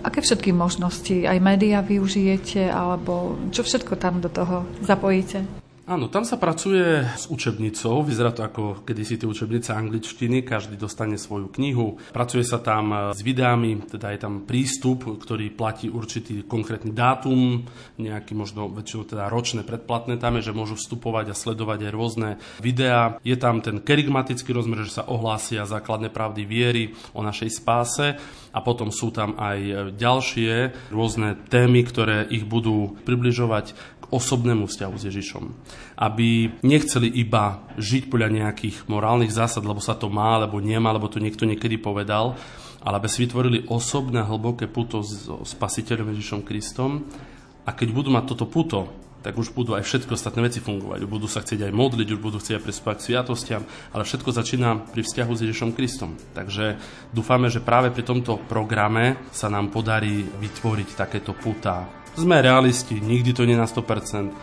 Aké 0.00 0.24
všetky 0.24 0.56
možnosti, 0.56 1.28
aj 1.28 1.36
médiá 1.44 1.84
využijete, 1.84 2.72
alebo 2.72 3.36
čo 3.52 3.60
všetko 3.60 4.00
tam 4.00 4.24
do 4.24 4.32
toho 4.32 4.64
zapojíte? 4.80 5.67
Áno, 5.88 6.12
tam 6.12 6.20
sa 6.20 6.36
pracuje 6.36 7.00
s 7.00 7.32
učebnicou, 7.32 8.04
vyzerá 8.04 8.28
to 8.36 8.44
ako 8.44 8.84
kedysi 8.84 9.16
tie 9.16 9.24
učebnice 9.24 9.72
angličtiny, 9.72 10.44
každý 10.44 10.76
dostane 10.76 11.16
svoju 11.16 11.48
knihu. 11.56 11.96
Pracuje 12.12 12.44
sa 12.44 12.60
tam 12.60 13.16
s 13.16 13.24
videami, 13.24 13.80
teda 13.88 14.12
je 14.12 14.20
tam 14.20 14.44
prístup, 14.44 15.08
ktorý 15.08 15.48
platí 15.48 15.88
určitý 15.88 16.44
konkrétny 16.44 16.92
dátum, 16.92 17.64
nejaký 17.96 18.36
možno 18.36 18.68
väčšinou 18.68 19.08
teda 19.08 19.32
ročné 19.32 19.64
predplatné 19.64 20.20
tam 20.20 20.36
je, 20.36 20.52
že 20.52 20.52
môžu 20.52 20.76
vstupovať 20.76 21.32
a 21.32 21.38
sledovať 21.40 21.88
aj 21.88 21.96
rôzne 21.96 22.28
videá. 22.60 23.16
Je 23.24 23.40
tam 23.40 23.64
ten 23.64 23.80
kerigmatický 23.80 24.52
rozmer, 24.52 24.84
že 24.84 25.00
sa 25.00 25.08
ohlásia 25.08 25.64
základné 25.64 26.12
pravdy 26.12 26.44
viery 26.44 26.92
o 27.16 27.24
našej 27.24 27.64
spáse 27.64 28.20
a 28.52 28.60
potom 28.60 28.92
sú 28.92 29.08
tam 29.08 29.40
aj 29.40 29.88
ďalšie 29.96 30.52
rôzne 30.92 31.40
témy, 31.48 31.80
ktoré 31.88 32.28
ich 32.28 32.44
budú 32.44 33.00
približovať 33.08 33.96
osobnému 34.08 34.68
vzťahu 34.68 34.94
s 34.96 35.06
Ježišom. 35.08 35.44
Aby 36.00 36.58
nechceli 36.64 37.08
iba 37.08 37.64
žiť 37.76 38.08
podľa 38.08 38.28
nejakých 38.44 38.88
morálnych 38.88 39.32
zásad, 39.32 39.64
lebo 39.64 39.80
sa 39.80 39.96
to 39.96 40.08
má, 40.08 40.40
alebo 40.40 40.60
nemá, 40.60 40.92
lebo 40.96 41.08
to 41.08 41.20
niekto 41.20 41.44
niekedy 41.44 41.76
povedal, 41.76 42.36
ale 42.82 42.94
aby 42.98 43.08
si 43.10 43.26
vytvorili 43.26 43.68
osobné 43.68 44.24
hlboké 44.24 44.70
puto 44.70 45.02
s 45.04 45.28
spasiteľom 45.28 46.14
Ježišom 46.14 46.40
Kristom 46.46 47.04
a 47.66 47.70
keď 47.74 47.88
budú 47.92 48.08
mať 48.08 48.24
toto 48.32 48.48
puto, 48.48 48.88
tak 49.18 49.34
už 49.34 49.50
budú 49.50 49.74
aj 49.74 49.82
všetky 49.82 50.14
ostatné 50.14 50.46
veci 50.46 50.62
fungovať. 50.62 51.04
Budú 51.10 51.26
sa 51.26 51.42
chcieť 51.42 51.68
aj 51.68 51.72
modliť, 51.74 52.08
už 52.14 52.20
budú 52.22 52.38
chcieť 52.38 52.62
aj 52.62 52.64
prispať 52.64 52.94
k 52.96 53.04
sviatostiam, 53.12 53.62
ale 53.90 54.06
všetko 54.06 54.30
začína 54.30 54.94
pri 54.94 55.02
vzťahu 55.02 55.32
s 55.34 55.42
Ježišom 55.42 55.70
Kristom. 55.74 56.14
Takže 56.38 56.78
dúfame, 57.10 57.50
že 57.50 57.58
práve 57.58 57.90
pri 57.90 58.06
tomto 58.06 58.38
programe 58.46 59.18
sa 59.34 59.50
nám 59.50 59.74
podarí 59.74 60.22
vytvoriť 60.22 60.88
takéto 60.94 61.34
puta 61.34 61.97
sme 62.18 62.42
realisti, 62.42 62.98
nikdy 62.98 63.30
to 63.30 63.46
nie 63.46 63.54
na 63.54 63.70
100%, 63.70 64.34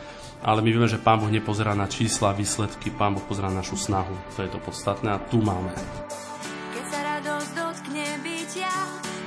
ale 0.45 0.59
my 0.61 0.69
vieme, 0.71 0.87
že 0.87 1.01
Pán 1.01 1.19
Boh 1.19 1.27
nepozerá 1.27 1.75
na 1.75 1.89
čísla, 1.89 2.31
výsledky, 2.31 2.93
Pán 2.93 3.17
Boh 3.17 3.25
pozerá 3.25 3.51
na 3.51 3.59
našu 3.59 3.75
snahu. 3.75 4.15
To 4.37 4.39
je 4.45 4.49
to 4.49 4.59
podstatné 4.63 5.09
a 5.11 5.19
tu 5.19 5.43
máme. 5.43 5.73
Keď 6.71 6.85
sa 6.85 6.99
radosť 7.01 7.51
dotkne 7.57 8.07
bytia, 8.21 8.73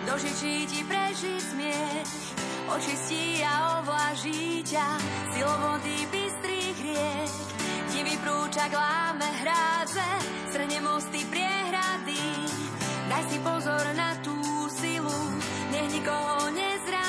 dožičí 0.08 0.54
ti 0.70 0.80
prežiť 0.86 1.42
smieť, 1.42 2.08
očistí 2.70 3.42
a 3.42 3.82
ovlaží 3.82 4.62
ťa, 4.62 4.88
silou 5.34 5.76
bystrých 5.82 6.78
riek. 6.80 7.32
Ti 7.88 8.00
vyprúča 8.04 8.70
kláme 8.70 9.28
hrádze, 9.42 10.08
srne 10.54 10.78
mosty 10.86 11.20
priehrady, 11.26 12.24
daj 13.10 13.22
si 13.26 13.38
pozor 13.42 13.84
na 13.98 14.14
tú 14.22 14.38
silu, 14.70 15.18
nech 15.74 15.88
nikoho 15.90 16.54
nezraní. 16.54 17.07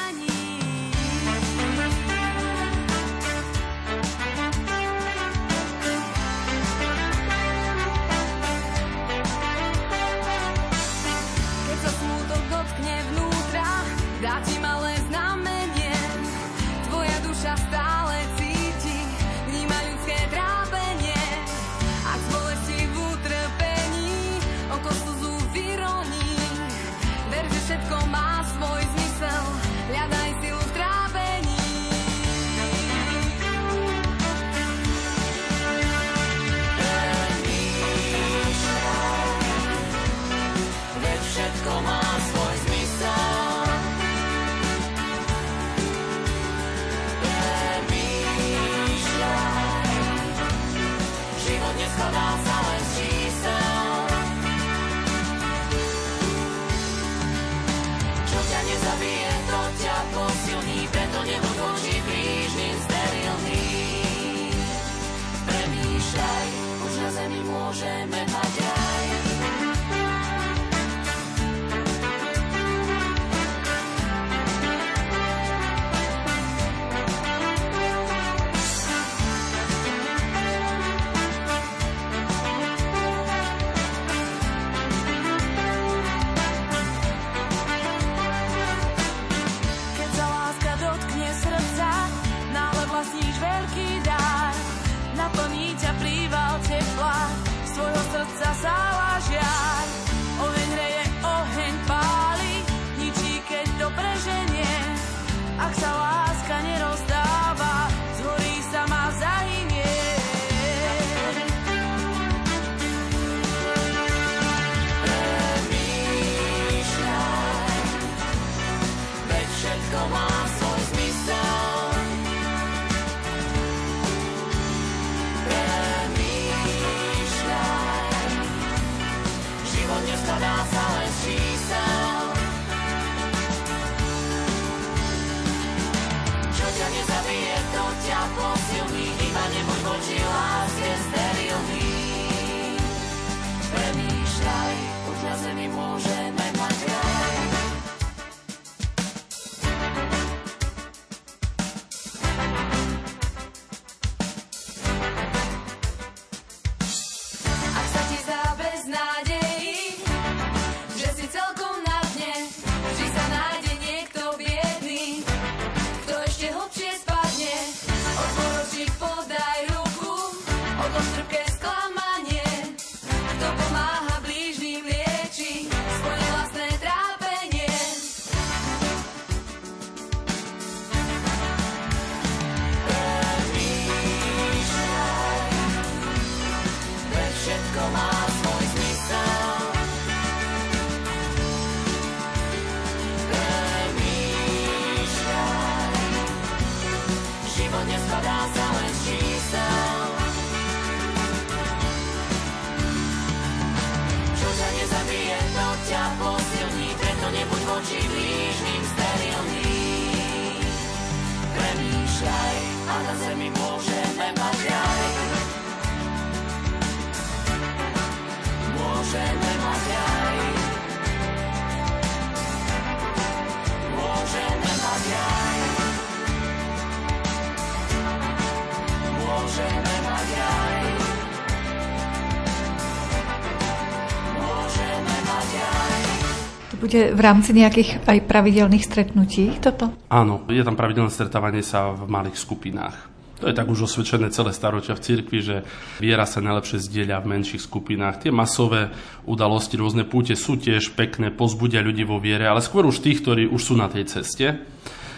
Bude 236.90 237.14
v 237.14 237.22
rámci 237.22 237.54
nejakých 237.54 238.02
aj 238.02 238.26
pravidelných 238.26 238.82
stretnutí 238.82 239.62
toto? 239.62 239.94
Áno, 240.10 240.42
je 240.50 240.66
tam 240.66 240.74
pravidelné 240.74 241.14
stretávanie 241.14 241.62
sa 241.62 241.94
v 241.94 242.10
malých 242.10 242.34
skupinách. 242.34 242.98
To 243.40 243.48
je 243.48 243.54
tak 243.54 243.70
už 243.70 243.86
osvedčené 243.86 244.34
celé 244.34 244.52
staročia 244.52 244.98
v 244.98 245.06
cirkvi, 245.06 245.40
že 245.40 245.62
viera 246.02 246.26
sa 246.26 246.42
najlepšie 246.42 246.82
zdieľa 246.82 247.22
v 247.22 247.30
menších 247.38 247.62
skupinách. 247.62 248.26
Tie 248.26 248.34
masové 248.34 248.90
udalosti, 249.30 249.78
rôzne 249.78 250.04
púte 250.04 250.34
sú 250.34 250.58
tiež 250.58 250.98
pekné, 250.98 251.30
pozbudia 251.30 251.86
ľudí 251.86 252.04
vo 252.10 252.18
viere, 252.18 252.50
ale 252.50 252.66
skôr 252.66 252.84
už 252.90 253.06
tých, 253.06 253.22
ktorí 253.22 253.46
už 253.46 253.62
sú 253.62 253.78
na 253.78 253.86
tej 253.86 254.10
ceste 254.10 254.66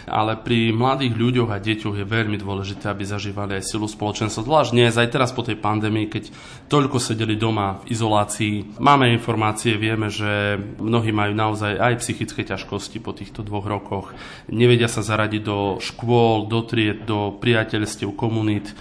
ale 0.06 0.38
pri 0.40 0.74
mladých 0.74 1.14
ľuďoch 1.14 1.50
a 1.52 1.62
deťoch 1.62 1.96
je 2.02 2.06
veľmi 2.06 2.38
dôležité, 2.40 2.90
aby 2.90 3.06
zažívali 3.06 3.58
aj 3.58 3.68
silu 3.68 3.86
spoločenstva. 3.86 4.46
Zvlášť 4.46 4.70
dnes, 4.74 4.94
aj 4.98 5.12
teraz 5.12 5.30
po 5.30 5.46
tej 5.46 5.60
pandémii, 5.60 6.10
keď 6.10 6.30
toľko 6.66 6.98
sedeli 6.98 7.38
doma 7.38 7.82
v 7.84 7.94
izolácii. 7.94 8.82
Máme 8.82 9.12
informácie, 9.12 9.78
vieme, 9.78 10.08
že 10.08 10.58
mnohí 10.80 11.12
majú 11.14 11.36
naozaj 11.36 11.78
aj 11.78 12.00
psychické 12.02 12.42
ťažkosti 12.42 12.98
po 12.98 13.14
týchto 13.14 13.44
dvoch 13.44 13.66
rokoch. 13.68 14.06
Nevedia 14.50 14.90
sa 14.90 15.04
zaradiť 15.04 15.42
do 15.44 15.58
škôl, 15.78 16.48
do 16.48 16.64
tried, 16.64 17.04
do 17.04 17.36
priateľstiev, 17.36 18.16
komunít. 18.16 18.72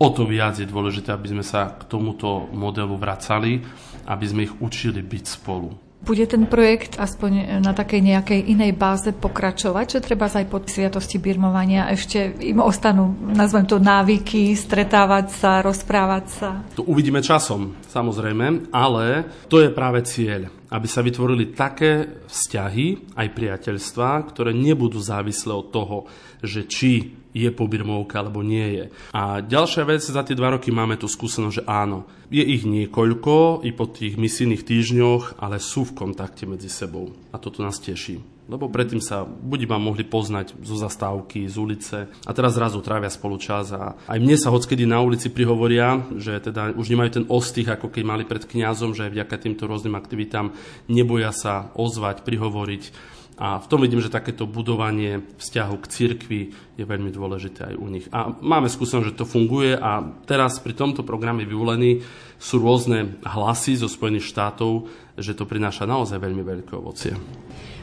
O 0.00 0.08
to 0.08 0.24
viac 0.24 0.56
je 0.56 0.64
dôležité, 0.64 1.12
aby 1.12 1.28
sme 1.28 1.44
sa 1.44 1.76
k 1.76 1.84
tomuto 1.84 2.48
modelu 2.56 2.96
vracali, 2.96 3.60
aby 4.08 4.24
sme 4.24 4.48
ich 4.48 4.54
učili 4.56 5.04
byť 5.04 5.24
spolu. 5.28 5.89
Bude 6.00 6.24
ten 6.24 6.48
projekt 6.48 6.96
aspoň 6.96 7.60
na 7.60 7.76
takej 7.76 8.00
nejakej 8.00 8.40
inej 8.48 8.72
báze 8.72 9.12
pokračovať, 9.12 10.00
že 10.00 10.04
treba 10.04 10.32
aj 10.32 10.46
po 10.48 10.58
sviatosti 10.64 11.20
birmovania 11.20 11.92
ešte 11.92 12.40
im 12.40 12.64
ostanú, 12.64 13.12
nazvem 13.36 13.68
to 13.68 13.76
návyky, 13.76 14.56
stretávať 14.56 15.26
sa, 15.28 15.60
rozprávať 15.60 16.24
sa? 16.32 16.48
To 16.80 16.88
uvidíme 16.88 17.20
časom, 17.20 17.76
samozrejme, 17.92 18.72
ale 18.72 19.28
to 19.52 19.60
je 19.60 19.68
práve 19.68 20.00
cieľ 20.08 20.48
aby 20.70 20.86
sa 20.86 21.02
vytvorili 21.02 21.50
také 21.50 22.22
vzťahy, 22.30 23.18
aj 23.18 23.34
priateľstva, 23.34 24.30
ktoré 24.30 24.54
nebudú 24.54 25.02
závislé 25.02 25.50
od 25.50 25.66
toho, 25.74 26.06
že 26.46 26.62
či 26.70 27.19
je 27.30 27.48
pobirmovka 27.54 28.18
alebo 28.20 28.42
nie 28.42 28.80
je. 28.80 28.84
A 29.14 29.42
ďalšia 29.42 29.86
vec, 29.86 30.02
za 30.02 30.22
tie 30.26 30.34
dva 30.34 30.58
roky 30.58 30.74
máme 30.74 30.98
tu 30.98 31.06
skúsenosť, 31.06 31.54
že 31.62 31.66
áno, 31.66 32.06
je 32.30 32.42
ich 32.42 32.62
niekoľko 32.62 33.66
i 33.66 33.70
po 33.74 33.90
tých 33.90 34.14
misijných 34.14 34.62
týždňoch, 34.62 35.42
ale 35.42 35.58
sú 35.58 35.86
v 35.86 35.96
kontakte 35.98 36.46
medzi 36.46 36.70
sebou. 36.70 37.10
A 37.34 37.38
toto 37.42 37.62
nás 37.62 37.82
teší. 37.82 38.22
Lebo 38.50 38.66
predtým 38.66 38.98
sa 38.98 39.22
buď 39.22 39.70
iba 39.70 39.78
mohli 39.78 40.02
poznať 40.02 40.58
zo 40.66 40.74
zastávky, 40.74 41.46
z 41.46 41.54
ulice 41.54 41.98
a 42.10 42.30
teraz 42.34 42.58
zrazu 42.58 42.82
trávia 42.82 43.06
spolu 43.06 43.38
čas 43.38 43.70
a 43.70 43.94
aj 44.10 44.18
mne 44.18 44.34
sa 44.34 44.50
hockedy 44.50 44.90
na 44.90 44.98
ulici 44.98 45.30
prihovoria, 45.30 46.02
že 46.18 46.34
teda 46.42 46.74
už 46.74 46.90
nemajú 46.90 47.10
ten 47.14 47.24
ostých, 47.30 47.78
ako 47.78 47.94
keď 47.94 48.02
mali 48.02 48.26
pred 48.26 48.42
kňazom, 48.42 48.90
že 48.90 49.06
vďaka 49.06 49.38
týmto 49.38 49.70
rôznym 49.70 49.94
aktivitám 49.94 50.50
neboja 50.90 51.30
sa 51.30 51.70
ozvať, 51.78 52.26
prihovoriť. 52.26 52.82
A 53.40 53.56
v 53.56 53.66
tom 53.72 53.80
vidím, 53.80 54.04
že 54.04 54.12
takéto 54.12 54.44
budovanie 54.44 55.24
vzťahu 55.40 55.74
k 55.80 55.86
cirkvi 55.88 56.40
je 56.76 56.84
veľmi 56.84 57.08
dôležité 57.08 57.72
aj 57.72 57.74
u 57.80 57.86
nich. 57.88 58.04
A 58.12 58.36
máme 58.36 58.68
skúsenosť, 58.68 59.16
že 59.16 59.16
to 59.16 59.24
funguje 59.24 59.72
a 59.80 60.04
teraz 60.28 60.60
pri 60.60 60.76
tomto 60.76 61.00
programe 61.08 61.48
vyvolený 61.48 62.04
sú 62.36 62.60
rôzne 62.60 63.16
hlasy 63.24 63.80
zo 63.80 63.88
Spojených 63.88 64.28
štátov, 64.28 64.92
že 65.16 65.32
to 65.32 65.48
prináša 65.48 65.88
naozaj 65.88 66.20
veľmi 66.20 66.44
veľké 66.44 66.72
ovocie. 66.76 67.16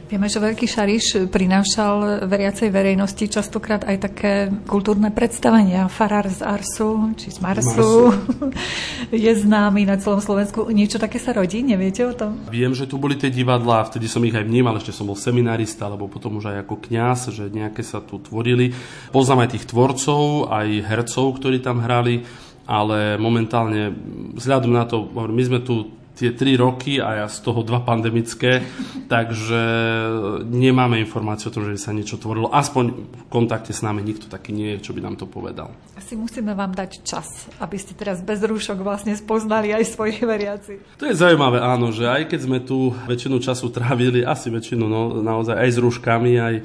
Vieme, 0.08 0.32
že 0.32 0.40
Veľký 0.40 0.72
Šariš 0.72 1.28
prinášal 1.28 2.24
veriacej 2.32 2.72
verejnosti 2.72 3.28
častokrát 3.28 3.84
aj 3.84 3.98
také 4.08 4.48
kultúrne 4.64 5.12
predstavenia. 5.12 5.92
Farár 5.92 6.32
z 6.32 6.48
Arsu, 6.48 7.12
či 7.20 7.28
z 7.28 7.44
Marsu, 7.44 7.76
Marsu. 7.76 8.16
je 9.28 9.32
známy 9.36 9.84
na 9.84 10.00
celom 10.00 10.24
Slovensku. 10.24 10.72
Niečo 10.72 10.96
také 10.96 11.20
sa 11.20 11.36
rodí, 11.36 11.60
neviete 11.60 12.08
o 12.08 12.16
tom? 12.16 12.40
Viem, 12.48 12.72
že 12.72 12.88
tu 12.88 12.96
boli 12.96 13.20
tie 13.20 13.28
divadlá, 13.28 13.84
vtedy 13.84 14.08
som 14.08 14.24
ich 14.24 14.32
aj 14.32 14.48
vnímal, 14.48 14.80
ešte 14.80 14.96
som 14.96 15.12
bol 15.12 15.20
seminarista, 15.20 15.92
alebo 15.92 16.08
potom 16.08 16.40
už 16.40 16.56
aj 16.56 16.64
ako 16.64 16.88
kňaz, 16.88 17.20
že 17.36 17.52
nejaké 17.52 17.84
sa 17.84 18.00
tu 18.00 18.16
tvorili. 18.24 18.72
Poznám 19.12 19.44
aj 19.44 19.60
tých 19.60 19.68
tvorcov, 19.68 20.48
aj 20.48 20.88
hercov, 20.88 21.36
ktorí 21.36 21.60
tam 21.60 21.84
hrali 21.84 22.24
ale 22.68 23.16
momentálne 23.16 23.96
vzhľadom 24.36 24.72
na 24.76 24.84
to, 24.84 25.08
my 25.08 25.40
sme 25.40 25.64
tu 25.64 25.88
tie 26.18 26.34
tri 26.34 26.58
roky 26.58 26.98
a 26.98 27.24
ja 27.24 27.28
z 27.30 27.46
toho 27.46 27.62
dva 27.62 27.86
pandemické, 27.86 28.66
takže 29.06 29.62
nemáme 30.50 30.98
informáciu 30.98 31.54
o 31.54 31.56
tom, 31.56 31.70
že 31.70 31.78
by 31.78 31.80
sa 31.80 31.94
niečo 31.94 32.18
tvorilo. 32.18 32.50
Aspoň 32.50 32.86
v 32.90 33.24
kontakte 33.30 33.70
s 33.70 33.86
nami 33.86 34.02
nikto 34.02 34.26
taký 34.26 34.50
nie 34.50 34.76
je, 34.76 34.90
čo 34.90 34.92
by 34.98 35.06
nám 35.06 35.22
to 35.22 35.30
povedal. 35.30 35.70
Asi 35.94 36.18
musíme 36.18 36.58
vám 36.58 36.74
dať 36.74 37.06
čas, 37.06 37.46
aby 37.62 37.78
ste 37.78 37.94
teraz 37.94 38.26
bez 38.26 38.42
rúšok 38.42 38.82
vlastne 38.82 39.14
spoznali 39.14 39.70
aj 39.78 39.94
svojich 39.94 40.26
veriaci. 40.26 40.98
To 40.98 41.06
je 41.06 41.14
zaujímavé, 41.14 41.62
áno, 41.62 41.94
že 41.94 42.10
aj 42.10 42.34
keď 42.34 42.40
sme 42.42 42.60
tu 42.66 42.98
väčšinu 43.06 43.38
času 43.38 43.70
trávili, 43.70 44.26
asi 44.26 44.50
väčšinu 44.50 44.90
no, 44.90 45.22
naozaj 45.22 45.54
aj 45.54 45.70
s 45.70 45.78
rúškami, 45.78 46.34
aj, 46.42 46.56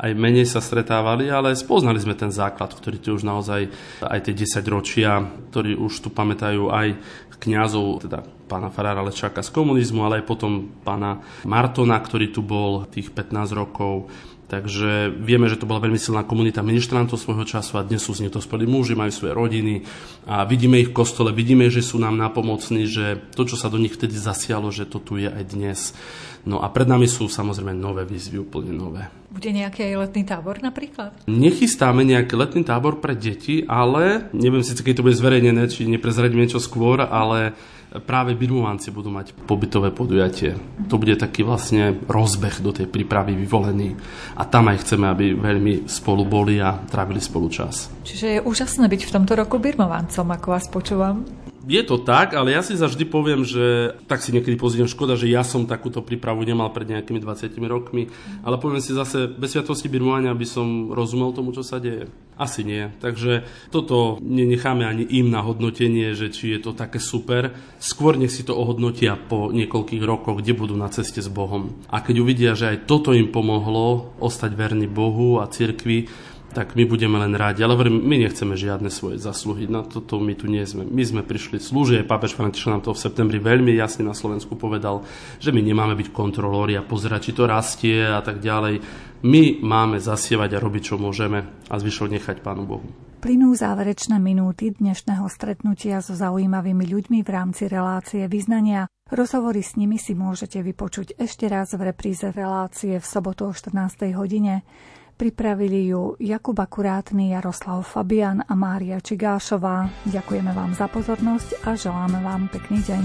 aj 0.00 0.10
menej 0.16 0.48
sa 0.48 0.64
stretávali, 0.64 1.28
ale 1.28 1.52
spoznali 1.52 2.00
sme 2.00 2.16
ten 2.16 2.32
základ, 2.32 2.72
ktorý 2.72 2.96
tu 2.96 3.12
už 3.12 3.28
naozaj 3.28 3.68
aj 4.00 4.18
tie 4.24 4.32
10 4.32 4.64
ročia, 4.72 5.20
ktorí 5.52 5.76
už 5.76 5.92
tu 6.00 6.08
pamätajú 6.08 6.72
aj 6.72 6.96
kňazov, 7.42 8.06
teda 8.06 8.22
pána 8.52 8.68
Farára 8.68 9.00
Lečáka 9.00 9.40
z 9.40 9.48
komunizmu, 9.48 10.04
ale 10.04 10.20
aj 10.20 10.28
potom 10.28 10.68
pána 10.84 11.24
Martona, 11.48 11.96
ktorý 11.96 12.28
tu 12.28 12.44
bol 12.44 12.84
tých 12.84 13.08
15 13.08 13.56
rokov. 13.56 14.12
Takže 14.52 15.08
vieme, 15.08 15.48
že 15.48 15.56
to 15.56 15.64
bola 15.64 15.80
veľmi 15.80 15.96
silná 15.96 16.28
komunita 16.28 16.60
ministrantov 16.60 17.16
svojho 17.16 17.48
času 17.48 17.80
a 17.80 17.88
dnes 17.88 18.04
sú 18.04 18.12
z 18.12 18.28
nich 18.28 18.34
dospelí 18.36 18.68
muži, 18.68 18.92
majú 18.92 19.08
svoje 19.08 19.32
rodiny 19.32 19.88
a 20.28 20.44
vidíme 20.44 20.76
ich 20.76 20.92
v 20.92 20.98
kostole, 21.00 21.32
vidíme, 21.32 21.72
že 21.72 21.80
sú 21.80 21.96
nám 21.96 22.20
napomocní, 22.20 22.84
že 22.84 23.16
to, 23.32 23.48
čo 23.48 23.56
sa 23.56 23.72
do 23.72 23.80
nich 23.80 23.96
vtedy 23.96 24.12
zasialo, 24.12 24.68
že 24.68 24.84
to 24.84 25.00
tu 25.00 25.16
je 25.16 25.32
aj 25.32 25.56
dnes. 25.56 25.96
No 26.44 26.60
a 26.60 26.68
pred 26.68 26.84
nami 26.84 27.08
sú 27.08 27.32
samozrejme 27.32 27.72
nové 27.72 28.04
výzvy, 28.04 28.44
úplne 28.44 28.76
nové. 28.76 29.08
Bude 29.32 29.56
nejaký 29.56 29.88
aj 29.88 29.94
letný 30.04 30.22
tábor 30.28 30.60
napríklad? 30.60 31.16
Nechystáme 31.24 32.04
nejaký 32.04 32.36
letný 32.36 32.60
tábor 32.68 33.00
pre 33.00 33.16
deti, 33.16 33.64
ale 33.64 34.28
neviem 34.36 34.60
síce, 34.60 34.84
keď 34.84 35.00
to 35.00 35.06
bude 35.08 35.16
zverejnené, 35.16 35.64
či 35.72 35.88
neprezradím 35.88 36.44
niečo 36.44 36.60
skôr, 36.60 37.00
ale 37.00 37.56
práve 38.00 38.32
birmovanci 38.32 38.88
budú 38.88 39.12
mať 39.12 39.36
pobytové 39.44 39.92
podujatie. 39.92 40.56
To 40.88 40.96
bude 40.96 41.20
taký 41.20 41.44
vlastne 41.44 42.00
rozbeh 42.08 42.64
do 42.64 42.72
tej 42.72 42.88
prípravy 42.88 43.36
vyvolený. 43.36 43.92
A 44.40 44.48
tam 44.48 44.72
aj 44.72 44.86
chceme, 44.86 45.12
aby 45.12 45.36
veľmi 45.36 45.84
spolu 45.90 46.24
boli 46.24 46.56
a 46.62 46.80
trávili 46.88 47.20
spolu 47.20 47.52
čas. 47.52 47.92
Čiže 48.08 48.26
je 48.38 48.40
úžasné 48.40 48.88
byť 48.88 49.02
v 49.04 49.14
tomto 49.20 49.32
roku 49.36 49.60
birmovancom, 49.60 50.24
ako 50.32 50.46
vás 50.48 50.66
počúvam. 50.72 51.41
Je 51.62 51.82
to 51.86 52.02
tak, 52.02 52.34
ale 52.34 52.50
ja 52.50 52.62
si 52.62 52.74
za 52.74 52.90
vždy 52.90 53.06
poviem, 53.06 53.46
že 53.46 53.94
tak 54.10 54.18
si 54.18 54.34
niekedy 54.34 54.58
pozriem, 54.58 54.90
škoda, 54.90 55.14
že 55.14 55.30
ja 55.30 55.46
som 55.46 55.70
takúto 55.70 56.02
prípravu 56.02 56.42
nemal 56.42 56.74
pred 56.74 56.90
nejakými 56.90 57.22
20 57.22 57.54
rokmi, 57.70 58.10
ale 58.42 58.58
poviem 58.58 58.82
si 58.82 58.90
zase, 58.90 59.30
bez 59.30 59.54
sviatosti 59.54 59.86
birmovania 59.86 60.34
by 60.34 60.46
som 60.46 60.90
rozumel 60.90 61.30
tomu, 61.30 61.54
čo 61.54 61.62
sa 61.62 61.78
deje. 61.78 62.10
Asi 62.34 62.66
nie. 62.66 62.90
Takže 62.98 63.46
toto 63.70 64.18
nenecháme 64.18 64.82
ani 64.82 65.04
im 65.04 65.30
na 65.30 65.44
hodnotenie, 65.44 66.16
že 66.16 66.32
či 66.32 66.56
je 66.56 66.60
to 66.64 66.72
také 66.74 66.98
super. 66.98 67.54
Skôr 67.78 68.18
nech 68.18 68.34
si 68.34 68.42
to 68.42 68.56
ohodnotia 68.56 69.14
po 69.14 69.54
niekoľkých 69.54 70.02
rokoch, 70.02 70.42
kde 70.42 70.58
budú 70.58 70.74
na 70.74 70.90
ceste 70.90 71.22
s 71.22 71.30
Bohom. 71.30 71.78
A 71.92 72.02
keď 72.02 72.24
uvidia, 72.24 72.52
že 72.58 72.74
aj 72.74 72.88
toto 72.90 73.14
im 73.14 73.30
pomohlo 73.30 74.16
ostať 74.18 74.58
verný 74.58 74.90
Bohu 74.90 75.38
a 75.38 75.46
cirkvi, 75.46 76.10
tak 76.52 76.76
my 76.76 76.84
budeme 76.84 77.16
len 77.16 77.32
rádi. 77.32 77.64
Ale 77.64 77.74
hovorím, 77.74 78.04
my 78.04 78.28
nechceme 78.28 78.54
žiadne 78.54 78.92
svoje 78.92 79.16
zasluhy. 79.16 79.64
Na 79.66 79.82
toto 79.82 80.20
my 80.20 80.36
tu 80.36 80.46
nie 80.46 80.62
sme. 80.68 80.84
My 80.84 81.02
sme 81.02 81.24
prišli 81.24 81.58
slúžiť. 81.58 82.04
Pápež 82.04 82.36
František 82.36 82.70
nám 82.70 82.84
to 82.84 82.92
v 82.92 83.02
septembri 83.02 83.40
veľmi 83.40 83.72
jasne 83.72 84.04
na 84.04 84.12
Slovensku 84.12 84.54
povedal, 84.54 85.02
že 85.40 85.50
my 85.50 85.64
nemáme 85.64 85.96
byť 85.96 86.12
kontrolóri 86.12 86.76
a 86.76 86.86
pozerať, 86.86 87.28
či 87.28 87.32
to 87.32 87.48
rastie 87.48 88.04
a 88.04 88.20
tak 88.20 88.44
ďalej. 88.44 88.84
My 89.24 89.58
máme 89.64 89.96
zasievať 89.98 90.58
a 90.58 90.62
robiť, 90.62 90.82
čo 90.92 91.00
môžeme 91.00 91.48
a 91.66 91.74
zvyšok 91.80 92.12
nechať 92.20 92.36
Pánu 92.44 92.68
Bohu. 92.68 92.86
Plynú 93.22 93.54
záverečné 93.54 94.18
minúty 94.18 94.74
dnešného 94.74 95.30
stretnutia 95.30 96.02
so 96.02 96.10
zaujímavými 96.18 96.82
ľuďmi 96.90 97.22
v 97.22 97.30
rámci 97.30 97.70
relácie 97.70 98.26
vyznania. 98.26 98.90
Rozhovory 99.14 99.62
s 99.62 99.78
nimi 99.78 99.94
si 99.94 100.18
môžete 100.18 100.58
vypočuť 100.58 101.14
ešte 101.22 101.46
raz 101.46 101.70
v 101.70 101.86
repríze 101.94 102.26
relácie 102.34 102.98
v 102.98 103.06
sobotu 103.06 103.46
o 103.46 103.54
14. 103.54 104.10
hodine. 104.18 104.66
Pripravili 105.12 105.86
ju 105.86 106.18
Jakub 106.18 106.58
Akurátny, 106.58 107.30
Jaroslav 107.30 107.86
Fabian 107.86 108.42
a 108.42 108.54
Mária 108.58 108.98
Čigášová. 108.98 109.86
Ďakujeme 110.10 110.50
vám 110.50 110.74
za 110.74 110.90
pozornosť 110.90 111.62
a 111.62 111.78
želáme 111.78 112.18
vám 112.24 112.50
pekný 112.50 112.82
deň. 112.82 113.04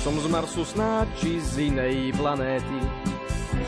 Som 0.00 0.16
z 0.16 0.26
Marsu 0.32 0.64
snáď 0.64 1.06
či 1.20 1.36
z 1.42 1.68
inej 1.68 2.16
planéty. 2.16 2.80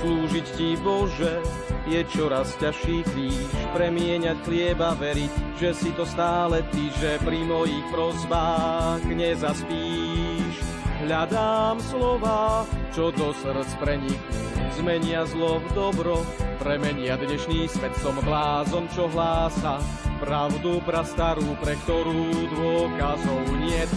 Slúžiť 0.03 0.47
ti 0.57 0.75
Bože 0.81 1.43
je 1.87 2.01
čoraz 2.11 2.55
ťažší 2.59 3.03
kríž. 3.07 3.51
Premieňať 3.75 4.39
chlieba, 4.47 4.95
veriť, 4.95 5.33
že 5.59 5.71
si 5.75 5.91
to 5.95 6.07
stále 6.07 6.63
ty, 6.71 6.89
že 6.97 7.19
pri 7.23 7.43
mojich 7.45 7.87
prozbách 7.91 9.03
nezaspíš. 9.07 10.82
Hľadám 11.03 11.83
slova, 11.83 12.63
čo 12.95 13.11
do 13.11 13.35
srdc 13.35 13.75
preniknú, 13.83 14.39
zmenia 14.79 15.27
zlo 15.27 15.59
v 15.59 15.67
dobro, 15.75 16.23
premenia 16.63 17.19
dnešný 17.19 17.67
svet. 17.67 17.91
Som 17.99 18.23
blázon, 18.23 18.87
čo 18.95 19.11
hlása 19.11 19.83
pravdu 20.23 20.79
prastarú, 20.87 21.59
pre 21.59 21.75
ktorú 21.83 22.47
dôkazov 22.55 23.43
niet. 23.59 23.91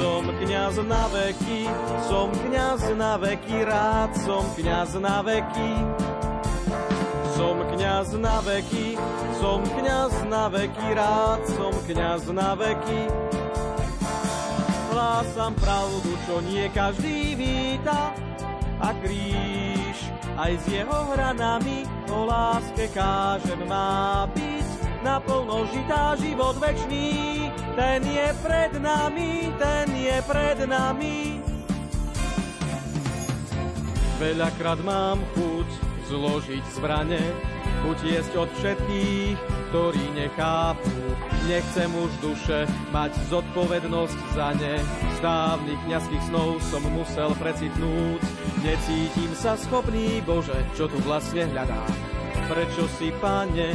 Som 0.00 0.32
kňaz 0.40 0.80
na 0.88 1.04
veky, 1.12 1.68
som 2.08 2.32
kňaz 2.32 2.88
na 2.96 3.20
veky, 3.20 3.56
rád 3.68 4.10
som 4.24 4.44
kňaz 4.56 4.96
na 4.96 5.20
veky. 5.20 5.72
Som 7.36 7.56
kňaz 7.68 8.16
na 8.16 8.40
veky, 8.40 8.96
som 9.36 9.60
kňaz 9.60 10.14
na 10.24 10.48
veky, 10.48 10.88
rád 10.96 11.40
som 11.52 11.72
kňaz 11.84 12.32
na 12.32 12.56
veky. 12.56 13.00
Hlásam 14.90 15.54
pravdu, 15.54 16.18
čo 16.26 16.42
nie 16.50 16.66
každý 16.74 17.38
víta, 17.38 18.10
a 18.80 18.90
kríž 18.98 19.98
aj 20.40 20.52
s 20.56 20.64
jeho 20.72 20.98
hranami 21.12 21.84
o 22.10 22.24
láske 22.26 22.88
kážem 22.90 23.60
má 23.68 24.24
byť 24.32 24.68
naplno 25.04 25.68
žitá 25.68 26.16
život 26.16 26.56
večný. 26.56 27.48
Ten 27.76 28.00
je 28.02 28.28
pred 28.40 28.72
nami, 28.80 29.52
ten 29.60 29.86
je 29.94 30.16
pred 30.24 30.58
nami. 30.64 31.44
Veľakrát 34.20 34.80
mám 34.84 35.20
chuť 35.36 35.68
zložiť 36.08 36.64
zbrane, 36.76 37.20
chuť 37.82 37.98
od 38.36 38.50
všetkých, 38.58 39.36
ktorí 39.70 40.04
nechápu. 40.18 40.94
Nechcem 41.46 41.90
už 41.94 42.10
duše 42.20 42.66
mať 42.90 43.14
zodpovednosť 43.30 44.18
za 44.34 44.50
ne. 44.58 44.76
Z 45.16 45.18
dávnych 45.22 45.80
kniazských 45.86 46.24
snov 46.30 46.58
som 46.62 46.82
musel 46.90 47.32
precitnúť. 47.38 48.20
Necítim 48.60 49.32
sa 49.32 49.56
schopný, 49.56 50.20
Bože, 50.26 50.58
čo 50.76 50.90
tu 50.90 50.98
vlastne 51.06 51.48
hľadám. 51.48 51.90
Prečo 52.50 52.90
si, 52.98 53.14
Pane, 53.22 53.72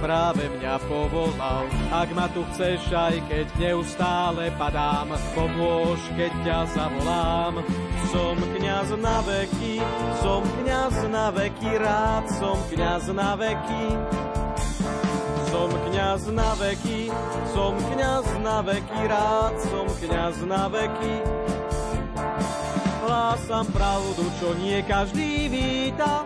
práve 0.00 0.48
mňa 0.48 0.74
povolal. 0.88 1.68
Ak 1.92 2.08
ma 2.16 2.26
tu 2.32 2.42
chceš, 2.50 2.80
aj 2.90 3.20
keď 3.28 3.46
neustále 3.60 4.48
padám, 4.56 5.12
pomôž, 5.36 6.00
keď 6.16 6.32
ťa 6.42 6.58
zavolám. 6.74 7.54
Som 8.10 8.36
kňaz 8.58 8.88
na 8.98 9.20
veky, 9.22 9.76
som 10.24 10.42
kňaz 10.42 10.96
na 11.12 11.26
veky, 11.30 11.70
rád 11.78 12.24
som 12.40 12.56
kňaz 12.72 13.04
na 13.12 13.30
veky. 13.36 13.86
Som 15.50 15.68
kňaz 15.68 16.22
na 16.32 16.50
veky, 16.56 17.00
som 17.52 17.74
kňaz 17.74 18.26
na 18.40 18.58
veky, 18.64 19.00
rád 19.06 19.54
som 19.68 19.86
kňaz 19.86 20.36
na 20.48 20.64
veky. 20.70 21.14
Hlásam 23.04 23.66
pravdu, 23.74 24.24
čo 24.38 24.54
nie 24.62 24.78
každý 24.86 25.50
víta, 25.50 26.22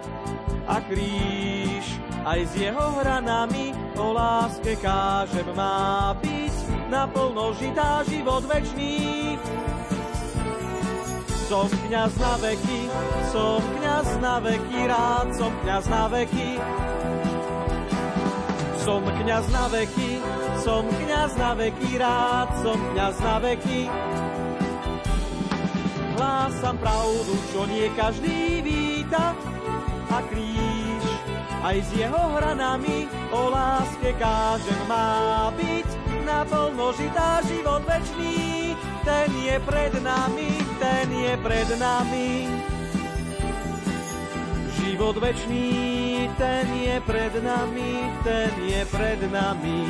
a 0.68 0.76
kríž 0.84 1.53
aj 2.24 2.40
s 2.48 2.52
jeho 2.56 2.86
hranami 3.04 3.76
o 4.00 4.16
láske 4.16 4.80
kážem 4.80 5.44
má 5.52 6.16
byť 6.24 6.56
naplno 6.88 7.52
žitá 7.60 8.00
život 8.08 8.48
večný. 8.48 9.36
Som 11.44 11.68
kňaz 11.68 12.12
na 12.16 12.34
veky, 12.40 12.80
som 13.28 13.60
kňaz 13.60 14.08
na 14.24 14.36
veky, 14.40 14.80
rád 14.88 15.28
som 15.36 15.52
kňaz 15.60 15.84
na 15.92 16.04
veky. 16.08 16.50
Som 18.80 19.00
kňaz 19.04 19.46
na 19.52 19.64
veky, 19.68 20.10
som 20.64 20.84
kňaz 20.88 21.32
na 21.36 21.50
veky, 21.56 21.90
rád 22.00 22.48
som 22.64 22.78
kňaz 22.92 23.16
na 23.20 23.36
veky. 23.44 23.80
Hlásam 26.16 26.76
pravdu, 26.80 27.32
čo 27.52 27.60
nie 27.68 27.92
každý 27.92 28.64
víta, 28.64 29.36
a 30.08 30.18
kríž. 30.32 30.63
Aj 31.64 31.80
s 31.80 31.88
jeho 31.96 32.36
hranami 32.36 33.08
o 33.32 33.48
láske 33.48 34.12
kážem 34.20 34.84
má 34.84 35.48
byť 35.56 35.88
naplno 36.28 36.92
žitá 36.92 37.40
život 37.48 37.80
večný. 37.88 38.76
Ten 39.00 39.32
je 39.32 39.56
pred 39.64 39.96
nami, 40.04 40.60
ten 40.76 41.08
je 41.08 41.32
pred 41.40 41.68
nami. 41.80 42.52
Život 44.76 45.16
večný, 45.16 45.72
ten 46.36 46.68
je 46.68 47.00
pred 47.00 47.32
nami, 47.40 48.12
ten 48.20 48.52
je 48.60 48.84
pred 48.92 49.20
nami. 49.32 49.88